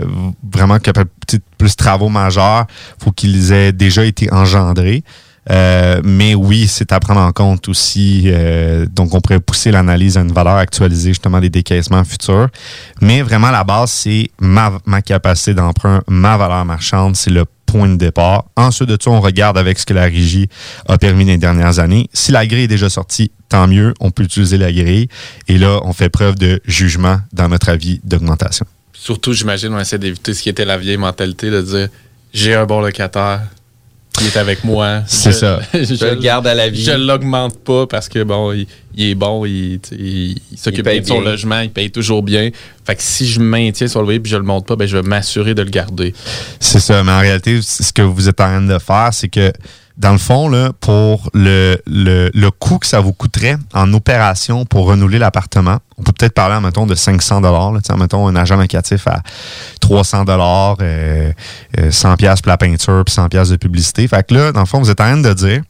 vraiment 0.53 0.79
que 0.79 0.91
plus 1.59 1.75
travaux 1.77 2.09
majeurs, 2.09 2.67
faut 3.03 3.11
qu'ils 3.13 3.53
aient 3.53 3.73
déjà 3.73 4.05
été 4.05 4.33
engendrés. 4.33 5.03
Euh, 5.49 6.01
mais 6.05 6.35
oui, 6.35 6.67
c'est 6.69 6.93
à 6.93 7.01
prendre 7.01 7.21
en 7.21 7.33
compte 7.33 7.69
aussi. 7.69 8.25
euh, 8.27 8.87
donc, 8.87 9.15
on 9.15 9.21
pourrait 9.21 9.41
pousser 9.41 9.71
l'analyse 9.71 10.19
à 10.19 10.21
une 10.21 10.33
valeur 10.33 10.57
actualisée 10.57 11.11
justement 11.11 11.41
des 11.41 11.49
décaissements 11.51 12.05
futurs. 12.05 12.49
Mais 13.01 13.23
vraiment, 13.23 13.51
la 13.51 13.65
base, 13.65 13.91
c'est 13.91 14.31
ma, 14.39 14.73
ma 14.85 15.01
capacité 15.03 15.55
d'emprunt, 15.55 16.03
ma 16.09 16.37
valeur 16.37 16.65
marchande, 16.65 17.17
c'est 17.17 17.31
le 17.31 17.45
point 17.67 17.89
de 17.89 17.97
départ. 17.97 18.45
Ensuite 18.57 18.89
de 18.89 18.99
ça, 19.01 19.11
on 19.11 19.21
regarde 19.21 19.57
avec 19.57 19.79
ce 19.79 19.87
que 19.87 19.95
la 19.95 20.05
régie 20.05 20.49
a 20.89 20.99
permis 20.99 21.25
les 21.25 21.39
dernières 21.39 21.79
années. 21.79 22.09
Si 22.13 22.33
la 22.33 22.47
grille 22.47 22.65
est 22.65 22.69
déjà 22.69 22.91
sortie, 22.91 23.31
tant 23.49 23.69
mieux, 23.69 23.95
on 24.01 24.11
peut 24.11 24.25
utiliser 24.25 24.59
la 24.59 24.73
grille. 24.73 25.09
Et 25.49 25.57
là, 25.57 25.81
on 25.85 25.93
fait 25.93 26.09
preuve 26.09 26.35
de 26.35 26.61
jugement 26.67 27.21
dans 27.33 27.49
notre 27.49 27.69
avis 27.69 28.01
d'augmentation. 28.03 28.67
Surtout, 28.93 29.33
j'imagine, 29.33 29.73
on 29.73 29.79
essaie 29.79 29.99
d'éviter 29.99 30.35
ce 30.35 30.43
qui 30.43 30.49
était 30.49 30.65
la 30.65 30.77
vieille 30.77 30.97
mentalité 30.97 31.49
de 31.51 31.63
dire 31.63 31.89
j'ai 32.35 32.55
un 32.55 32.67
bon 32.67 32.81
locataire, 32.81 33.43
il 34.21 34.27
est 34.27 34.37
avec 34.37 34.65
moi. 34.65 35.03
C'est 35.07 35.33
ça. 35.33 35.61
Je 35.73 36.05
le 36.05 36.21
garde 36.21 36.47
à 36.47 36.55
la 36.55 36.69
vie. 36.69 36.85
Je 36.85 36.93
l'augmente 36.93 37.59
pas 37.59 37.87
parce 37.87 38.09
que 38.09 38.23
bon, 38.23 38.53
il, 38.53 38.67
il 38.95 39.11
est 39.11 39.15
bon, 39.15 39.45
il, 39.45 39.81
s'occupe 40.57 40.85
bien 40.85 41.01
de 41.01 41.07
son 41.07 41.21
bien. 41.21 41.31
logement, 41.31 41.61
il 41.61 41.71
paye 41.71 41.91
toujours 41.91 42.23
bien. 42.23 42.51
Fait 42.85 42.97
que 42.97 43.03
si 43.03 43.27
je 43.27 43.41
maintiens 43.41 43.89
sur 43.89 44.01
le 44.01 44.07
loyer 44.07 44.21
et 44.25 44.29
je 44.29 44.37
le 44.37 44.43
monte 44.43 44.67
pas, 44.67 44.77
ben 44.77 44.87
je 44.87 44.97
vais 44.97 45.09
m'assurer 45.09 45.55
de 45.55 45.63
le 45.63 45.71
garder. 45.71 46.15
C'est 46.59 46.81
ça. 46.81 47.03
Mais 47.03 47.13
en 47.13 47.21
réalité, 47.21 47.61
ce 47.63 47.93
que 47.93 48.03
vous 48.03 48.29
êtes 48.29 48.41
en 48.41 48.45
train 48.45 48.63
de 48.63 48.79
faire, 48.79 49.11
c'est 49.13 49.29
que 49.29 49.53
dans 50.01 50.13
le 50.13 50.19
fond, 50.19 50.49
là, 50.49 50.71
pour 50.81 51.29
le, 51.35 51.77
le, 51.87 52.31
le 52.33 52.51
coût 52.51 52.79
que 52.79 52.87
ça 52.87 53.01
vous 53.01 53.13
coûterait 53.13 53.57
en 53.75 53.93
opération 53.93 54.65
pour 54.65 54.87
renouveler 54.87 55.19
l'appartement, 55.19 55.79
on 55.99 56.03
peut 56.03 56.13
peut-être 56.13 56.33
parler, 56.33 56.59
mettons, 56.61 56.87
de 56.87 56.95
500 56.95 57.43
dollars. 57.43 57.73
Mettons 57.99 58.27
un 58.27 58.35
agent 58.35 58.57
locatif 58.57 59.07
à 59.07 59.21
300 59.81 60.25
dollars, 60.25 60.79
100 61.91 62.17
pièces 62.17 62.41
pour 62.41 62.49
la 62.49 62.57
peinture, 62.57 63.03
puis 63.05 63.15
100 63.15 63.29
pièces 63.29 63.51
de 63.51 63.57
publicité. 63.57 64.09
Fait 64.09 64.27
que 64.27 64.35
là, 64.35 64.53
dans 64.53 64.61
le 64.61 64.67
fond, 64.67 64.81
vous 64.81 64.89
êtes 64.89 65.01
en 65.03 65.05
train 65.05 65.19
de 65.19 65.33
dire 65.35 65.63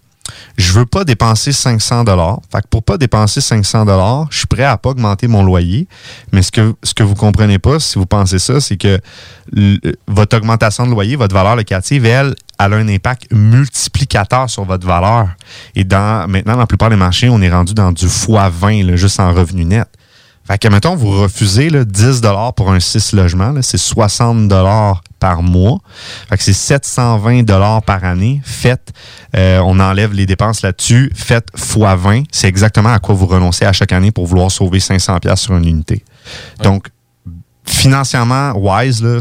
je 0.57 0.73
veux 0.73 0.87
pas 0.87 1.05
dépenser 1.05 1.53
500 1.53 2.05
dollars. 2.05 2.41
Fait 2.53 2.61
que 2.63 2.67
pour 2.69 2.83
pas 2.83 2.99
dépenser 2.99 3.41
500 3.41 3.85
dollars, 3.85 4.27
je 4.31 4.39
suis 4.39 4.47
prêt 4.47 4.65
à 4.65 4.77
pas 4.77 4.91
augmenter 4.91 5.27
mon 5.29 5.43
loyer. 5.43 5.87
Mais 6.33 6.43
ce 6.43 6.51
que 6.53 6.75
ce 6.83 6.95
que 6.95 7.03
vous 7.03 7.15
comprenez 7.15 7.59
pas, 7.59 7.79
si 7.81 7.99
vous 7.99 8.07
pensez 8.07 8.39
ça, 8.39 8.61
c'est 8.61 8.77
que 8.77 8.99
l- 9.57 9.81
votre 10.07 10.37
augmentation 10.37 10.87
de 10.87 10.91
loyer, 10.93 11.17
votre 11.17 11.35
valeur 11.35 11.57
locative, 11.57 12.05
elle, 12.07 12.35
elle 12.59 12.73
a 12.75 12.77
un 12.77 12.89
impact 12.89 13.33
multiplicateur 13.33 14.49
sur 14.51 14.65
votre 14.65 14.87
valeur. 14.87 15.29
Et 15.75 15.85
dans 15.85 16.29
maintenant, 16.29 16.53
dans 16.55 16.59
la 16.61 16.67
plupart 16.67 16.91
des 16.91 16.97
marchés, 16.97 17.29
on 17.29 17.41
est 17.41 17.51
rendu 17.51 17.75
dans 17.75 17.93
du 17.93 18.07
x20, 18.07 18.85
là, 18.87 18.97
juste 18.97 19.21
en 19.21 19.33
revenu 19.33 19.65
net. 19.65 19.89
Fait 20.51 20.59
que, 20.59 20.67
mettons, 20.67 20.97
vous 20.97 21.13
refusez 21.13 21.71
là, 21.71 21.85
10 21.85 22.23
pour 22.57 22.73
un 22.73 22.81
6 22.81 23.13
logements, 23.13 23.55
c'est 23.63 23.79
60 23.79 24.53
par 25.21 25.45
mois. 25.45 25.79
Fait 26.29 26.37
que 26.37 26.43
c'est 26.43 26.53
720 26.53 27.45
par 27.87 28.03
année. 28.03 28.41
Faites, 28.43 28.93
euh, 29.37 29.61
on 29.61 29.79
enlève 29.79 30.13
les 30.13 30.27
dépenses 30.27 30.63
là-dessus. 30.63 31.13
Faites 31.15 31.47
x 31.55 31.77
20. 31.79 32.25
C'est 32.33 32.49
exactement 32.49 32.93
à 32.93 32.99
quoi 32.99 33.15
vous 33.15 33.27
renoncez 33.27 33.65
à 33.65 33.73
chaque 33.73 33.93
année 33.93 34.11
pour 34.11 34.27
vouloir 34.27 34.51
sauver 34.51 34.81
500 34.81 35.19
sur 35.37 35.57
une 35.57 35.69
unité. 35.69 36.05
Donc, 36.65 36.89
financièrement, 37.65 38.53
wise, 38.57 39.05
là, 39.05 39.21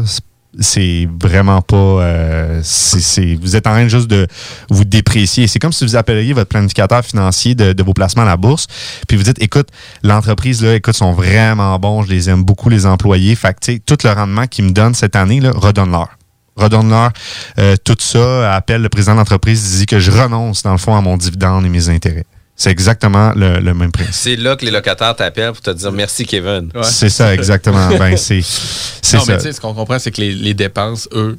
c'est- 0.58 1.08
vraiment 1.22 1.62
pas. 1.62 1.76
euh, 1.76 2.60
c'est- 2.62 3.36
vous 3.40 3.56
êtes 3.56 3.66
en 3.66 3.70
train 3.70 3.88
juste 3.88 4.08
de 4.08 4.26
vous 4.70 4.84
déprécier. 4.84 5.46
C'est 5.46 5.58
comme 5.58 5.72
si 5.72 5.84
vous 5.84 5.96
appeliez 5.96 6.32
votre 6.32 6.48
planificateur 6.48 7.04
financier 7.04 7.54
de, 7.54 7.82
vos 7.82 7.94
placements 7.94 8.22
à 8.22 8.26
la 8.26 8.36
bourse, 8.36 8.66
puis 9.08 9.16
vous 9.16 9.22
dites 9.22 9.40
écoute, 9.42 9.68
l'entreprise, 10.02 10.62
là, 10.62 10.74
écoute, 10.74 10.94
sont 10.94 11.12
vraiment 11.12 11.78
bons, 11.78 12.02
je 12.02 12.08
les 12.10 12.28
aime 12.30 12.42
beaucoup, 12.42 12.68
les 12.68 12.86
employés. 12.86 13.34
Fait 13.34 13.54
que, 13.58 13.78
tout 13.78 13.98
le 14.04 14.10
rendement 14.10 14.46
qu'ils 14.46 14.64
me 14.64 14.70
donnent 14.72 14.94
cette 14.94 15.16
année, 15.16 15.40
là, 15.40 15.52
redonne-leur. 15.54 16.08
Redonne-leur 16.56 17.12
euh, 17.58 17.76
tout 17.82 17.96
ça. 17.98 18.54
Appelle 18.54 18.82
le 18.82 18.88
président 18.88 19.12
de 19.14 19.18
l'entreprise, 19.18 19.78
dit 19.78 19.86
que 19.86 19.98
je 19.98 20.10
renonce, 20.10 20.62
dans 20.62 20.72
le 20.72 20.78
fond, 20.78 20.94
à 20.96 21.00
mon 21.00 21.16
dividende 21.16 21.64
et 21.64 21.68
mes 21.68 21.88
intérêts. 21.88 22.26
C'est 22.62 22.70
exactement 22.70 23.32
le, 23.34 23.58
le 23.58 23.72
même 23.72 23.90
principe. 23.90 24.12
C'est 24.12 24.36
là 24.36 24.54
que 24.54 24.66
les 24.66 24.70
locataires 24.70 25.16
t'appellent 25.16 25.52
pour 25.52 25.62
te 25.62 25.70
dire 25.70 25.90
merci, 25.92 26.26
Kevin. 26.26 26.70
C'est 26.82 27.08
ça, 27.08 27.32
exactement. 27.32 27.88
ben, 27.98 28.18
c'est 28.18 28.42
c'est 28.42 29.16
Non, 29.16 29.22
mais 29.28 29.36
tu 29.38 29.44
sais, 29.44 29.52
ce 29.54 29.60
qu'on 29.62 29.72
comprend, 29.72 29.98
c'est 29.98 30.10
que 30.10 30.20
les, 30.20 30.32
les 30.34 30.52
dépenses, 30.52 31.08
eux, 31.14 31.38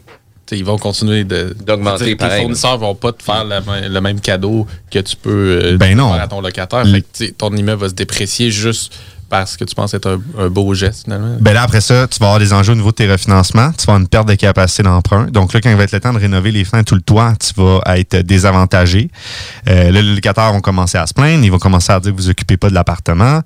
ils 0.51 0.65
vont 0.65 0.79
continuer 0.79 1.23
de- 1.23 1.55
D'augmenter. 1.63 2.17
Tes 2.17 2.27
fournisseurs 2.39 2.79
vont 2.79 2.95
pas 2.95 3.11
te 3.11 3.21
faire 3.21 3.45
le 3.45 3.99
même 4.01 4.19
cadeau 4.19 4.65
que 4.89 4.97
tu 4.97 5.15
peux 5.15 5.59
euh, 5.63 5.77
Ben 5.77 5.95
non. 5.95 6.11
faire 6.11 6.23
à 6.23 6.27
ton 6.27 6.41
locataire. 6.41 6.85
Fait 6.87 7.03
que, 7.03 7.31
ton 7.33 7.55
immeuble 7.55 7.83
va 7.83 7.89
se 7.89 7.93
déprécier 7.93 8.49
juste 8.49 8.91
parce 9.31 9.55
que 9.55 9.63
tu 9.63 9.73
penses 9.73 9.93
être 9.93 10.09
un, 10.09 10.43
un 10.43 10.49
beau 10.49 10.73
geste, 10.73 11.05
finalement? 11.05 11.37
Ben 11.39 11.53
là, 11.53 11.63
après 11.63 11.79
ça, 11.79 12.05
tu 12.05 12.19
vas 12.19 12.25
avoir 12.27 12.39
des 12.39 12.51
enjeux 12.51 12.73
au 12.73 12.75
niveau 12.75 12.91
de 12.91 12.95
tes 12.95 13.09
refinancements. 13.09 13.71
Tu 13.71 13.85
vas 13.85 13.93
avoir 13.93 13.99
une 13.99 14.09
perte 14.09 14.27
de 14.27 14.35
capacité 14.35 14.83
d'emprunt. 14.83 15.27
Donc 15.27 15.53
là, 15.53 15.61
quand 15.61 15.69
il 15.69 15.77
va 15.77 15.83
être 15.83 15.93
le 15.93 16.01
temps 16.01 16.11
de 16.11 16.19
rénover 16.19 16.51
les 16.51 16.65
fenêtres 16.65 16.89
tout 16.89 16.95
le 16.95 17.01
toit, 17.01 17.33
tu 17.39 17.53
vas 17.55 17.79
être 17.95 18.17
désavantagé. 18.17 19.09
Euh, 19.69 19.85
là, 19.89 20.01
les 20.01 20.15
locataires 20.15 20.51
vont 20.51 20.59
commencer 20.59 20.97
à 20.97 21.07
se 21.07 21.13
plaindre. 21.13 21.45
Ils 21.45 21.51
vont 21.51 21.59
commencer 21.59 21.93
à 21.93 22.01
dire 22.01 22.11
que 22.11 22.17
vous 22.17 22.29
occupez 22.29 22.57
pas 22.57 22.69
de 22.69 22.73
l'appartement. 22.73 23.41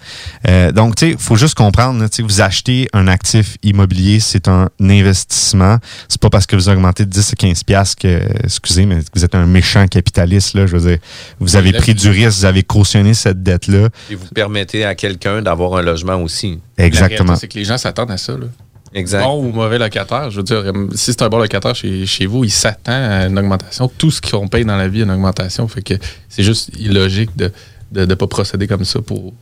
Euh, 0.48 0.72
donc, 0.72 0.96
tu 0.96 1.06
sais, 1.06 1.12
il 1.12 1.20
faut 1.20 1.36
juste 1.36 1.54
comprendre, 1.54 2.02
là, 2.02 2.10
tu 2.10 2.16
sais, 2.16 2.24
vous 2.24 2.42
achetez 2.42 2.90
un 2.94 3.08
actif 3.08 3.58
immobilier, 3.62 4.20
c'est 4.20 4.48
un 4.48 4.70
investissement. 4.82 5.78
C'est 6.08 6.20
pas 6.20 6.32
parce 6.32 6.48
que 6.48 6.56
vous 6.56 6.68
augmentez 6.68 7.06
de 7.06 7.12
10 7.12 7.34
à 7.34 7.36
15 7.36 7.64
piastres 7.64 8.02
que, 8.02 8.22
excusez, 8.44 8.88
mais 8.88 9.02
vous 9.14 9.24
êtes 9.24 9.36
un 9.36 9.46
méchant 9.46 9.86
capitaliste. 9.88 10.56
Là, 10.56 10.66
je 10.66 10.76
veux 10.78 10.90
dire, 10.90 10.98
vous 11.40 11.56
avez 11.56 11.74
pris 11.74 11.94
du 11.94 12.10
risque, 12.10 12.40
vous 12.40 12.46
avez 12.46 12.64
cautionné 12.64 13.14
cette 13.14 13.44
dette-là. 13.44 13.90
Et 14.10 14.16
vous 14.16 14.26
permettez 14.34 14.84
à 14.84 14.96
quelqu'un 14.96 15.44
d'avoir 15.44 15.75
un 15.76 15.82
logement 15.82 16.22
aussi. 16.22 16.60
La 16.78 16.86
Exactement. 16.86 17.18
réalité, 17.18 17.40
c'est 17.40 17.48
que 17.48 17.60
les 17.60 17.66
gens 17.66 17.78
s'attendent 17.78 18.12
à 18.12 18.18
ça. 18.18 18.34
Là. 18.34 18.48
Exact. 18.94 19.24
Bon 19.24 19.44
ou 19.44 19.52
mauvais 19.52 19.78
locataire, 19.78 20.32
je 20.32 20.38
veux 20.38 20.44
dire, 20.44 20.58
euh, 20.58 20.88
si 20.94 21.12
c'est 21.12 21.22
un 21.22 21.30
bon 21.30 21.40
locataire 21.40 21.76
chez, 21.76 22.06
chez 22.06 22.26
vous, 22.26 22.46
il 22.46 22.52
s'attend 22.52 22.94
à 22.94 23.26
une 23.28 23.38
augmentation. 23.38 23.90
Tout 23.98 24.12
ce 24.12 24.22
qu'on 24.22 24.48
paye 24.48 24.64
dans 24.64 24.78
la 24.78 24.88
vie 24.88 25.02
a 25.02 25.04
une 25.04 25.12
augmentation. 25.12 25.68
Fait 25.68 25.82
que 25.82 25.96
c'est 26.30 26.44
juste 26.44 26.70
illogique 26.80 27.36
de 27.36 27.52
ne 27.92 28.14
pas 28.16 28.28
procéder 28.28 28.68
comme 28.68 28.86
ça 28.86 29.02
pour, 29.02 29.34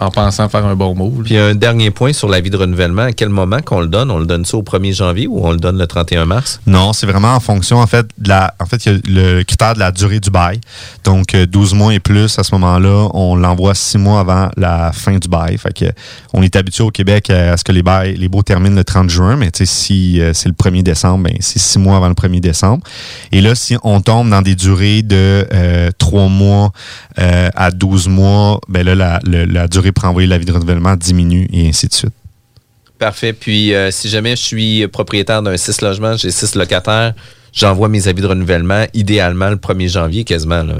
en 0.00 0.10
pensant 0.10 0.48
faire 0.48 0.64
un 0.64 0.74
bon 0.74 0.94
move. 0.94 1.22
Puis 1.24 1.36
un 1.36 1.54
dernier 1.54 1.90
point 1.90 2.12
sur 2.12 2.28
l'avis 2.28 2.50
de 2.50 2.56
renouvellement. 2.56 3.02
À 3.02 3.12
quel 3.12 3.28
moment 3.28 3.60
qu'on 3.60 3.80
le 3.80 3.86
donne? 3.86 4.10
On 4.10 4.18
le 4.18 4.26
donne 4.26 4.44
ça 4.44 4.56
au 4.56 4.62
1er 4.62 4.94
janvier 4.94 5.26
ou 5.26 5.46
on 5.46 5.52
le 5.52 5.58
donne 5.58 5.78
le 5.78 5.86
31 5.86 6.24
mars? 6.24 6.60
Non, 6.66 6.92
c'est 6.92 7.06
vraiment 7.06 7.34
en 7.34 7.40
fonction, 7.40 7.78
en 7.78 7.86
fait, 7.86 8.06
de 8.18 8.28
la. 8.28 8.54
En 8.58 8.66
fait, 8.66 8.86
il 8.86 8.92
y 8.92 8.94
a 8.94 8.98
le 9.04 9.42
critère 9.44 9.74
de 9.74 9.78
la 9.78 9.92
durée 9.92 10.20
du 10.20 10.30
bail. 10.30 10.60
Donc, 11.04 11.34
euh, 11.34 11.46
12 11.46 11.74
mois 11.74 11.94
et 11.94 12.00
plus, 12.00 12.38
à 12.38 12.42
ce 12.42 12.54
moment-là, 12.54 13.08
on 13.14 13.36
l'envoie 13.36 13.74
6 13.74 13.98
mois 13.98 14.20
avant 14.20 14.50
la 14.56 14.92
fin 14.92 15.18
du 15.18 15.28
bail. 15.28 15.58
Fait 15.58 15.72
que, 15.72 15.84
on 16.32 16.42
est 16.42 16.56
habitué 16.56 16.82
au 16.82 16.90
Québec 16.90 17.30
à 17.30 17.56
ce 17.56 17.64
que 17.64 17.72
les 17.72 17.82
bails, 17.82 18.16
les 18.16 18.28
baux 18.28 18.42
terminent 18.42 18.76
le 18.76 18.84
30 18.84 19.10
juin, 19.10 19.36
mais 19.36 19.50
tu 19.50 19.58
sais, 19.58 19.66
si 19.66 20.20
euh, 20.20 20.32
c'est 20.32 20.48
le 20.48 20.54
1er 20.54 20.82
décembre, 20.82 21.24
ben, 21.24 21.36
c'est 21.40 21.58
6 21.58 21.78
mois 21.78 21.96
avant 21.96 22.08
le 22.08 22.14
1er 22.14 22.40
décembre. 22.40 22.82
Et 23.32 23.40
là, 23.40 23.54
si 23.54 23.76
on 23.82 24.00
tombe 24.00 24.30
dans 24.30 24.42
des 24.42 24.54
durées 24.54 25.02
de 25.02 25.46
euh, 25.52 25.90
3 25.98 26.28
mois 26.28 26.72
euh, 27.18 27.50
à 27.54 27.70
12 27.70 28.08
mois, 28.08 28.60
ben 28.68 28.84
là, 28.84 29.20
la 29.24 29.68
durée 29.68 29.89
pour 29.92 30.04
envoyer 30.04 30.28
l'avis 30.28 30.44
de 30.44 30.52
renouvellement 30.52 30.96
diminue 30.96 31.48
et 31.52 31.68
ainsi 31.68 31.88
de 31.88 31.94
suite. 31.94 32.12
Parfait. 32.98 33.32
Puis 33.32 33.74
euh, 33.74 33.90
si 33.90 34.08
jamais 34.08 34.36
je 34.36 34.42
suis 34.42 34.88
propriétaire 34.88 35.42
d'un 35.42 35.56
6 35.56 35.80
logements, 35.80 36.16
j'ai 36.16 36.30
6 36.30 36.54
locataires, 36.54 37.14
j'envoie 37.52 37.88
mes 37.88 38.08
avis 38.08 38.20
de 38.22 38.26
renouvellement 38.26 38.84
idéalement 38.92 39.48
le 39.48 39.56
1er 39.56 39.88
janvier 39.88 40.24
quasiment. 40.24 40.62
Là. 40.62 40.74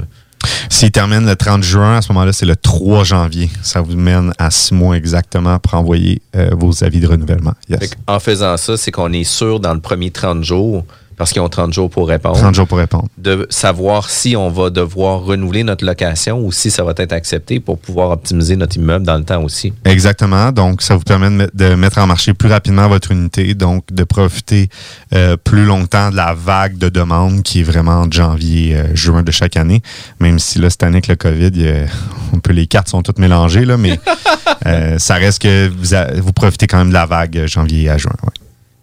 S'il 0.69 0.91
termine 0.91 1.25
le 1.25 1.35
30 1.35 1.63
juin, 1.63 1.97
à 1.97 2.01
ce 2.01 2.11
moment-là, 2.11 2.33
c'est 2.33 2.45
le 2.45 2.55
3 2.55 3.03
janvier. 3.03 3.49
Ça 3.61 3.81
vous 3.81 3.95
mène 3.95 4.33
à 4.37 4.51
6 4.51 4.73
mois 4.73 4.95
exactement 4.95 5.59
pour 5.59 5.73
envoyer 5.73 6.21
euh, 6.35 6.49
vos 6.53 6.83
avis 6.83 6.99
de 6.99 7.07
renouvellement. 7.07 7.53
Yes. 7.69 7.91
En 8.07 8.19
faisant 8.19 8.57
ça, 8.57 8.77
c'est 8.77 8.91
qu'on 8.91 9.11
est 9.13 9.23
sûr 9.23 9.59
dans 9.59 9.73
le 9.73 9.81
premier 9.81 10.11
30 10.11 10.43
jours, 10.43 10.85
parce 11.21 11.33
qu'ils 11.33 11.41
ont 11.43 11.49
30 11.49 11.71
jours 11.71 11.87
pour 11.87 12.07
répondre. 12.07 12.35
30 12.35 12.55
jours 12.55 12.65
pour 12.67 12.79
répondre. 12.79 13.07
De 13.19 13.45
savoir 13.51 14.09
si 14.09 14.35
on 14.35 14.49
va 14.49 14.71
devoir 14.71 15.19
renouveler 15.21 15.63
notre 15.63 15.85
location 15.85 16.39
ou 16.43 16.51
si 16.51 16.71
ça 16.71 16.83
va 16.83 16.93
être 16.97 17.13
accepté 17.13 17.59
pour 17.59 17.77
pouvoir 17.77 18.09
optimiser 18.09 18.55
notre 18.55 18.77
immeuble 18.77 19.05
dans 19.05 19.17
le 19.19 19.23
temps 19.23 19.43
aussi. 19.43 19.71
Exactement. 19.85 20.51
Donc, 20.51 20.81
ça 20.81 20.95
vous 20.95 21.03
permet 21.03 21.27
de, 21.29 21.35
met- 21.35 21.49
de 21.53 21.75
mettre 21.75 21.99
en 21.99 22.07
marché 22.07 22.33
plus 22.33 22.49
rapidement 22.49 22.87
votre 22.87 23.11
unité, 23.11 23.53
donc 23.53 23.83
de 23.91 24.03
profiter 24.03 24.67
euh, 25.13 25.37
plus 25.37 25.63
longtemps 25.63 26.09
de 26.09 26.15
la 26.15 26.33
vague 26.33 26.79
de 26.79 26.89
demandes 26.89 27.43
qui 27.43 27.59
est 27.59 27.63
vraiment 27.63 28.07
de 28.07 28.13
janvier, 28.13 28.75
euh, 28.75 28.95
juin 28.95 29.21
de 29.21 29.31
chaque 29.31 29.57
année. 29.57 29.83
Même 30.19 30.39
si 30.39 30.57
là, 30.57 30.71
cette 30.71 30.81
année, 30.81 30.95
avec 30.97 31.07
le 31.07 31.17
COVID, 31.17 31.51
il 31.53 31.61
y 31.61 31.69
a- 31.69 31.83
un 32.35 32.39
peu 32.39 32.51
les 32.51 32.65
cartes 32.65 32.87
sont 32.89 33.03
toutes 33.03 33.19
mélangées, 33.19 33.65
là, 33.65 33.77
mais 33.77 33.99
euh, 34.65 34.97
ça 34.97 35.15
reste 35.15 35.43
que 35.43 35.69
vous, 35.69 35.93
a- 35.93 36.13
vous 36.19 36.33
profitez 36.33 36.65
quand 36.65 36.79
même 36.79 36.89
de 36.89 36.93
la 36.95 37.05
vague 37.05 37.45
janvier 37.45 37.91
à 37.91 37.97
juin. 37.99 38.13
ouais. 38.23 38.29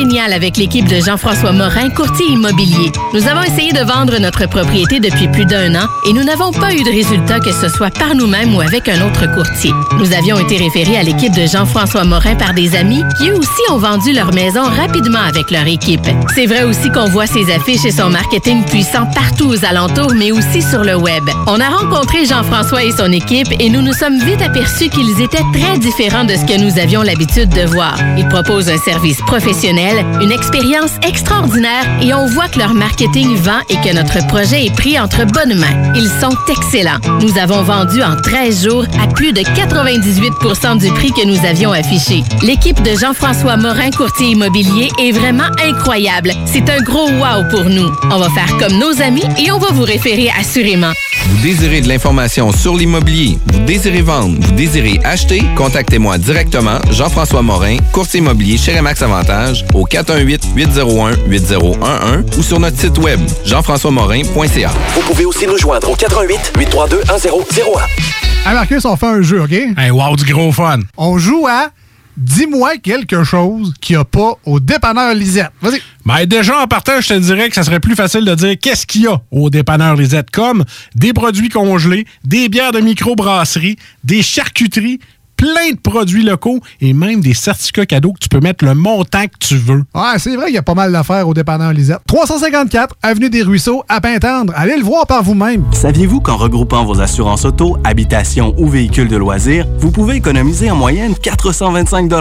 génial 0.01 0.33
avec 0.33 0.57
l'équipe 0.57 0.87
de 0.87 0.99
Jean-François 0.99 1.51
Morin, 1.51 1.89
courtier 1.89 2.25
immobilier. 2.31 2.91
Nous 3.13 3.27
avons 3.27 3.43
essayé 3.43 3.71
de 3.71 3.81
vendre 3.85 4.17
notre 4.19 4.47
propriété 4.47 4.99
depuis 4.99 5.27
plus 5.27 5.45
d'un 5.45 5.75
an 5.75 5.87
et 6.07 6.13
nous 6.13 6.23
n'avons 6.23 6.51
pas 6.51 6.73
eu 6.73 6.81
de 6.81 6.89
résultat 6.89 7.39
que 7.39 7.51
ce 7.51 7.69
soit 7.69 7.93
par 7.93 8.15
nous-mêmes 8.15 8.55
ou 8.55 8.61
avec 8.61 8.89
un 8.89 9.05
autre 9.05 9.31
courtier. 9.35 9.71
Nous 9.99 10.11
avions 10.13 10.39
été 10.39 10.57
référés 10.57 10.97
à 10.97 11.03
l'équipe 11.03 11.35
de 11.35 11.45
Jean-François 11.45 12.03
Morin 12.03 12.35
par 12.35 12.55
des 12.55 12.75
amis 12.75 13.03
qui 13.17 13.29
eux 13.29 13.35
aussi 13.37 13.61
ont 13.69 13.77
vendu 13.77 14.11
leur 14.11 14.33
maison 14.33 14.63
rapidement 14.63 15.19
avec 15.19 15.51
leur 15.51 15.67
équipe. 15.67 16.07
C'est 16.33 16.47
vrai 16.47 16.63
aussi 16.63 16.89
qu'on 16.89 17.09
voit 17.09 17.27
ses 17.27 17.51
affiches 17.51 17.85
et 17.85 17.91
son 17.91 18.09
marketing 18.09 18.63
puissant 18.65 19.05
partout 19.13 19.49
aux 19.49 19.65
alentours, 19.65 20.13
mais 20.15 20.31
aussi 20.31 20.63
sur 20.63 20.83
le 20.83 20.95
web. 20.95 21.29
On 21.45 21.59
a 21.59 21.69
rencontré 21.69 22.25
Jean-François 22.25 22.83
et 22.83 22.91
son 22.91 23.11
équipe 23.11 23.49
et 23.59 23.69
nous 23.69 23.83
nous 23.83 23.93
sommes 23.93 24.17
vite 24.19 24.41
aperçus 24.41 24.89
qu'ils 24.89 25.21
étaient 25.21 25.45
très 25.53 25.77
différents 25.77 26.23
de 26.23 26.33
ce 26.33 26.45
que 26.45 26.59
nous 26.59 26.79
avions 26.79 27.03
l'habitude 27.03 27.49
de 27.49 27.65
voir. 27.67 27.95
Ils 28.17 28.27
proposent 28.27 28.69
un 28.69 28.79
service 28.79 29.17
professionnel, 29.27 29.90
une 30.21 30.31
expérience 30.31 30.91
extraordinaire 31.07 31.85
et 32.01 32.13
on 32.13 32.25
voit 32.27 32.47
que 32.47 32.59
leur 32.59 32.73
marketing 32.73 33.35
vend 33.35 33.59
et 33.69 33.75
que 33.75 33.93
notre 33.93 34.25
projet 34.27 34.65
est 34.65 34.75
pris 34.75 34.99
entre 34.99 35.25
bonnes 35.25 35.57
mains. 35.57 35.93
Ils 35.95 36.09
sont 36.21 36.35
excellents. 36.49 36.99
Nous 37.21 37.37
avons 37.37 37.63
vendu 37.63 38.01
en 38.01 38.15
13 38.15 38.63
jours 38.65 38.85
à 39.01 39.07
plus 39.07 39.33
de 39.33 39.41
98% 39.41 40.79
du 40.79 40.91
prix 40.93 41.11
que 41.11 41.25
nous 41.25 41.45
avions 41.45 41.71
affiché. 41.71 42.23
L'équipe 42.41 42.81
de 42.81 42.91
Jean-François 42.95 43.57
Morin, 43.57 43.91
courtier 43.91 44.29
immobilier, 44.29 44.89
est 44.99 45.11
vraiment 45.11 45.49
incroyable. 45.63 46.31
C'est 46.45 46.69
un 46.69 46.81
gros 46.81 47.09
wow 47.09 47.47
pour 47.49 47.65
nous. 47.65 47.91
On 48.11 48.19
va 48.19 48.29
faire 48.29 48.57
comme 48.57 48.77
nos 48.77 49.01
amis 49.01 49.23
et 49.37 49.51
on 49.51 49.59
va 49.59 49.71
vous 49.71 49.83
référer 49.83 50.29
assurément. 50.39 50.91
Vous 51.27 51.41
désirez 51.41 51.81
de 51.81 51.87
l'information 51.87 52.51
sur 52.51 52.75
l'immobilier, 52.75 53.37
vous 53.53 53.59
désirez 53.59 54.01
vendre, 54.01 54.35
vous 54.39 54.51
désirez 54.53 54.99
acheter, 55.03 55.43
contactez-moi 55.55 56.17
directement, 56.17 56.79
Jean-François 56.89 57.41
Morin, 57.41 57.77
courtier 57.91 58.19
immobilier 58.19 58.57
chez 58.57 58.75
Remax 58.75 59.01
Avantage, 59.01 59.65
418-801-8011 59.85 62.37
ou 62.37 62.43
sur 62.43 62.59
notre 62.59 62.77
site 62.77 62.97
web, 62.97 63.19
jean-françois-morin.ca. 63.45 64.71
Vous 64.95 65.01
pouvez 65.01 65.25
aussi 65.25 65.47
nous 65.47 65.57
joindre 65.57 65.89
au 65.89 65.95
88 65.95 66.53
832 66.57 66.97
1001. 66.97 68.49
Hey 68.49 68.53
Marcus, 68.53 68.85
on 68.85 68.95
fait 68.95 69.07
un 69.07 69.21
jeu, 69.21 69.41
OK? 69.41 69.51
Hey, 69.51 69.91
wow, 69.91 70.15
du 70.15 70.31
gros 70.31 70.51
fun. 70.51 70.79
On 70.97 71.17
joue 71.17 71.47
à 71.47 71.69
Dis-moi 72.17 72.77
quelque 72.77 73.23
chose 73.23 73.73
qu'il 73.79 73.95
n'y 73.95 74.01
a 74.01 74.05
pas 74.05 74.33
au 74.45 74.59
dépanneur 74.59 75.13
Lisette. 75.13 75.51
Vas-y. 75.61 75.81
Ben 76.05 76.25
déjà, 76.25 76.59
en 76.59 76.67
partant, 76.67 76.99
je 76.99 77.07
te 77.07 77.13
dirais 77.13 77.47
que 77.49 77.55
ça 77.55 77.63
serait 77.63 77.79
plus 77.79 77.95
facile 77.95 78.25
de 78.25 78.35
dire 78.35 78.55
qu'est-ce 78.61 78.85
qu'il 78.85 79.03
y 79.03 79.07
a 79.07 79.21
au 79.31 79.49
dépanneur 79.49 79.95
Lisette, 79.95 80.29
comme 80.29 80.65
des 80.93 81.13
produits 81.13 81.49
congelés, 81.49 82.05
des 82.25 82.49
bières 82.49 82.73
de 82.73 82.79
microbrasserie, 82.79 83.77
des 84.03 84.21
charcuteries, 84.21 84.99
plein 85.41 85.71
de 85.71 85.79
produits 85.79 86.21
locaux 86.21 86.59
et 86.81 86.93
même 86.93 87.19
des 87.19 87.33
certificats 87.33 87.87
cadeaux 87.87 88.13
que 88.13 88.19
tu 88.19 88.29
peux 88.29 88.39
mettre 88.39 88.63
le 88.63 88.75
montant 88.75 89.23
que 89.23 89.39
tu 89.39 89.55
veux. 89.55 89.83
Ouais, 89.95 90.19
c'est 90.19 90.35
vrai 90.35 90.45
qu'il 90.45 90.55
y 90.55 90.59
a 90.59 90.61
pas 90.61 90.75
mal 90.75 90.91
d'affaires 90.91 91.27
au 91.27 91.33
dépanneur 91.33 91.73
Lisette. 91.73 92.01
354 92.05 92.95
Avenue 93.01 93.31
des 93.31 93.41
Ruisseaux, 93.41 93.83
à 93.89 93.99
Pintendre. 94.01 94.53
Allez 94.55 94.77
le 94.77 94.83
voir 94.83 95.07
par 95.07 95.23
vous-même. 95.23 95.63
Saviez-vous 95.71 96.21
qu'en 96.21 96.37
regroupant 96.37 96.85
vos 96.85 97.01
assurances 97.01 97.45
auto, 97.45 97.77
habitation 97.83 98.53
ou 98.59 98.69
véhicules 98.69 99.07
de 99.07 99.17
loisirs, 99.17 99.65
vous 99.79 99.89
pouvez 99.89 100.17
économiser 100.17 100.69
en 100.69 100.75
moyenne 100.75 101.15
425 101.15 102.11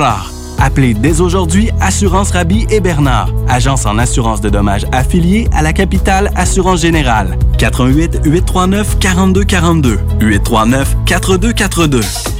Appelez 0.59 0.95
dès 0.95 1.21
aujourd'hui 1.21 1.71
Assurance 1.81 2.31
Rabi 2.31 2.67
et 2.71 2.81
Bernard, 2.81 3.31
agence 3.49 3.85
en 3.85 3.99
assurance 3.99 4.41
de 4.41 4.49
dommages 4.49 4.87
affiliée 4.93 5.47
à 5.53 5.61
la 5.63 5.75
capitale 5.75 6.31
Assurance 6.37 6.81
Générale. 6.81 7.39
88 7.59 8.21
839 8.25 8.99
4242 8.99 9.99
839 10.21 10.97
4242. 11.05 12.40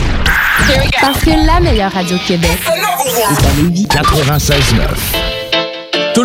Parce 1.01 1.19
que 1.21 1.31
la 1.45 1.59
meilleure 1.59 1.91
radio 1.91 2.17
de 2.17 2.23
Québec 2.27 2.51
est 2.67 3.45
à 3.45 3.53
Lévis. 3.61 3.87
96.9. 3.87 6.13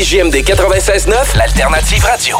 CJMD 0.00 0.36
96.9, 0.44 1.36
l'alternative 1.36 2.02
radio. 2.04 2.38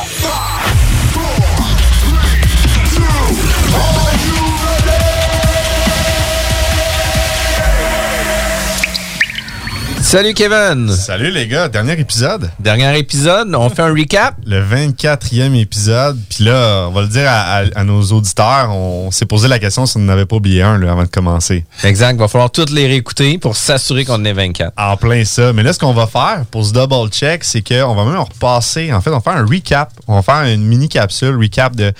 Salut 10.10 10.34
Kevin. 10.34 10.90
Salut 10.90 11.30
les 11.30 11.46
gars, 11.46 11.68
dernier 11.68 11.92
épisode? 11.92 12.50
Dernier 12.58 12.98
épisode, 12.98 13.54
on 13.54 13.70
fait 13.70 13.82
un 13.82 13.94
recap. 13.94 14.34
Le 14.44 14.60
24e 14.60 15.54
épisode. 15.54 16.18
Puis 16.28 16.42
là, 16.42 16.86
on 16.88 16.90
va 16.90 17.02
le 17.02 17.06
dire 17.06 17.28
à, 17.28 17.58
à- 17.58 17.64
à 17.76 17.84
nos 17.84 18.02
auditeurs, 18.02 18.70
on 18.74 19.12
s'est 19.12 19.24
posé 19.26 19.46
la 19.46 19.60
question 19.60 19.86
si 19.86 19.98
on 19.98 20.00
n'avait 20.00 20.26
pas 20.26 20.34
oublié 20.34 20.62
un 20.62 20.78
là, 20.78 20.90
avant 20.90 21.04
de 21.04 21.08
commencer. 21.08 21.64
Exact, 21.84 22.18
va 22.18 22.26
falloir 22.26 22.50
toutes 22.50 22.70
les 22.70 22.88
réécouter 22.88 23.38
pour 23.38 23.54
s'assurer 23.54 24.04
qu'on 24.04 24.24
est 24.24 24.32
24. 24.32 24.72
En 24.76 24.96
plein 24.96 25.24
ça. 25.24 25.52
Mais 25.52 25.62
là, 25.62 25.72
ce 25.72 25.78
qu'on 25.78 25.92
va 25.94 26.08
faire 26.08 26.42
pour 26.50 26.66
ce 26.66 26.72
double 26.72 27.08
check, 27.10 27.44
c'est 27.44 27.62
qu'on 27.62 27.94
va 27.94 28.04
même 28.04 28.18
repasser. 28.18 28.92
En 28.92 29.00
fait, 29.00 29.10
on 29.10 29.18
va 29.18 29.20
faire 29.20 29.40
un 29.40 29.46
recap. 29.46 29.92
On 30.08 30.16
va 30.16 30.22
faire 30.22 30.42
une 30.52 30.64
mini 30.64 30.88
capsule, 30.88 31.36
recap 31.40 31.76
de 31.76 31.92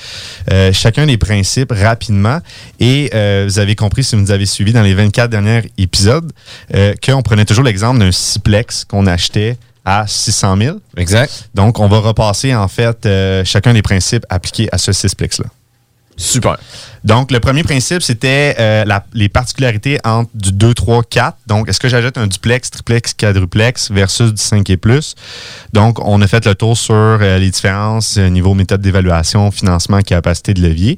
euh, 0.51 0.73
chacun 0.73 1.07
des 1.07 1.17
principes 1.17 1.71
rapidement. 1.71 2.41
Et 2.81 3.09
euh, 3.15 3.45
vous 3.47 3.61
avez 3.61 3.77
compris, 3.77 4.03
si 4.03 4.17
vous 4.17 4.23
nous 4.23 4.33
avez 4.33 4.47
suivis 4.47 4.73
dans 4.73 4.83
les 4.83 4.95
24 4.95 5.31
derniers 5.31 5.63
épisodes, 5.79 6.33
euh, 6.75 6.93
qu'on 7.07 7.23
prenait 7.23 7.45
toujours 7.45 7.63
l'exemple 7.63 8.00
d'un 8.01 8.13
siplex 8.13 8.85
qu'on 8.85 9.07
achetait 9.07 9.57
à 9.85 10.07
600 10.07 10.57
000. 10.57 10.79
Exact. 10.97 11.49
Donc, 11.55 11.79
on 11.79 11.89
va 11.89 11.99
repasser, 11.99 12.55
en 12.55 12.69
fait, 12.69 13.07
euh, 13.07 13.45
chacun 13.45 13.73
des 13.73 13.83
principes 13.83 14.27
appliqués 14.29 14.69
à 14.73 14.79
ce 14.79 14.93
sixplex-là. 14.93 15.47
Super. 16.17 16.59
Donc, 17.03 17.31
le 17.31 17.41
premier 17.41 17.63
principe, 17.63 18.03
c'était 18.03 18.55
euh, 18.59 18.85
les 19.15 19.31
particularités 19.31 19.99
entre 20.05 20.31
du 20.35 20.53
2, 20.53 20.75
3, 20.75 21.03
4. 21.09 21.39
Donc, 21.47 21.69
est-ce 21.69 21.81
que 21.81 21.89
j'ajoute 21.89 22.19
un 22.19 22.27
duplex, 22.27 22.71
triplex, 22.71 23.15
quadruplex 23.15 23.91
versus 23.91 24.35
du 24.35 24.43
5 24.43 24.69
et 24.69 24.77
plus? 24.77 25.15
Donc, 25.73 25.99
on 26.05 26.21
a 26.21 26.27
fait 26.27 26.45
le 26.45 26.55
tour 26.55 26.77
sur 26.77 26.95
euh, 26.95 27.39
les 27.39 27.51
différences 27.51 28.19
niveau 28.19 28.53
méthode 28.53 28.83
d'évaluation, 28.83 29.51
financement, 29.51 30.03
capacité 30.03 30.53
de 30.53 30.61
levier. 30.61 30.97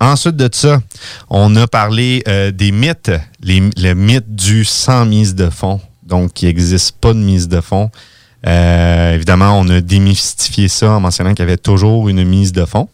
Ensuite 0.00 0.36
de 0.36 0.48
ça, 0.50 0.80
on 1.28 1.54
a 1.56 1.66
parlé 1.66 2.24
des 2.52 2.72
mythes, 2.72 3.12
les, 3.42 3.62
le 3.76 3.94
mythe 3.94 4.34
du 4.34 4.64
sans 4.64 5.06
mise 5.06 5.34
de 5.34 5.48
fonds. 5.48 5.80
Donc, 6.06 6.42
il 6.42 6.46
n'existe 6.46 6.96
pas 6.98 7.12
de 7.12 7.18
mise 7.18 7.48
de 7.48 7.60
fonds. 7.60 7.90
Euh, 8.46 9.14
évidemment, 9.14 9.58
on 9.58 9.68
a 9.68 9.80
démystifié 9.80 10.68
ça 10.68 10.90
en 10.90 11.00
mentionnant 11.00 11.30
qu'il 11.30 11.40
y 11.40 11.48
avait 11.48 11.56
toujours 11.56 12.08
une 12.08 12.24
mise 12.24 12.52
de 12.52 12.64
fonds. 12.64 12.88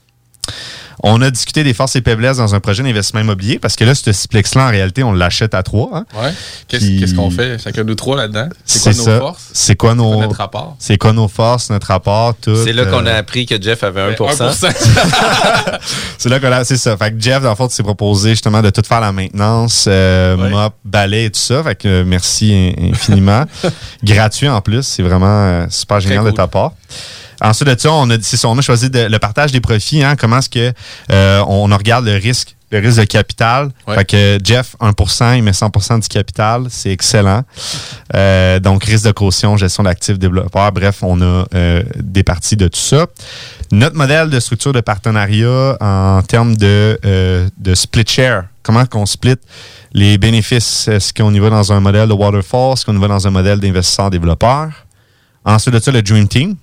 On 1.03 1.23
a 1.23 1.31
discuté 1.31 1.65
des 1.65 1.73
forces 1.73 1.97
et 1.97 2.03
faiblesses 2.03 2.37
dans 2.37 2.55
un 2.55 2.61
projet 2.61 2.83
d'investissement 2.83 3.21
immobilier 3.21 3.59
parce 3.59 3.75
que 3.75 3.85
là, 3.85 3.95
ce 3.95 4.13
siplex-là, 4.13 4.67
en 4.67 4.71
réalité, 4.71 5.03
on 5.03 5.13
l'achète 5.13 5.55
à 5.55 5.63
trois. 5.63 5.89
hein. 5.95 6.05
Ouais. 6.15 6.31
Qu'est-ce 6.69 6.85
Puis- 6.85 7.01
qu'est-ce 7.01 7.15
qu'on 7.15 7.31
fait? 7.31 7.57
Chacun 7.59 7.85
de 7.85 7.89
nous 7.89 7.95
trois 7.95 8.19
là-dedans? 8.19 8.49
C'est 8.67 8.83
quoi 8.83 8.93
nos 8.93 9.05
ça. 9.05 9.19
forces? 9.19 9.49
C'est 9.55 9.77
quoi 9.77 9.95
nos, 9.95 10.21
notre 10.21 10.37
rapport? 10.37 10.77
C'est 10.79 10.99
quoi 10.99 11.15
nos 11.15 11.29
forces, 11.29 11.71
notre 11.71 11.87
rapport, 11.87 12.35
tout. 12.35 12.55
C'est 12.65 12.75
là 12.75 12.85
qu'on 12.85 13.07
a 13.07 13.13
euh, 13.13 13.19
appris 13.21 13.47
que 13.47 13.61
Jeff 13.63 13.83
avait 13.83 14.13
1%. 14.15 14.17
1%. 14.17 14.71
c'est 16.19 16.29
là 16.29 16.39
qu'on 16.39 16.53
a, 16.53 16.65
c'est 16.65 16.77
ça. 16.77 16.95
Fait 16.99 17.13
que 17.13 17.19
Jeff, 17.21 17.43
dans 17.43 17.51
le 17.51 17.57
fond, 17.57 17.69
s'est 17.71 17.83
proposé 17.83 18.31
justement 18.31 18.61
de 18.61 18.69
tout 18.69 18.83
faire 18.87 19.01
la 19.01 19.13
maintenance, 19.13 19.87
euh, 19.89 20.37
mop, 20.37 20.75
balai 20.85 21.25
et 21.27 21.31
tout 21.31 21.41
ça. 21.41 21.63
Fait 21.63 21.77
que 21.77 21.89
euh, 21.89 22.05
merci 22.07 22.75
in- 22.79 22.91
infiniment. 22.91 23.45
Gratuit 24.05 24.49
en 24.51 24.61
plus. 24.61 24.83
C'est 24.83 25.03
vraiment 25.03 25.27
euh, 25.47 25.67
super 25.71 25.99
génial 26.01 26.25
de 26.27 26.31
ta 26.31 26.47
part. 26.47 26.73
Ensuite 27.41 27.69
de 27.69 27.79
ça, 27.79 27.93
on 27.93 28.09
a, 28.11 28.21
ça, 28.21 28.49
on 28.49 28.59
a 28.59 28.63
choisi 28.63 28.91
de- 28.91 29.07
le 29.09 29.19
partage 29.19 29.53
des 29.53 29.61
profits. 29.61 30.03
Hein, 30.03 30.17
comment 30.17 30.39
est-ce 30.39 30.49
que 30.51 30.73
euh, 31.11 31.45
on 31.47 31.65
regarde 31.77 32.05
le 32.05 32.15
risque 32.17 32.57
le 32.73 32.79
risque 32.79 33.01
de 33.01 33.05
capital? 33.05 33.71
Fait 33.97 34.05
que 34.05 34.39
Jeff, 34.45 34.77
1% 34.81 35.37
il 35.37 35.43
met 35.43 35.51
100% 35.51 36.03
du 36.03 36.07
capital. 36.09 36.67
C'est 36.71 36.93
excellent. 36.93 37.43
Euh, 38.15 38.61
donc, 38.61 38.85
risque 38.85 39.07
de 39.07 39.11
caution, 39.13 39.57
gestion 39.57 39.83
d'actifs, 39.83 40.21
développeurs. 40.21 40.71
Bref, 40.71 40.99
on 41.03 41.21
a 41.21 41.47
euh, 41.55 41.83
des 41.97 42.23
parties 42.23 42.57
de 42.57 42.69
tout 42.69 42.79
ça. 42.79 43.07
Notre 43.73 43.97
modèle 43.97 44.31
de 44.31 44.39
structure 44.39 44.73
de 44.73 44.81
partenariat 44.81 45.77
en 45.81 46.23
termes 46.23 46.57
de, 46.57 46.97
euh, 47.05 47.49
de 47.59 47.75
split 47.75 48.05
share, 48.07 48.45
comment 48.63 48.87
qu'on 48.87 49.07
split 49.07 49.35
les 49.93 50.17
bénéfices? 50.19 50.87
Est-ce 50.87 51.13
qu'on 51.13 51.35
y 51.35 51.39
va 51.41 51.51
dans 51.51 51.73
un 51.73 51.81
modèle 51.81 52.09
de 52.09 52.13
waterfall? 52.15 52.75
Est-ce 52.75 52.85
qu'on 52.85 52.97
y 52.97 53.01
va 53.01 53.09
dans 53.09 53.27
un 53.27 53.31
modèle 53.31 53.59
d'investisseur-développeur? 53.59 54.69
Ensuite 55.45 55.75
de 55.75 55.81
ça, 55.81 55.91
le 55.91 56.03
Dream 56.03 56.29
Team. 56.29 56.55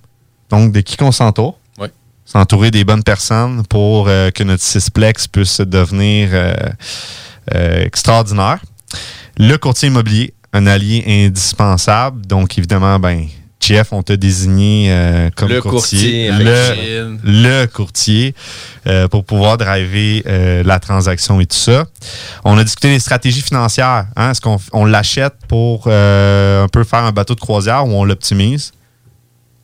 Donc, 0.50 0.72
de 0.72 0.80
qui 0.80 0.96
qu'on 0.96 1.12
s'entoure? 1.12 1.58
Ouais. 1.78 1.90
S'entourer 2.24 2.70
des 2.70 2.84
bonnes 2.84 3.02
personnes 3.02 3.64
pour 3.66 4.08
euh, 4.08 4.30
que 4.30 4.42
notre 4.44 4.62
Cisplex 4.62 5.28
puisse 5.28 5.60
devenir 5.60 6.30
euh, 6.32 6.54
euh, 7.54 7.84
extraordinaire. 7.84 8.60
Le 9.38 9.56
courtier 9.56 9.88
immobilier, 9.88 10.34
un 10.52 10.66
allié 10.66 11.04
indispensable. 11.26 12.26
Donc, 12.26 12.58
évidemment, 12.58 12.98
ben, 12.98 13.26
Jeff, 13.60 13.92
on 13.92 14.02
t'a 14.02 14.16
désigné 14.16 14.86
euh, 14.90 15.30
comme 15.34 15.48
Le 15.48 15.60
courtier. 15.60 16.28
courtier, 16.28 17.02
le, 17.24 17.66
courtier 17.66 18.34
euh, 18.86 19.08
pour 19.08 19.24
pouvoir 19.24 19.58
driver 19.58 20.22
euh, 20.26 20.62
la 20.64 20.78
transaction 20.78 21.40
et 21.40 21.46
tout 21.46 21.56
ça. 21.56 21.84
On 22.44 22.56
a 22.56 22.64
discuté 22.64 22.88
des 22.88 23.00
stratégies 23.00 23.42
financières. 23.42 24.06
Hein? 24.16 24.30
Est-ce 24.30 24.40
qu'on 24.40 24.58
on 24.72 24.84
l'achète 24.84 25.34
pour 25.48 25.88
un 25.88 26.66
peu 26.72 26.84
faire 26.84 27.00
un 27.00 27.12
bateau 27.12 27.34
de 27.34 27.40
croisière 27.40 27.86
ou 27.86 27.90
on 27.90 28.04
l'optimise? 28.04 28.72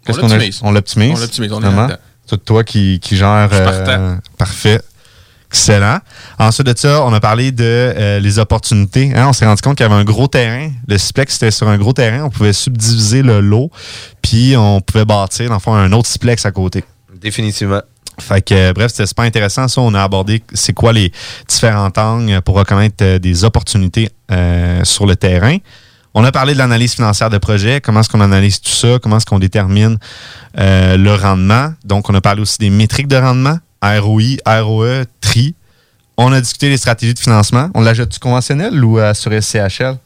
On 0.07 0.13
Qu'est-ce 0.13 0.21
qu'on 0.21 0.27
a- 0.31 0.35
l'optimise. 0.35 0.61
On 0.63 0.71
l'optimise. 0.73 1.13
On 1.17 1.21
l'optimise, 1.21 1.53
on 1.53 1.63
est. 1.89 1.97
C'est 2.27 2.45
toi 2.45 2.65
qui, 2.65 3.01
qui 3.01 3.17
gère. 3.17 3.49
Je 3.51 3.55
suis 3.57 3.63
euh, 3.65 3.85
partant. 3.85 4.19
parfait. 4.39 4.81
Excellent. 5.51 5.99
Ensuite 6.39 6.67
de 6.67 6.75
ça, 6.77 7.05
on 7.05 7.13
a 7.13 7.21
parlé 7.21 7.53
de 7.53 7.63
euh, 7.65 8.19
les 8.19 8.39
opportunités. 8.41 9.13
hein. 9.15 9.27
On 9.29 9.33
s'est 9.33 9.47
rendu 9.47 9.63
compte 9.63 9.77
qu'il 9.77 9.85
y 9.87 9.89
avait 9.89 10.01
un 10.01 10.05
gros 10.05 10.27
terrain. 10.27 10.71
Le 10.89 10.99
Splex, 10.99 11.35
c'était 11.35 11.51
sur 11.53 11.69
un 11.69 11.79
gros 11.79 11.93
terrain. 11.93 12.25
On 12.25 12.31
pouvait 12.31 12.53
subdiviser 12.53 13.23
le 13.23 13.41
lot, 13.41 13.71
puis 14.21 14.57
on 14.57 14.81
pouvait 14.81 15.05
bâtir, 15.05 15.49
dans 15.49 15.55
le 15.55 15.61
fond, 15.61 15.75
un 15.75 15.93
autre 15.93 16.09
Splex 16.09 16.45
à 16.45 16.51
côté. 16.51 16.83
Définitivement. 17.21 17.83
Fait 18.19 18.43
que, 18.43 18.55
euh, 18.55 18.73
bref, 18.73 18.91
c'était 18.91 19.07
super 19.07 19.25
intéressant. 19.25 19.69
Ça, 19.69 19.81
on 19.81 19.95
a 19.95 20.03
abordé 20.03 20.43
c'est 20.55 20.73
quoi 20.73 20.93
les 20.93 21.13
différents 21.49 21.91
angles 21.97 22.41
pour 22.43 22.57
reconnaître 22.57 23.03
euh, 23.03 23.19
des 23.19 23.45
opportunités 23.45 24.09
euh, 24.33 24.83
sur 24.85 25.07
le 25.07 25.15
terrain. 25.15 25.59
On 26.15 26.25
a 26.25 26.31
parlé 26.31 26.53
de 26.53 26.59
l'analyse 26.59 26.95
financière 26.95 27.29
de 27.29 27.39
projet, 27.39 27.81
comment 27.81 28.01
est-ce 28.01 28.09
qu'on 28.09 28.21
analyse 28.21 28.61
tout 28.61 28.71
ça, 28.71 28.99
comment 29.03 29.17
est-ce 29.17 29.27
qu'on 29.27 29.41
détermine 29.41 29.99
euh, 30.59 30.97
le 30.97 31.15
rendement. 31.15 31.75
Donc, 31.85 32.09
on 32.09 32.15
a 32.15 32.21
parlé 32.21 32.41
aussi 32.41 32.59
des 32.59 32.71
métriques 32.71 33.09
de 33.09 33.17
rendement, 33.17 33.59
ROI, 33.83 34.37
ROE, 34.47 35.05
TRI. 35.21 35.55
On 36.17 36.33
a 36.33 36.41
discuté 36.41 36.69
des 36.71 36.77
stratégies 36.77 37.15
de 37.15 37.19
financement. 37.19 37.71
On 37.75 37.81
l'achète-tu 37.81 38.21
conventionnel 38.21 38.85
ou 38.85 38.99
sur 39.15 39.33
SCHL? 39.33 39.99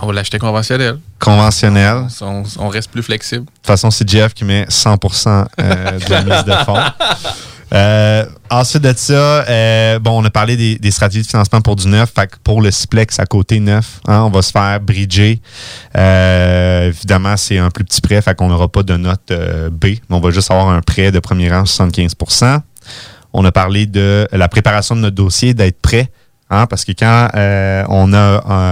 On 0.00 0.06
va 0.06 0.12
l'acheter 0.12 0.38
conventionnel. 0.38 0.98
Conventionnel. 1.18 2.06
De 2.06 2.24
On, 2.24 2.42
on 2.58 2.68
reste 2.68 2.90
plus 2.90 3.02
flexible. 3.02 3.46
toute 3.46 3.66
façon, 3.66 3.90
c'est 3.90 4.08
Jeff 4.08 4.34
qui 4.34 4.44
met 4.44 4.64
100% 4.64 5.46
euh, 5.60 5.98
de 5.98 6.10
la 6.10 6.22
mise 6.22 6.44
de 6.44 6.52
fonds. 6.64 6.76
Euh, 7.74 8.24
ensuite 8.48 8.82
de 8.82 8.92
ça, 8.96 9.12
euh, 9.12 9.98
bon, 9.98 10.22
on 10.22 10.24
a 10.24 10.30
parlé 10.30 10.56
des, 10.56 10.76
des 10.76 10.90
stratégies 10.92 11.24
de 11.24 11.26
financement 11.26 11.60
pour 11.60 11.76
du 11.76 11.88
neuf. 11.88 12.12
Fait 12.14 12.28
que 12.28 12.36
pour 12.42 12.62
le 12.62 12.70
Splex 12.70 13.18
à 13.18 13.26
côté 13.26 13.58
neuf, 13.58 14.00
hein, 14.06 14.20
on 14.20 14.30
va 14.30 14.42
se 14.42 14.52
faire 14.52 14.80
bridger. 14.80 15.40
Euh, 15.96 16.88
évidemment, 16.88 17.36
c'est 17.36 17.58
un 17.58 17.70
plus 17.70 17.84
petit 17.84 18.00
prêt, 18.00 18.22
fait 18.22 18.34
qu'on 18.36 18.48
n'aura 18.48 18.68
pas 18.68 18.82
de 18.82 18.96
note 18.96 19.32
B, 19.72 19.84
mais 19.84 20.00
on 20.10 20.20
va 20.20 20.30
juste 20.30 20.50
avoir 20.50 20.68
un 20.68 20.80
prêt 20.80 21.10
de 21.10 21.18
premier 21.18 21.50
rang 21.50 21.64
75% 21.64 22.60
On 23.32 23.44
a 23.44 23.52
parlé 23.52 23.86
de 23.86 24.28
la 24.30 24.48
préparation 24.48 24.94
de 24.94 25.00
notre 25.00 25.16
dossier, 25.16 25.52
d'être 25.52 25.80
prêt. 25.80 26.08
Hein, 26.50 26.66
parce 26.66 26.84
que 26.84 26.92
quand 26.92 27.28
euh, 27.34 27.84
on 27.88 28.12
a 28.12 28.16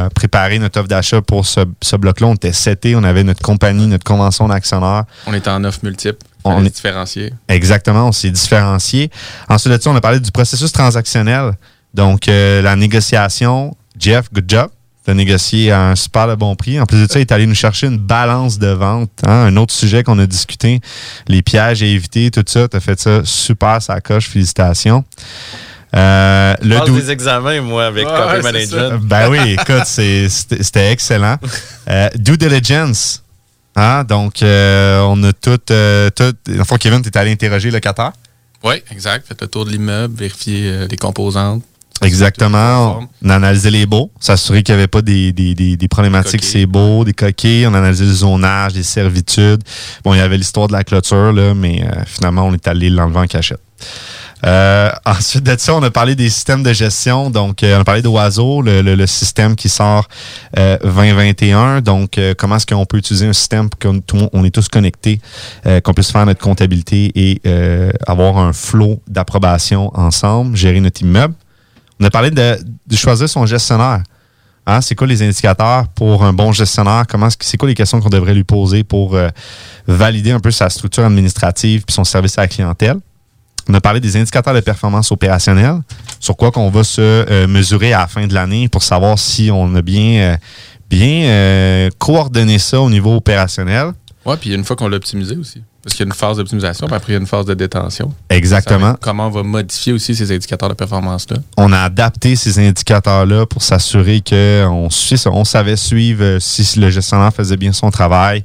euh, 0.05 0.09
préparé 0.11 0.59
notre 0.59 0.79
offre 0.81 0.89
d'achat 0.89 1.21
pour 1.23 1.47
ce, 1.47 1.61
ce 1.83 1.97
bloc-là, 1.97 2.27
on 2.29 2.35
était 2.35 2.53
seté, 2.53 2.95
on 2.97 3.05
avait 3.05 3.25
notre 3.25 3.43
compagnie, 3.43 3.87
notre 3.87 4.05
convention 4.05 4.49
d'actionnaires. 4.49 5.05
On 5.27 5.35
est 5.35 5.47
en 5.49 5.63
offre 5.65 5.81
multiple. 5.83 6.19
On 6.45 6.65
est- 6.65 6.71
différencié. 6.71 7.33
Exactement, 7.49 8.09
on 8.09 8.13
s'est 8.13 8.31
différencié. 8.31 9.11
Ensuite 9.49 9.73
de 9.73 9.81
ça, 9.81 9.91
on 9.91 9.97
a 9.97 10.01
parlé 10.01 10.21
du 10.21 10.31
processus 10.31 10.73
transactionnel. 10.73 11.53
Donc, 11.95 12.29
euh, 12.29 12.61
la 12.61 12.77
négociation. 12.77 13.77
Jeff, 13.99 14.31
good 14.33 14.45
job. 14.49 14.69
Tu 15.05 15.11
as 15.11 15.15
négocié 15.15 15.71
à 15.71 15.91
un 15.91 15.95
super 15.97 16.27
de 16.27 16.35
bon 16.35 16.57
prix. 16.57 16.81
En 16.81 16.87
plus 16.87 17.07
de 17.07 17.11
ça, 17.11 17.19
il 17.19 17.23
est 17.23 17.33
allé 17.33 17.47
nous 17.47 17.55
chercher 17.55 17.87
une 17.89 17.99
balance 17.99 18.59
de 18.59 18.69
vente. 18.69 19.11
hein, 19.27 19.45
un 19.47 19.57
autre 19.57 19.73
sujet 19.73 20.03
qu'on 20.03 20.19
a 20.19 20.27
discuté, 20.27 20.81
les 21.29 21.43
pièges 21.43 21.83
à 21.83 21.87
éviter, 21.87 22.31
tout 22.31 22.43
ça. 22.47 22.67
Tu 22.69 22.77
as 22.77 22.81
fait 22.81 22.99
ça 22.99 23.21
super, 23.25 23.81
ça 23.83 24.01
coche. 24.01 24.29
Félicitations. 24.29 25.05
Euh, 25.95 26.55
Je 26.63 26.69
le 26.69 26.77
passe 26.79 26.91
des 26.91 27.11
examens, 27.11 27.61
moi, 27.61 27.87
avec 27.87 28.07
Ouais, 28.07 28.13
Copy 28.13 28.35
ouais, 28.35 28.43
Management. 28.43 29.01
ben 29.03 29.29
oui, 29.31 29.57
écoute, 29.59 29.85
c'était 29.87 30.91
excellent. 30.93 31.37
Euh, 31.87 32.09
due 32.17 32.39
diligence. 32.39 33.23
Hein? 33.77 34.05
Donc, 34.05 34.43
euh, 34.43 35.01
on 35.03 35.23
a 35.23 35.35
tout. 35.35 35.61
Euh, 35.71 36.09
tout 36.09 36.33
le 36.47 36.65
fond, 36.65 36.77
Kevin, 36.77 37.03
tu 37.03 37.11
es 37.11 37.19
allé 37.19 37.31
interroger 37.31 37.69
le 37.69 37.75
locataire. 37.75 38.13
Oui, 38.63 38.77
exact. 38.91 39.27
Faites 39.29 39.43
le 39.43 39.49
tour 39.49 39.67
de 39.67 39.71
l'immeuble, 39.71 40.17
vérifier 40.19 40.63
euh, 40.71 40.87
les 40.91 40.97
composantes. 40.97 41.63
Exactement. 42.01 43.07
On 43.23 43.29
a 43.29 43.35
analysé 43.37 43.71
les 43.71 43.85
baux, 43.85 44.11
s'assurer 44.19 44.63
qu'il 44.63 44.75
n'y 44.75 44.81
avait 44.81 44.89
pas 44.89 45.03
des, 45.03 45.33
des, 45.33 45.55
des, 45.55 45.77
des 45.77 45.89
problématiques 45.89 46.43
c'est 46.43 46.65
beau, 46.67 47.05
des 47.05 47.13
coquilles. 47.13 47.67
On 47.67 47.75
a 47.75 47.79
analysé 47.79 48.07
le 48.07 48.13
zonage, 48.13 48.73
les 48.75 48.83
servitudes. 48.83 49.63
Bon, 50.05 50.15
il 50.15 50.19
y 50.19 50.21
avait 50.21 50.39
l'histoire 50.39 50.69
de 50.69 50.73
la 50.73 50.85
clôture, 50.85 51.33
là, 51.33 51.53
mais 51.55 51.83
euh, 51.85 52.03
finalement, 52.07 52.47
on 52.47 52.55
est 52.55 52.67
allé 52.67 52.89
l'enlever 52.89 53.19
en 53.21 53.27
cachette. 53.27 53.61
Euh, 54.45 54.91
ensuite 55.07 55.45
de 55.45 55.57
ça, 55.59 55.75
on 55.75 55.83
a 55.83 55.91
parlé 55.91 56.15
des 56.15 56.29
systèmes 56.29 56.63
de 56.63 56.73
gestion. 56.73 57.31
Donc, 57.31 57.63
euh, 57.63 57.79
on 57.79 57.81
a 57.81 57.85
parlé 57.85 58.03
d'Oiseau, 58.03 58.61
le, 58.61 58.83
le, 58.83 58.95
le 58.95 59.07
système 59.07 59.57
qui 59.57 59.69
sort 59.69 60.07
euh, 60.59 60.77
2021. 60.85 61.81
Donc, 61.81 62.19
euh, 62.19 62.35
comment 62.37 62.57
est-ce 62.57 62.67
qu'on 62.67 62.85
peut 62.85 62.99
utiliser 62.99 63.27
un 63.27 63.33
système 63.33 63.71
pour 63.71 63.93
monde- 63.93 64.29
on 64.33 64.45
est 64.45 64.51
tous 64.51 64.69
connectés, 64.69 65.21
euh, 65.67 65.81
qu'on 65.81 65.95
puisse 65.95 66.11
faire 66.13 66.27
notre 66.27 66.41
comptabilité 66.43 67.11
et 67.15 67.41
euh, 67.47 67.91
avoir 68.07 68.37
un 68.39 68.53
flot 68.53 69.01
d'approbation 69.09 69.91
ensemble, 69.99 70.57
gérer 70.57 70.81
notre 70.81 71.01
immeuble? 71.01 71.35
On 72.01 72.05
a 72.05 72.11
parlé 72.11 72.31
de, 72.31 72.59
de 72.87 72.97
choisir 72.97 73.29
son 73.29 73.47
gestionnaire. 73.47 74.03
Hein, 74.67 74.81
c'est 74.81 74.95
quoi 74.95 75.07
les 75.07 75.23
indicateurs 75.23 75.89
pour 75.89 76.25
un 76.25 76.33
bon 76.33 76.51
gestionnaire? 76.53 77.05
Comment 77.09 77.29
c'est 77.39 77.57
quoi 77.57 77.69
les 77.69 77.75
questions 77.75 78.01
qu'on 78.01 78.09
devrait 78.09 78.35
lui 78.35 78.45
poser 78.45 78.83
pour 78.83 79.17
valider 79.87 80.33
un 80.33 80.41
peu 80.41 80.51
sa 80.51 80.71
structure 80.71 81.05
administrative 81.05 81.85
puis 81.87 81.95
son 81.95 82.05
service 82.05 82.37
à 82.39 82.43
la 82.43 82.49
clientèle? 82.49 82.97
On 83.69 83.75
a 83.75 83.81
parlé 83.81 84.01
des 84.01 84.17
indicateurs 84.17 84.55
de 84.55 84.61
performance 84.61 85.11
opérationnelle, 85.13 85.81
sur 86.21 86.37
quoi 86.37 86.51
qu'on 86.51 86.71
va 86.71 86.85
se 86.85 87.01
euh, 87.01 87.47
mesurer 87.47 87.93
à 87.93 88.01
la 88.01 88.07
fin 88.07 88.27
de 88.27 88.35
l'année 88.35 88.69
pour 88.69 88.83
savoir 88.83 89.19
si 89.19 89.51
on 89.53 89.75
a 89.75 89.83
bien, 89.83 90.21
euh, 90.21 90.37
bien 90.91 91.25
euh, 91.25 91.91
coordonné 91.99 92.59
ça 92.59 92.81
au 92.81 92.91
niveau 92.91 93.17
opérationnel. 93.17 93.93
Oui, 94.27 94.37
puis 94.41 94.55
une 94.55 94.65
fois 94.65 94.77
qu'on 94.77 94.89
l'a 94.89 94.97
optimisé 94.97 95.37
aussi. 95.37 95.63
Parce 95.85 95.97
qu'il 95.97 96.07
y 96.07 96.09
a 96.09 96.11
une 96.11 96.19
phase 96.19 96.39
d'optimisation, 96.39 96.87
puis 96.87 96.97
après, 96.97 97.13
il 97.13 97.17
y 97.17 97.19
a 97.19 97.21
une 97.21 97.27
phase 97.27 97.45
de 97.45 97.53
détention. 97.53 98.11
Exactement. 98.31 98.97
Comment 99.03 99.27
on 99.27 99.31
va 99.31 99.43
modifier 99.43 99.93
aussi 99.93 100.15
ces 100.15 100.35
indicateurs 100.35 100.71
de 100.71 100.75
performance-là. 100.75 101.37
on 101.59 101.73
a 101.73 101.79
adapté 101.81 102.37
ces 102.37 102.59
indicateurs-là 102.59 103.45
pour 103.45 103.63
s'assurer 103.63 104.23
qu'on. 104.27 104.89
On 105.27 105.45
savait 105.45 105.77
suivre 105.77 106.39
si 106.41 106.81
le 106.81 106.89
gestionnaire 106.89 107.35
faisait 107.35 107.59
bien 107.59 107.75
son 107.75 107.91
travail 107.91 108.45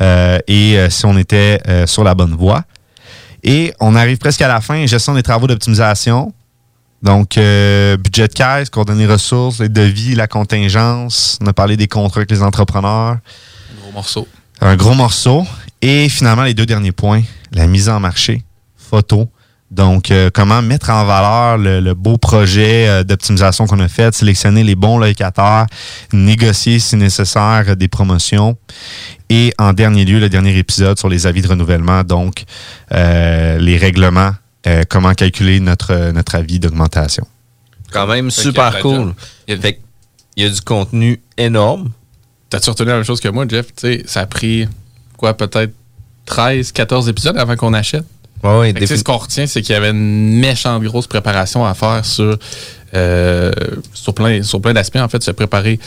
euh, 0.00 0.38
et 0.48 0.78
euh, 0.78 0.88
si 0.88 1.04
on 1.04 1.18
était 1.18 1.60
euh, 1.68 1.86
sur 1.86 2.04
la 2.04 2.14
bonne 2.14 2.34
voie. 2.34 2.64
Et 3.42 3.72
on 3.80 3.94
arrive 3.94 4.18
presque 4.18 4.42
à 4.42 4.48
la 4.48 4.60
fin, 4.60 4.84
gestion 4.86 5.14
des 5.14 5.22
travaux 5.22 5.46
d'optimisation. 5.46 6.32
Donc, 7.02 7.38
euh, 7.38 7.96
budget 7.96 8.26
de 8.26 8.32
caisse, 8.32 8.70
coordonnées 8.70 9.06
ressources, 9.06 9.60
les 9.60 9.68
devis, 9.68 10.14
la 10.14 10.26
contingence. 10.26 11.38
On 11.40 11.46
a 11.46 11.52
parlé 11.52 11.76
des 11.76 11.86
contrats 11.86 12.20
avec 12.20 12.30
les 12.30 12.42
entrepreneurs. 12.42 13.18
Gros 13.80 13.92
morceau. 13.92 14.26
Un 14.60 14.76
gros 14.76 14.94
morceau. 14.94 15.46
Et 15.80 16.08
finalement, 16.08 16.42
les 16.42 16.54
deux 16.54 16.66
derniers 16.66 16.92
points, 16.92 17.22
la 17.52 17.68
mise 17.68 17.88
en 17.88 18.00
marché, 18.00 18.42
photo. 18.76 19.28
Donc, 19.70 20.10
euh, 20.10 20.30
comment 20.32 20.62
mettre 20.62 20.88
en 20.88 21.04
valeur 21.04 21.58
le, 21.58 21.80
le 21.80 21.92
beau 21.94 22.16
projet 22.16 22.88
euh, 22.88 23.04
d'optimisation 23.04 23.66
qu'on 23.66 23.80
a 23.80 23.88
fait, 23.88 24.14
sélectionner 24.14 24.64
les 24.64 24.74
bons 24.74 24.96
locataires, 24.98 25.66
négocier 26.12 26.78
si 26.78 26.96
nécessaire 26.96 27.64
euh, 27.68 27.74
des 27.74 27.88
promotions. 27.88 28.56
Et 29.28 29.52
en 29.58 29.74
dernier 29.74 30.06
lieu, 30.06 30.20
le 30.20 30.30
dernier 30.30 30.56
épisode 30.56 30.98
sur 30.98 31.10
les 31.10 31.26
avis 31.26 31.42
de 31.42 31.48
renouvellement, 31.48 32.02
donc 32.02 32.44
euh, 32.94 33.58
les 33.58 33.76
règlements, 33.76 34.30
euh, 34.66 34.84
comment 34.88 35.12
calculer 35.12 35.60
notre, 35.60 36.12
notre 36.12 36.34
avis 36.36 36.58
d'augmentation. 36.58 37.26
Quand 37.92 38.06
même 38.06 38.30
super 38.30 38.72
cool. 38.80 39.14
Il 39.46 39.54
y 39.54 39.58
a- 39.58 39.60
Fait 39.60 39.74
que 39.74 39.78
il 40.36 40.44
y 40.44 40.46
a 40.46 40.50
du 40.50 40.60
contenu 40.62 41.20
énorme. 41.36 41.90
T'as-tu 42.48 42.70
retenu 42.70 42.88
la 42.88 42.94
même 42.94 43.04
chose 43.04 43.20
que 43.20 43.28
moi, 43.28 43.44
Jeff? 43.48 43.66
Tu 43.66 43.72
sais, 43.76 44.02
ça 44.06 44.20
a 44.20 44.26
pris, 44.26 44.66
quoi, 45.16 45.36
peut-être 45.36 45.72
13, 46.26 46.72
14 46.72 47.08
épisodes 47.08 47.36
avant 47.36 47.56
qu'on 47.56 47.74
achète? 47.74 48.04
Défin- 48.72 48.86
ce 48.98 49.04
qu'on 49.04 49.16
retient, 49.16 49.46
c'est 49.46 49.62
qu'il 49.62 49.72
y 49.74 49.76
avait 49.76 49.90
une 49.90 50.38
méchante 50.38 50.82
grosse 50.82 51.06
préparation 51.06 51.64
à 51.66 51.74
faire 51.74 52.04
sur, 52.04 52.36
euh, 52.94 53.50
sur 53.92 54.14
plein, 54.14 54.42
sur 54.42 54.60
plein 54.60 54.72
d'aspects. 54.72 54.96
En 54.96 55.08
fait, 55.08 55.22
se 55.22 55.30
préparer 55.30 55.78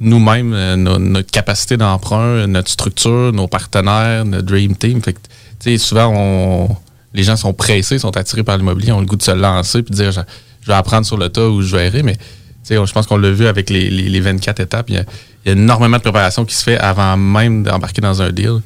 nous-mêmes, 0.00 0.52
euh, 0.54 0.76
no- 0.76 0.98
notre 0.98 1.30
capacité 1.30 1.76
d'emprunt, 1.76 2.46
notre 2.46 2.70
structure, 2.70 3.32
nos 3.32 3.46
partenaires, 3.48 4.24
notre 4.24 4.46
Dream 4.46 4.74
Team. 4.74 5.02
Fait 5.02 5.12
que, 5.12 5.18
tu 5.60 5.70
sais, 5.72 5.78
souvent, 5.78 6.12
on, 6.14 6.76
les 7.14 7.22
gens 7.22 7.36
sont 7.36 7.52
pressés, 7.52 7.98
sont 7.98 8.16
attirés 8.16 8.42
par 8.42 8.56
l'immobilier, 8.56 8.92
ont 8.92 9.00
le 9.00 9.06
goût 9.06 9.16
de 9.16 9.22
se 9.22 9.30
lancer 9.30 9.82
puis 9.82 9.90
de 9.92 9.96
dire, 10.02 10.12
je, 10.12 10.20
je 10.62 10.66
vais 10.66 10.74
apprendre 10.74 11.06
sur 11.06 11.16
le 11.16 11.28
tas 11.28 11.48
ou 11.48 11.62
je 11.62 11.76
verrai, 11.76 12.02
mais 12.02 12.14
tu 12.16 12.20
sais, 12.64 12.74
je 12.76 12.92
pense 12.92 13.06
qu'on 13.06 13.16
l'a 13.18 13.30
vu 13.30 13.46
avec 13.46 13.68
les, 13.70 13.88
les- 13.90 14.08
les 14.08 14.20
24 14.20 14.60
étapes. 14.60 14.86
Il 14.88 14.94
y, 14.96 14.98
a, 14.98 15.04
il 15.44 15.48
y 15.48 15.50
a 15.50 15.52
énormément 15.52 15.96
de 15.98 16.02
préparation 16.02 16.44
qui 16.44 16.54
se 16.54 16.62
fait 16.62 16.78
avant 16.78 17.16
même 17.16 17.62
d'embarquer 17.62 18.00
dans 18.00 18.20
un 18.22 18.30
deal. 18.30 18.60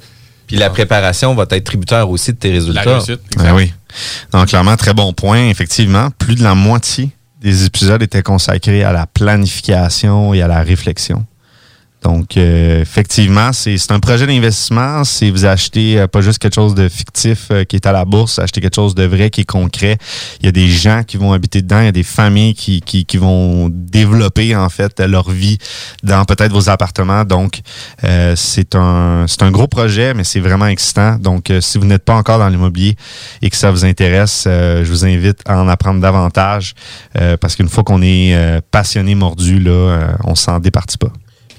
Puis 0.54 0.60
la 0.60 0.70
préparation 0.70 1.34
va 1.34 1.46
être 1.50 1.64
tributaire 1.64 2.08
aussi 2.08 2.32
de 2.32 2.36
tes 2.36 2.52
résultats. 2.52 2.82
réussite, 2.82 3.20
Ben 3.36 3.52
oui. 3.56 3.72
Donc, 4.30 4.46
clairement, 4.46 4.76
très 4.76 4.94
bon 4.94 5.12
point. 5.12 5.48
Effectivement, 5.48 6.10
plus 6.16 6.36
de 6.36 6.44
la 6.44 6.54
moitié 6.54 7.10
des 7.40 7.64
épisodes 7.64 8.00
étaient 8.00 8.22
consacrés 8.22 8.84
à 8.84 8.92
la 8.92 9.08
planification 9.08 10.32
et 10.32 10.42
à 10.42 10.46
la 10.46 10.62
réflexion. 10.62 11.26
Donc, 12.04 12.36
euh, 12.36 12.82
effectivement, 12.82 13.52
c'est 13.54 13.90
un 13.90 13.98
projet 13.98 14.26
d'investissement. 14.26 15.04
C'est 15.04 15.30
vous 15.30 15.46
achetez 15.46 15.98
euh, 15.98 16.06
pas 16.06 16.20
juste 16.20 16.38
quelque 16.38 16.54
chose 16.54 16.74
de 16.74 16.90
fictif 16.90 17.48
euh, 17.50 17.64
qui 17.64 17.76
est 17.76 17.86
à 17.86 17.92
la 17.92 18.04
bourse, 18.04 18.38
acheter 18.38 18.60
quelque 18.60 18.74
chose 18.74 18.94
de 18.94 19.04
vrai 19.04 19.30
qui 19.30 19.40
est 19.40 19.46
concret. 19.46 19.96
Il 20.40 20.46
y 20.46 20.48
a 20.50 20.52
des 20.52 20.68
gens 20.68 21.02
qui 21.02 21.16
vont 21.16 21.32
habiter 21.32 21.62
dedans, 21.62 21.80
il 21.80 21.86
y 21.86 21.88
a 21.88 21.92
des 21.92 22.02
familles 22.02 22.52
qui, 22.52 22.82
qui, 22.82 23.06
qui 23.06 23.16
vont 23.16 23.70
développer 23.70 24.54
en 24.54 24.68
fait 24.68 25.00
leur 25.00 25.30
vie 25.30 25.56
dans 26.02 26.26
peut-être 26.26 26.52
vos 26.52 26.68
appartements. 26.68 27.24
Donc, 27.24 27.60
euh, 28.04 28.34
c'est 28.36 28.74
un 28.74 29.24
un 29.40 29.50
gros 29.50 29.66
projet, 29.66 30.14
mais 30.14 30.24
c'est 30.24 30.40
vraiment 30.40 30.66
excitant. 30.66 31.16
Donc, 31.18 31.52
si 31.60 31.76
vous 31.76 31.84
n'êtes 31.84 32.04
pas 32.04 32.14
encore 32.14 32.38
dans 32.38 32.48
l'immobilier 32.48 32.96
et 33.42 33.50
que 33.50 33.56
ça 33.56 33.70
vous 33.70 33.84
intéresse, 33.84 34.44
je 34.46 34.88
vous 34.88 35.04
invite 35.04 35.40
à 35.44 35.58
en 35.60 35.68
apprendre 35.68 36.00
davantage 36.00 36.72
parce 37.40 37.56
qu'une 37.56 37.68
fois 37.68 37.84
qu'on 37.84 38.00
est 38.00 38.34
passionné, 38.70 39.14
mordu, 39.14 39.58
là, 39.58 40.16
on 40.24 40.34
s'en 40.34 40.60
départit 40.60 40.96
pas. 40.96 41.12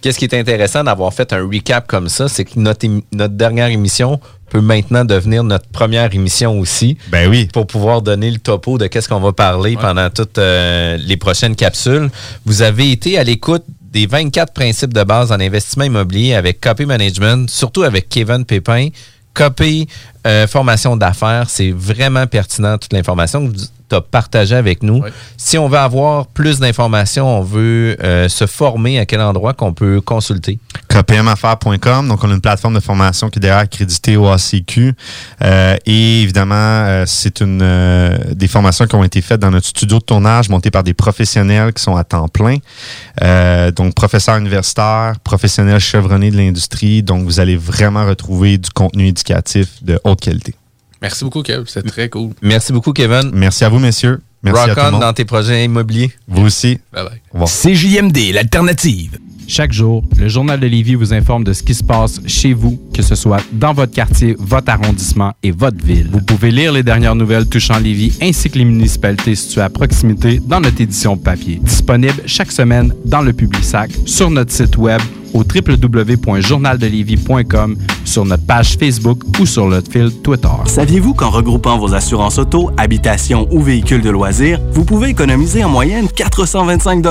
Qu'est-ce 0.05 0.19
qui 0.19 0.25
est 0.25 0.35
intéressant 0.35 0.83
d'avoir 0.83 1.11
fait 1.11 1.33
un 1.33 1.49
recap 1.49 1.87
comme 1.87 2.09
ça, 2.09 2.27
c'est 2.27 2.45
que 2.45 2.59
notre, 2.59 2.87
dernière 3.29 3.69
émission 3.69 4.19
peut 4.51 4.61
maintenant 4.61 5.03
devenir 5.03 5.43
notre 5.43 5.67
première 5.69 6.13
émission 6.13 6.59
aussi. 6.59 6.95
Ben 7.07 7.27
oui. 7.27 7.49
Pour 7.51 7.65
pouvoir 7.65 8.03
donner 8.03 8.29
le 8.29 8.37
topo 8.37 8.77
de 8.77 8.85
qu'est-ce 8.85 9.09
qu'on 9.09 9.19
va 9.19 9.33
parler 9.33 9.75
pendant 9.75 10.11
toutes 10.11 10.37
euh, 10.37 10.95
les 10.97 11.17
prochaines 11.17 11.55
capsules. 11.55 12.11
Vous 12.45 12.61
avez 12.61 12.91
été 12.91 13.17
à 13.17 13.23
l'écoute 13.23 13.63
des 13.81 14.05
24 14.05 14.53
principes 14.53 14.93
de 14.93 15.01
base 15.03 15.31
en 15.31 15.39
investissement 15.39 15.85
immobilier 15.85 16.35
avec 16.35 16.61
Copy 16.61 16.85
Management, 16.85 17.49
surtout 17.49 17.81
avec 17.81 18.07
Kevin 18.07 18.45
Pépin. 18.45 18.89
Copy 19.33 19.87
euh, 20.27 20.45
formation 20.45 20.95
d'affaires, 20.97 21.49
c'est 21.49 21.71
vraiment 21.71 22.27
pertinent 22.27 22.77
toute 22.77 22.93
l'information 22.93 23.47
que 23.47 23.57
tu 23.89 23.95
as 23.95 24.01
partagée 24.01 24.55
avec 24.55 24.83
nous. 24.83 25.03
Si 25.37 25.57
on 25.57 25.67
veut 25.67 25.77
avoir 25.77 26.27
plus 26.27 26.59
d'informations, 26.59 27.39
on 27.39 27.41
veut 27.41 27.97
euh, 28.03 28.27
se 28.29 28.45
former, 28.45 28.99
à 28.99 29.05
quel 29.05 29.21
endroit 29.21 29.53
qu'on 29.53 29.73
peut 29.73 30.01
consulter? 30.01 30.59
KPMaffaires.com. 30.89 32.07
Donc, 32.07 32.23
on 32.23 32.31
a 32.31 32.33
une 32.33 32.41
plateforme 32.41 32.75
de 32.75 32.79
formation 32.79 33.29
qui 33.29 33.39
est 33.39 33.41
d'ailleurs 33.41 33.59
accréditée 33.59 34.17
au 34.17 34.27
ACQ. 34.27 34.93
Euh, 35.43 35.77
et 35.85 36.21
évidemment, 36.21 36.55
euh, 36.55 37.03
c'est 37.05 37.41
une 37.41 37.65
des 38.31 38.47
formations 38.47 38.85
qui 38.87 38.95
ont 38.95 39.03
été 39.03 39.21
faites 39.21 39.39
dans 39.39 39.51
notre 39.51 39.67
studio 39.67 39.99
de 39.99 40.03
tournage, 40.03 40.49
montées 40.49 40.71
par 40.71 40.83
des 40.83 40.93
professionnels 40.93 41.73
qui 41.73 41.83
sont 41.83 41.95
à 41.95 42.03
temps 42.03 42.27
plein. 42.27 42.57
Donc, 43.71 43.95
professeurs 43.95 44.37
universitaires, 44.37 45.13
professionnels 45.23 45.79
chevronnés 45.79 46.31
de 46.31 46.37
l'industrie. 46.37 47.03
Donc, 47.03 47.23
vous 47.23 47.39
allez 47.39 47.57
vraiment 47.57 48.05
retrouver 48.05 48.57
du 48.57 48.69
contenu 48.69 49.07
éducatif 49.07 49.83
de 49.83 49.99
haute 50.03 50.21
qualité. 50.21 50.55
Merci 51.05 51.23
beaucoup, 51.23 51.43
Kev. 51.43 51.65
C'est 51.67 51.85
très 51.85 52.09
cool. 52.09 52.31
Merci 52.41 52.73
beaucoup, 52.73 52.91
Kevin. 52.91 53.29
Merci 53.31 53.63
à 53.63 53.69
vous, 53.69 53.77
messieurs. 53.77 54.21
Merci 54.41 54.59
Rock 54.59 54.69
à 54.69 54.73
tout 54.73 54.81
le 54.81 54.87
on 54.87 54.91
monde. 54.93 55.01
dans 55.01 55.13
tes 55.13 55.25
projets 55.25 55.63
immobiliers. 55.63 56.11
Vous 56.27 56.45
aussi. 56.45 56.79
Bye 56.91 57.03
bye. 57.05 57.21
Au 57.31 57.45
revoir. 57.45 57.49
CJMD, 57.49 58.33
l'alternative. 58.33 59.19
Chaque 59.47 59.71
jour, 59.71 60.03
le 60.17 60.27
Journal 60.27 60.59
de 60.59 60.65
Lévis 60.67 60.95
vous 60.95 61.13
informe 61.13 61.43
de 61.43 61.53
ce 61.53 61.61
qui 61.63 61.73
se 61.73 61.83
passe 61.83 62.19
chez 62.25 62.53
vous, 62.53 62.77
que 62.93 63.01
ce 63.01 63.15
soit 63.15 63.41
dans 63.53 63.73
votre 63.73 63.93
quartier, 63.93 64.35
votre 64.39 64.69
arrondissement 64.71 65.31
et 65.43 65.51
votre 65.51 65.83
ville. 65.83 66.09
Vous 66.11 66.21
pouvez 66.21 66.51
lire 66.51 66.71
les 66.73 66.83
dernières 66.83 67.15
nouvelles 67.15 67.47
touchant 67.47 67.79
Lévis 67.79 68.17
ainsi 68.21 68.49
que 68.49 68.57
les 68.57 68.65
municipalités 68.65 69.35
situées 69.35 69.61
à 69.61 69.69
proximité 69.69 70.41
dans 70.45 70.59
notre 70.59 70.81
édition 70.81 71.15
papier. 71.17 71.61
Disponible 71.61 72.23
chaque 72.25 72.51
semaine 72.51 72.93
dans 73.05 73.21
le 73.21 73.31
Publisac, 73.33 73.91
sur 74.05 74.31
notre 74.31 74.51
site 74.51 74.77
web 74.77 75.01
au 75.33 75.43
www.journaldelévis.com, 75.43 77.77
sur 78.05 78.25
notre 78.25 78.45
page 78.45 78.77
Facebook 78.77 79.23
ou 79.39 79.45
sur 79.45 79.67
notre 79.67 79.91
fil 79.91 80.09
Twitter. 80.23 80.47
Saviez-vous 80.65 81.13
qu'en 81.13 81.29
regroupant 81.29 81.77
vos 81.77 81.93
assurances 81.93 82.39
auto, 82.39 82.71
habitation 82.77 83.47
ou 83.51 83.61
véhicules 83.61 84.01
de 84.01 84.09
loisirs, 84.09 84.59
vous 84.71 84.85
pouvez 84.85 85.09
économiser 85.09 85.63
en 85.63 85.69
moyenne 85.69 86.07
425 86.07 87.01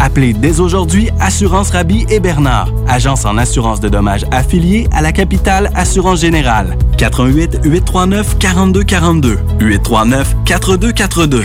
Appelez 0.00 0.32
dès 0.32 0.60
aujourd'hui 0.60 1.10
Assurance 1.20 1.70
Rabi 1.70 2.06
et 2.08 2.20
Bernard, 2.20 2.72
agence 2.88 3.26
en 3.26 3.36
assurance 3.36 3.80
de 3.80 3.88
dommages 3.90 4.24
affiliée 4.30 4.88
à 4.92 5.02
la 5.02 5.12
capitale 5.12 5.70
Assurance 5.74 6.20
Générale. 6.20 6.78
88 6.96 7.60
839 7.64 8.38
4242 8.38 9.38
839 9.60 10.36
4242. 10.46 11.44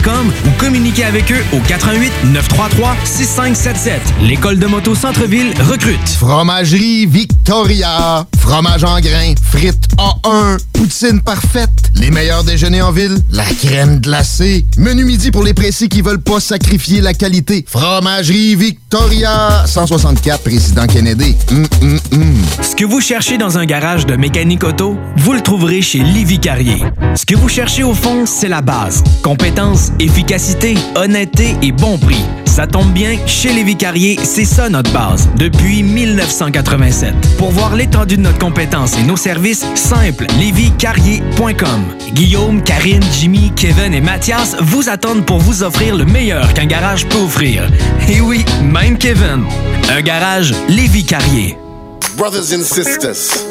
ou 0.09 0.49
communiquez 0.57 1.03
avec 1.03 1.31
eux 1.31 1.43
au 1.53 1.59
88 1.59 2.11
933 2.33 2.95
6577. 3.03 4.01
L'école 4.21 4.57
de 4.57 4.65
moto 4.65 4.95
Centre-ville 4.95 5.53
recrute. 5.61 6.09
Fromagerie 6.09 7.05
Victoria. 7.05 8.25
Fromage 8.39 8.83
en 8.83 8.99
grains. 8.99 9.35
Frites 9.51 9.89
A1. 9.97 10.57
Poutine 10.73 11.21
parfaite. 11.21 11.69
Les 11.93 12.09
meilleurs 12.09 12.43
déjeuners 12.43 12.81
en 12.81 12.91
ville. 12.91 13.15
La 13.31 13.45
crème 13.45 13.99
glacée. 13.99 14.65
Menu 14.77 15.05
midi 15.05 15.29
pour 15.29 15.43
les 15.43 15.53
pressés 15.53 15.87
qui 15.87 16.01
veulent 16.01 16.21
pas 16.21 16.39
sacrifier 16.39 17.01
la 17.01 17.13
qualité. 17.13 17.63
Fromagerie 17.67 18.55
Victoria. 18.55 19.65
164 19.67 20.41
Président 20.41 20.87
Kennedy. 20.87 21.35
Ce 22.61 22.75
que 22.75 22.85
vous 22.85 23.01
cherchez 23.01 23.37
dans 23.37 23.59
un 23.59 23.65
garage 23.65 24.07
de 24.07 24.15
mécanique 24.15 24.63
auto, 24.63 24.97
vous 25.17 25.33
le 25.33 25.41
trouverez 25.41 25.83
chez 25.83 25.99
Livy 25.99 26.39
Carrier. 26.39 26.83
Ce 27.15 27.25
que 27.25 27.35
vous 27.35 27.49
cherchez 27.49 27.83
au 27.83 27.93
fond, 27.93 28.25
c'est 28.25 28.49
la 28.49 28.61
base. 28.61 29.03
Efficacité, 29.99 30.75
honnêteté 30.95 31.55
et 31.61 31.71
bon 31.71 31.97
prix. 31.97 32.23
Ça 32.45 32.67
tombe 32.67 32.91
bien, 32.91 33.15
chez 33.27 33.53
Lévi 33.53 33.77
Carrier, 33.77 34.19
c'est 34.23 34.45
ça 34.45 34.67
notre 34.67 34.91
base, 34.91 35.29
depuis 35.37 35.83
1987. 35.83 37.13
Pour 37.37 37.51
voir 37.51 37.75
l'étendue 37.75 38.17
de 38.17 38.23
notre 38.23 38.39
compétence 38.39 38.97
et 38.97 39.03
nos 39.03 39.15
services, 39.15 39.65
simple, 39.75 40.25
lévicarrier.com. 40.37 41.85
Guillaume, 42.13 42.61
Karine, 42.61 43.03
Jimmy, 43.13 43.53
Kevin 43.55 43.93
et 43.93 44.01
Mathias 44.01 44.57
vous 44.59 44.89
attendent 44.89 45.25
pour 45.25 45.39
vous 45.39 45.63
offrir 45.63 45.95
le 45.95 46.05
meilleur 46.05 46.53
qu'un 46.53 46.65
garage 46.65 47.07
peut 47.07 47.19
offrir. 47.19 47.69
Et 48.09 48.19
oui, 48.19 48.43
même 48.63 48.97
Kevin. 48.97 49.45
Un 49.89 50.01
garage 50.01 50.53
Lévi 50.67 51.05
Carrier. 51.05 51.60
Brothers 52.21 52.53
and 52.53 52.63
sisters. 52.63 53.47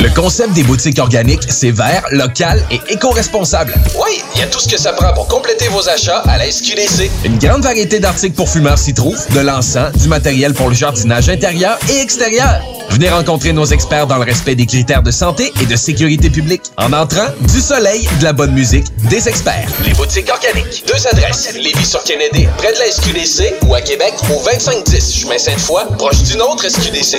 Le 0.00 0.08
concept 0.14 0.52
des 0.52 0.62
boutiques 0.62 1.00
organiques, 1.00 1.42
c'est 1.48 1.72
vert, 1.72 2.04
local 2.12 2.64
et 2.70 2.80
éco-responsable. 2.88 3.74
Oui, 3.96 4.22
il 4.36 4.40
y 4.40 4.44
a 4.44 4.46
tout 4.46 4.60
ce 4.60 4.68
que 4.68 4.78
ça 4.78 4.92
prend 4.92 5.12
pour 5.12 5.26
compléter 5.26 5.66
vos 5.66 5.88
achats 5.88 6.22
à 6.28 6.38
la 6.38 6.48
SQDC. 6.48 7.10
Une 7.24 7.38
grande 7.38 7.64
variété 7.64 7.98
d'articles 7.98 8.36
pour 8.36 8.48
fumeurs 8.48 8.78
s'y 8.78 8.94
trouve, 8.94 9.18
de 9.34 9.40
l'encens, 9.40 9.92
du 9.96 10.06
matériel 10.06 10.54
pour 10.54 10.68
le 10.68 10.74
jardinage 10.76 11.28
intérieur 11.28 11.80
et 11.90 12.00
extérieur. 12.00 12.62
Venez 12.90 13.08
rencontrer 13.08 13.52
nos 13.52 13.64
experts 13.64 14.06
dans 14.06 14.18
le 14.18 14.24
respect 14.24 14.54
des 14.54 14.66
critères 14.66 15.02
de 15.02 15.10
santé 15.10 15.52
et 15.60 15.66
de 15.66 15.74
sécurité 15.74 16.30
publique. 16.30 16.62
En 16.76 16.92
entrant, 16.92 17.26
du 17.52 17.60
soleil, 17.60 18.08
de 18.20 18.24
la 18.24 18.32
bonne 18.32 18.52
musique, 18.52 18.84
des 19.08 19.28
experts. 19.28 19.66
Les 19.84 19.94
boutiques 19.94 20.30
organiques. 20.30 20.84
Deux 20.86 21.06
adresses. 21.08 21.54
Lévis-sur-Kennedy, 21.54 22.46
près 22.56 22.72
de 22.72 22.78
la 22.78 22.86
SQDC, 22.86 23.66
ou 23.66 23.74
à 23.74 23.80
Québec, 23.80 24.14
au 24.30 24.44
2510 24.44 25.12
chemin 25.12 25.38
Sainte-Foy, 25.38 25.86
proche 25.98 26.22
d'une 26.22 26.42
autre 26.42 26.68
SQDC. 26.68 27.18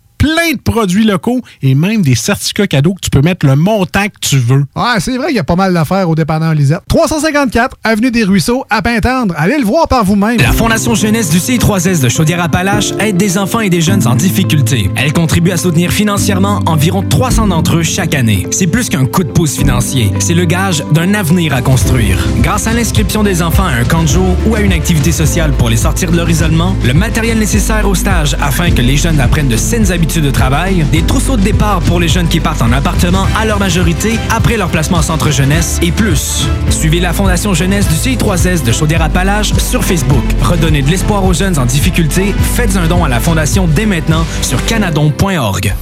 plein 0.21 0.53
de 0.53 0.61
produits 0.61 1.03
locaux 1.03 1.41
et 1.63 1.73
même 1.73 2.03
des 2.03 2.13
certificats 2.13 2.67
cadeaux 2.67 2.93
que 2.93 2.99
tu 3.01 3.09
peux 3.09 3.21
mettre 3.21 3.47
le 3.47 3.55
montant 3.55 4.05
que 4.05 4.19
tu 4.21 4.37
veux. 4.37 4.65
Ouais, 4.75 4.99
c'est 4.99 5.17
vrai 5.17 5.27
qu'il 5.27 5.37
y 5.37 5.39
a 5.39 5.43
pas 5.43 5.55
mal 5.55 5.73
d'affaires 5.73 6.07
au 6.07 6.13
dépanneur 6.13 6.53
Lisette. 6.53 6.81
354 6.87 7.77
Avenue 7.83 8.11
des 8.11 8.23
Ruisseaux, 8.23 8.63
à 8.69 8.83
Pintendre. 8.83 9.33
Allez 9.35 9.57
le 9.57 9.65
voir 9.65 9.87
par 9.87 10.05
vous-même. 10.05 10.37
La 10.37 10.51
Fondation 10.51 10.93
Jeunesse 10.93 11.31
du 11.31 11.39
CI3S 11.39 12.03
de 12.03 12.09
Chaudière-Appalaches 12.09 12.91
aide 12.99 13.17
des 13.17 13.39
enfants 13.39 13.61
et 13.61 13.71
des 13.71 13.81
jeunes 13.81 14.05
en 14.07 14.13
difficulté. 14.13 14.91
Elle 14.95 15.11
contribue 15.11 15.49
à 15.49 15.57
soutenir 15.57 15.91
financièrement 15.91 16.59
environ 16.67 17.01
300 17.01 17.47
d'entre 17.47 17.77
eux 17.77 17.83
chaque 17.83 18.13
année. 18.13 18.45
C'est 18.51 18.67
plus 18.67 18.89
qu'un 18.89 19.07
coup 19.07 19.23
de 19.23 19.31
pouce 19.31 19.57
financier, 19.57 20.11
c'est 20.19 20.35
le 20.35 20.45
gage 20.45 20.83
d'un 20.91 21.15
avenir 21.15 21.55
à 21.55 21.63
construire. 21.63 22.19
Grâce 22.41 22.67
à 22.67 22.73
l'inscription 22.73 23.23
des 23.23 23.41
enfants 23.41 23.65
à 23.65 23.71
un 23.71 23.85
camp 23.85 24.03
de 24.03 24.07
jour 24.07 24.35
ou 24.45 24.53
à 24.53 24.61
une 24.61 24.73
activité 24.73 25.11
sociale 25.11 25.51
pour 25.53 25.69
les 25.69 25.77
sortir 25.77 26.11
de 26.11 26.17
leur 26.17 26.29
isolement, 26.29 26.75
le 26.85 26.93
matériel 26.93 27.39
nécessaire 27.39 27.87
au 27.87 27.95
stage 27.95 28.35
afin 28.39 28.69
que 28.69 28.81
les 28.81 28.97
jeunes 28.97 29.19
apprennent 29.19 29.49
de 29.49 29.57
saines 29.57 29.91
habitudes 29.91 30.10
de 30.19 30.31
travail, 30.31 30.85
des 30.91 31.03
trousseaux 31.03 31.37
de 31.37 31.41
départ 31.41 31.79
pour 31.81 31.99
les 31.99 32.09
jeunes 32.09 32.27
qui 32.27 32.41
partent 32.41 32.61
en 32.61 32.71
appartement 32.73 33.27
à 33.39 33.45
leur 33.45 33.59
majorité 33.59 34.19
après 34.29 34.57
leur 34.57 34.69
placement 34.69 34.97
en 34.97 35.01
centre 35.01 35.31
jeunesse 35.31 35.79
et 35.81 35.91
plus. 35.91 36.47
Suivez 36.69 36.99
la 36.99 37.13
Fondation 37.13 37.53
Jeunesse 37.53 37.87
du 37.87 37.95
CI3S 37.95 38.63
de 38.63 38.71
Chaudière-Appalaches 38.73 39.53
sur 39.53 39.85
Facebook. 39.85 40.23
Redonnez 40.41 40.81
de 40.81 40.89
l'espoir 40.89 41.23
aux 41.23 41.33
jeunes 41.33 41.57
en 41.57 41.65
difficulté. 41.65 42.35
Faites 42.55 42.75
un 42.75 42.87
don 42.87 43.05
à 43.05 43.09
la 43.09 43.19
Fondation 43.21 43.67
dès 43.67 43.85
maintenant 43.85 44.25
sur 44.41 44.63
canadon.org. 44.65 45.73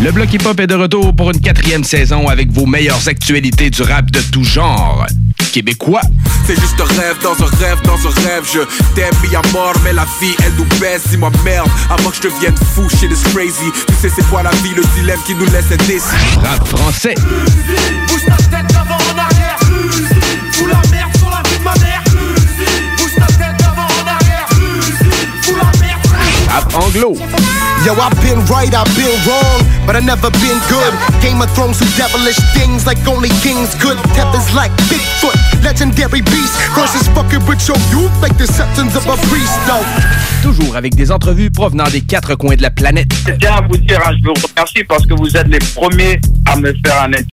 Le 0.00 0.12
Bloc 0.12 0.32
Hip 0.32 0.46
Hop 0.46 0.60
est 0.60 0.68
de 0.68 0.76
retour 0.76 1.14
pour 1.14 1.30
une 1.32 1.40
quatrième 1.40 1.82
saison 1.82 2.28
avec 2.28 2.52
vos 2.52 2.66
meilleures 2.66 3.08
actualités 3.08 3.68
du 3.68 3.82
rap 3.82 4.08
de 4.12 4.20
tout 4.20 4.44
genre. 4.44 5.04
Québécois. 5.52 6.02
C'est 6.46 6.54
juste 6.54 6.80
un 6.80 6.84
rêve 6.84 7.16
dans 7.22 7.32
un 7.32 7.48
rêve 7.58 7.78
dans 7.82 7.98
un 8.06 8.28
rêve. 8.28 8.44
Je 8.52 8.60
t'aime 8.94 9.12
mis 9.22 9.34
à 9.34 9.42
mort, 9.52 9.74
mais 9.82 9.92
la 9.92 10.06
vie 10.20 10.36
elle 10.44 10.52
nous 10.56 10.66
baisse. 10.78 11.08
Dis-moi 11.08 11.32
merde, 11.44 11.68
avant 11.90 12.10
que 12.10 12.16
je 12.16 12.22
devienne 12.22 12.54
fou, 12.74 12.88
shit 12.88 13.10
is 13.10 13.22
crazy. 13.34 13.72
Tu 13.88 13.94
sais 14.00 14.08
c'est 14.14 14.26
quoi 14.28 14.44
la 14.44 14.50
vie, 14.62 14.74
le 14.76 14.82
dilemme 14.94 15.18
qui 15.26 15.34
nous 15.34 15.46
laisse 15.46 15.72
indécis. 15.72 16.06
Rap 16.42 16.66
français. 16.68 17.16
Bouge 18.06 18.24
ta 18.24 18.36
tête 18.36 18.76
avant 18.76 18.94
en 18.94 19.18
arrière. 19.18 19.58
Fous 20.52 20.66
la 20.66 20.80
merde 20.92 21.16
sur 21.18 21.28
la 21.28 21.42
vie 21.48 21.58
de 21.58 21.64
ma 21.64 21.74
mère. 21.74 22.04
Bouge 22.98 23.14
ta 23.18 23.26
tête 23.26 23.66
avant 23.66 23.82
en 23.82 24.06
arrière. 24.06 24.46
Fous 25.42 25.56
la 25.56 25.80
merde. 25.80 26.06
Rap 26.48 26.74
anglo. 26.76 27.16
Yo, 27.86 27.94
I've 27.94 28.14
been 28.20 28.44
right, 28.46 28.74
I've 28.74 28.90
been 28.96 29.14
wrong, 29.24 29.62
but 29.86 29.94
I 29.94 30.00
never 30.00 30.30
been 30.42 30.58
good. 30.68 30.92
Game 31.22 31.40
of 31.40 31.48
Thrones 31.54 31.78
do 31.78 31.86
devilish 31.96 32.36
things 32.52 32.84
like 32.84 32.98
only 33.06 33.30
kings 33.40 33.74
could. 33.76 33.96
Tethers 34.14 34.52
like 34.52 34.72
Bigfoot, 34.90 35.36
legendary 35.62 36.20
beast. 36.22 36.58
Versus 36.74 37.06
fucking 37.14 37.46
with 37.46 37.62
your 37.68 37.78
youth 37.94 38.12
like 38.20 38.36
the 38.36 38.46
septons 38.46 38.96
of 38.96 39.06
a 39.06 39.16
priest, 39.28 39.54
though. 39.66 39.86
Toujours 40.42 40.76
avec 40.76 40.94
des 40.96 41.10
entrevues 41.10 41.50
provenant 41.50 41.88
des 41.88 42.00
quatre 42.00 42.34
coins 42.34 42.56
de 42.56 42.62
la 42.62 42.70
planète. 42.70 43.12
Je 43.26 43.32
tiens 43.34 43.56
à 43.56 43.60
vous 43.60 43.76
dire, 43.76 44.00
hein, 44.04 44.12
je 44.20 44.26
vous 44.26 44.34
remercie 44.34 44.84
parce 44.84 45.06
que 45.06 45.14
vous 45.14 45.36
êtes 45.36 45.48
les 45.48 45.58
premiers 45.74 46.20
à 46.46 46.56
me 46.56 46.74
faire 46.84 47.02
un 47.02 47.12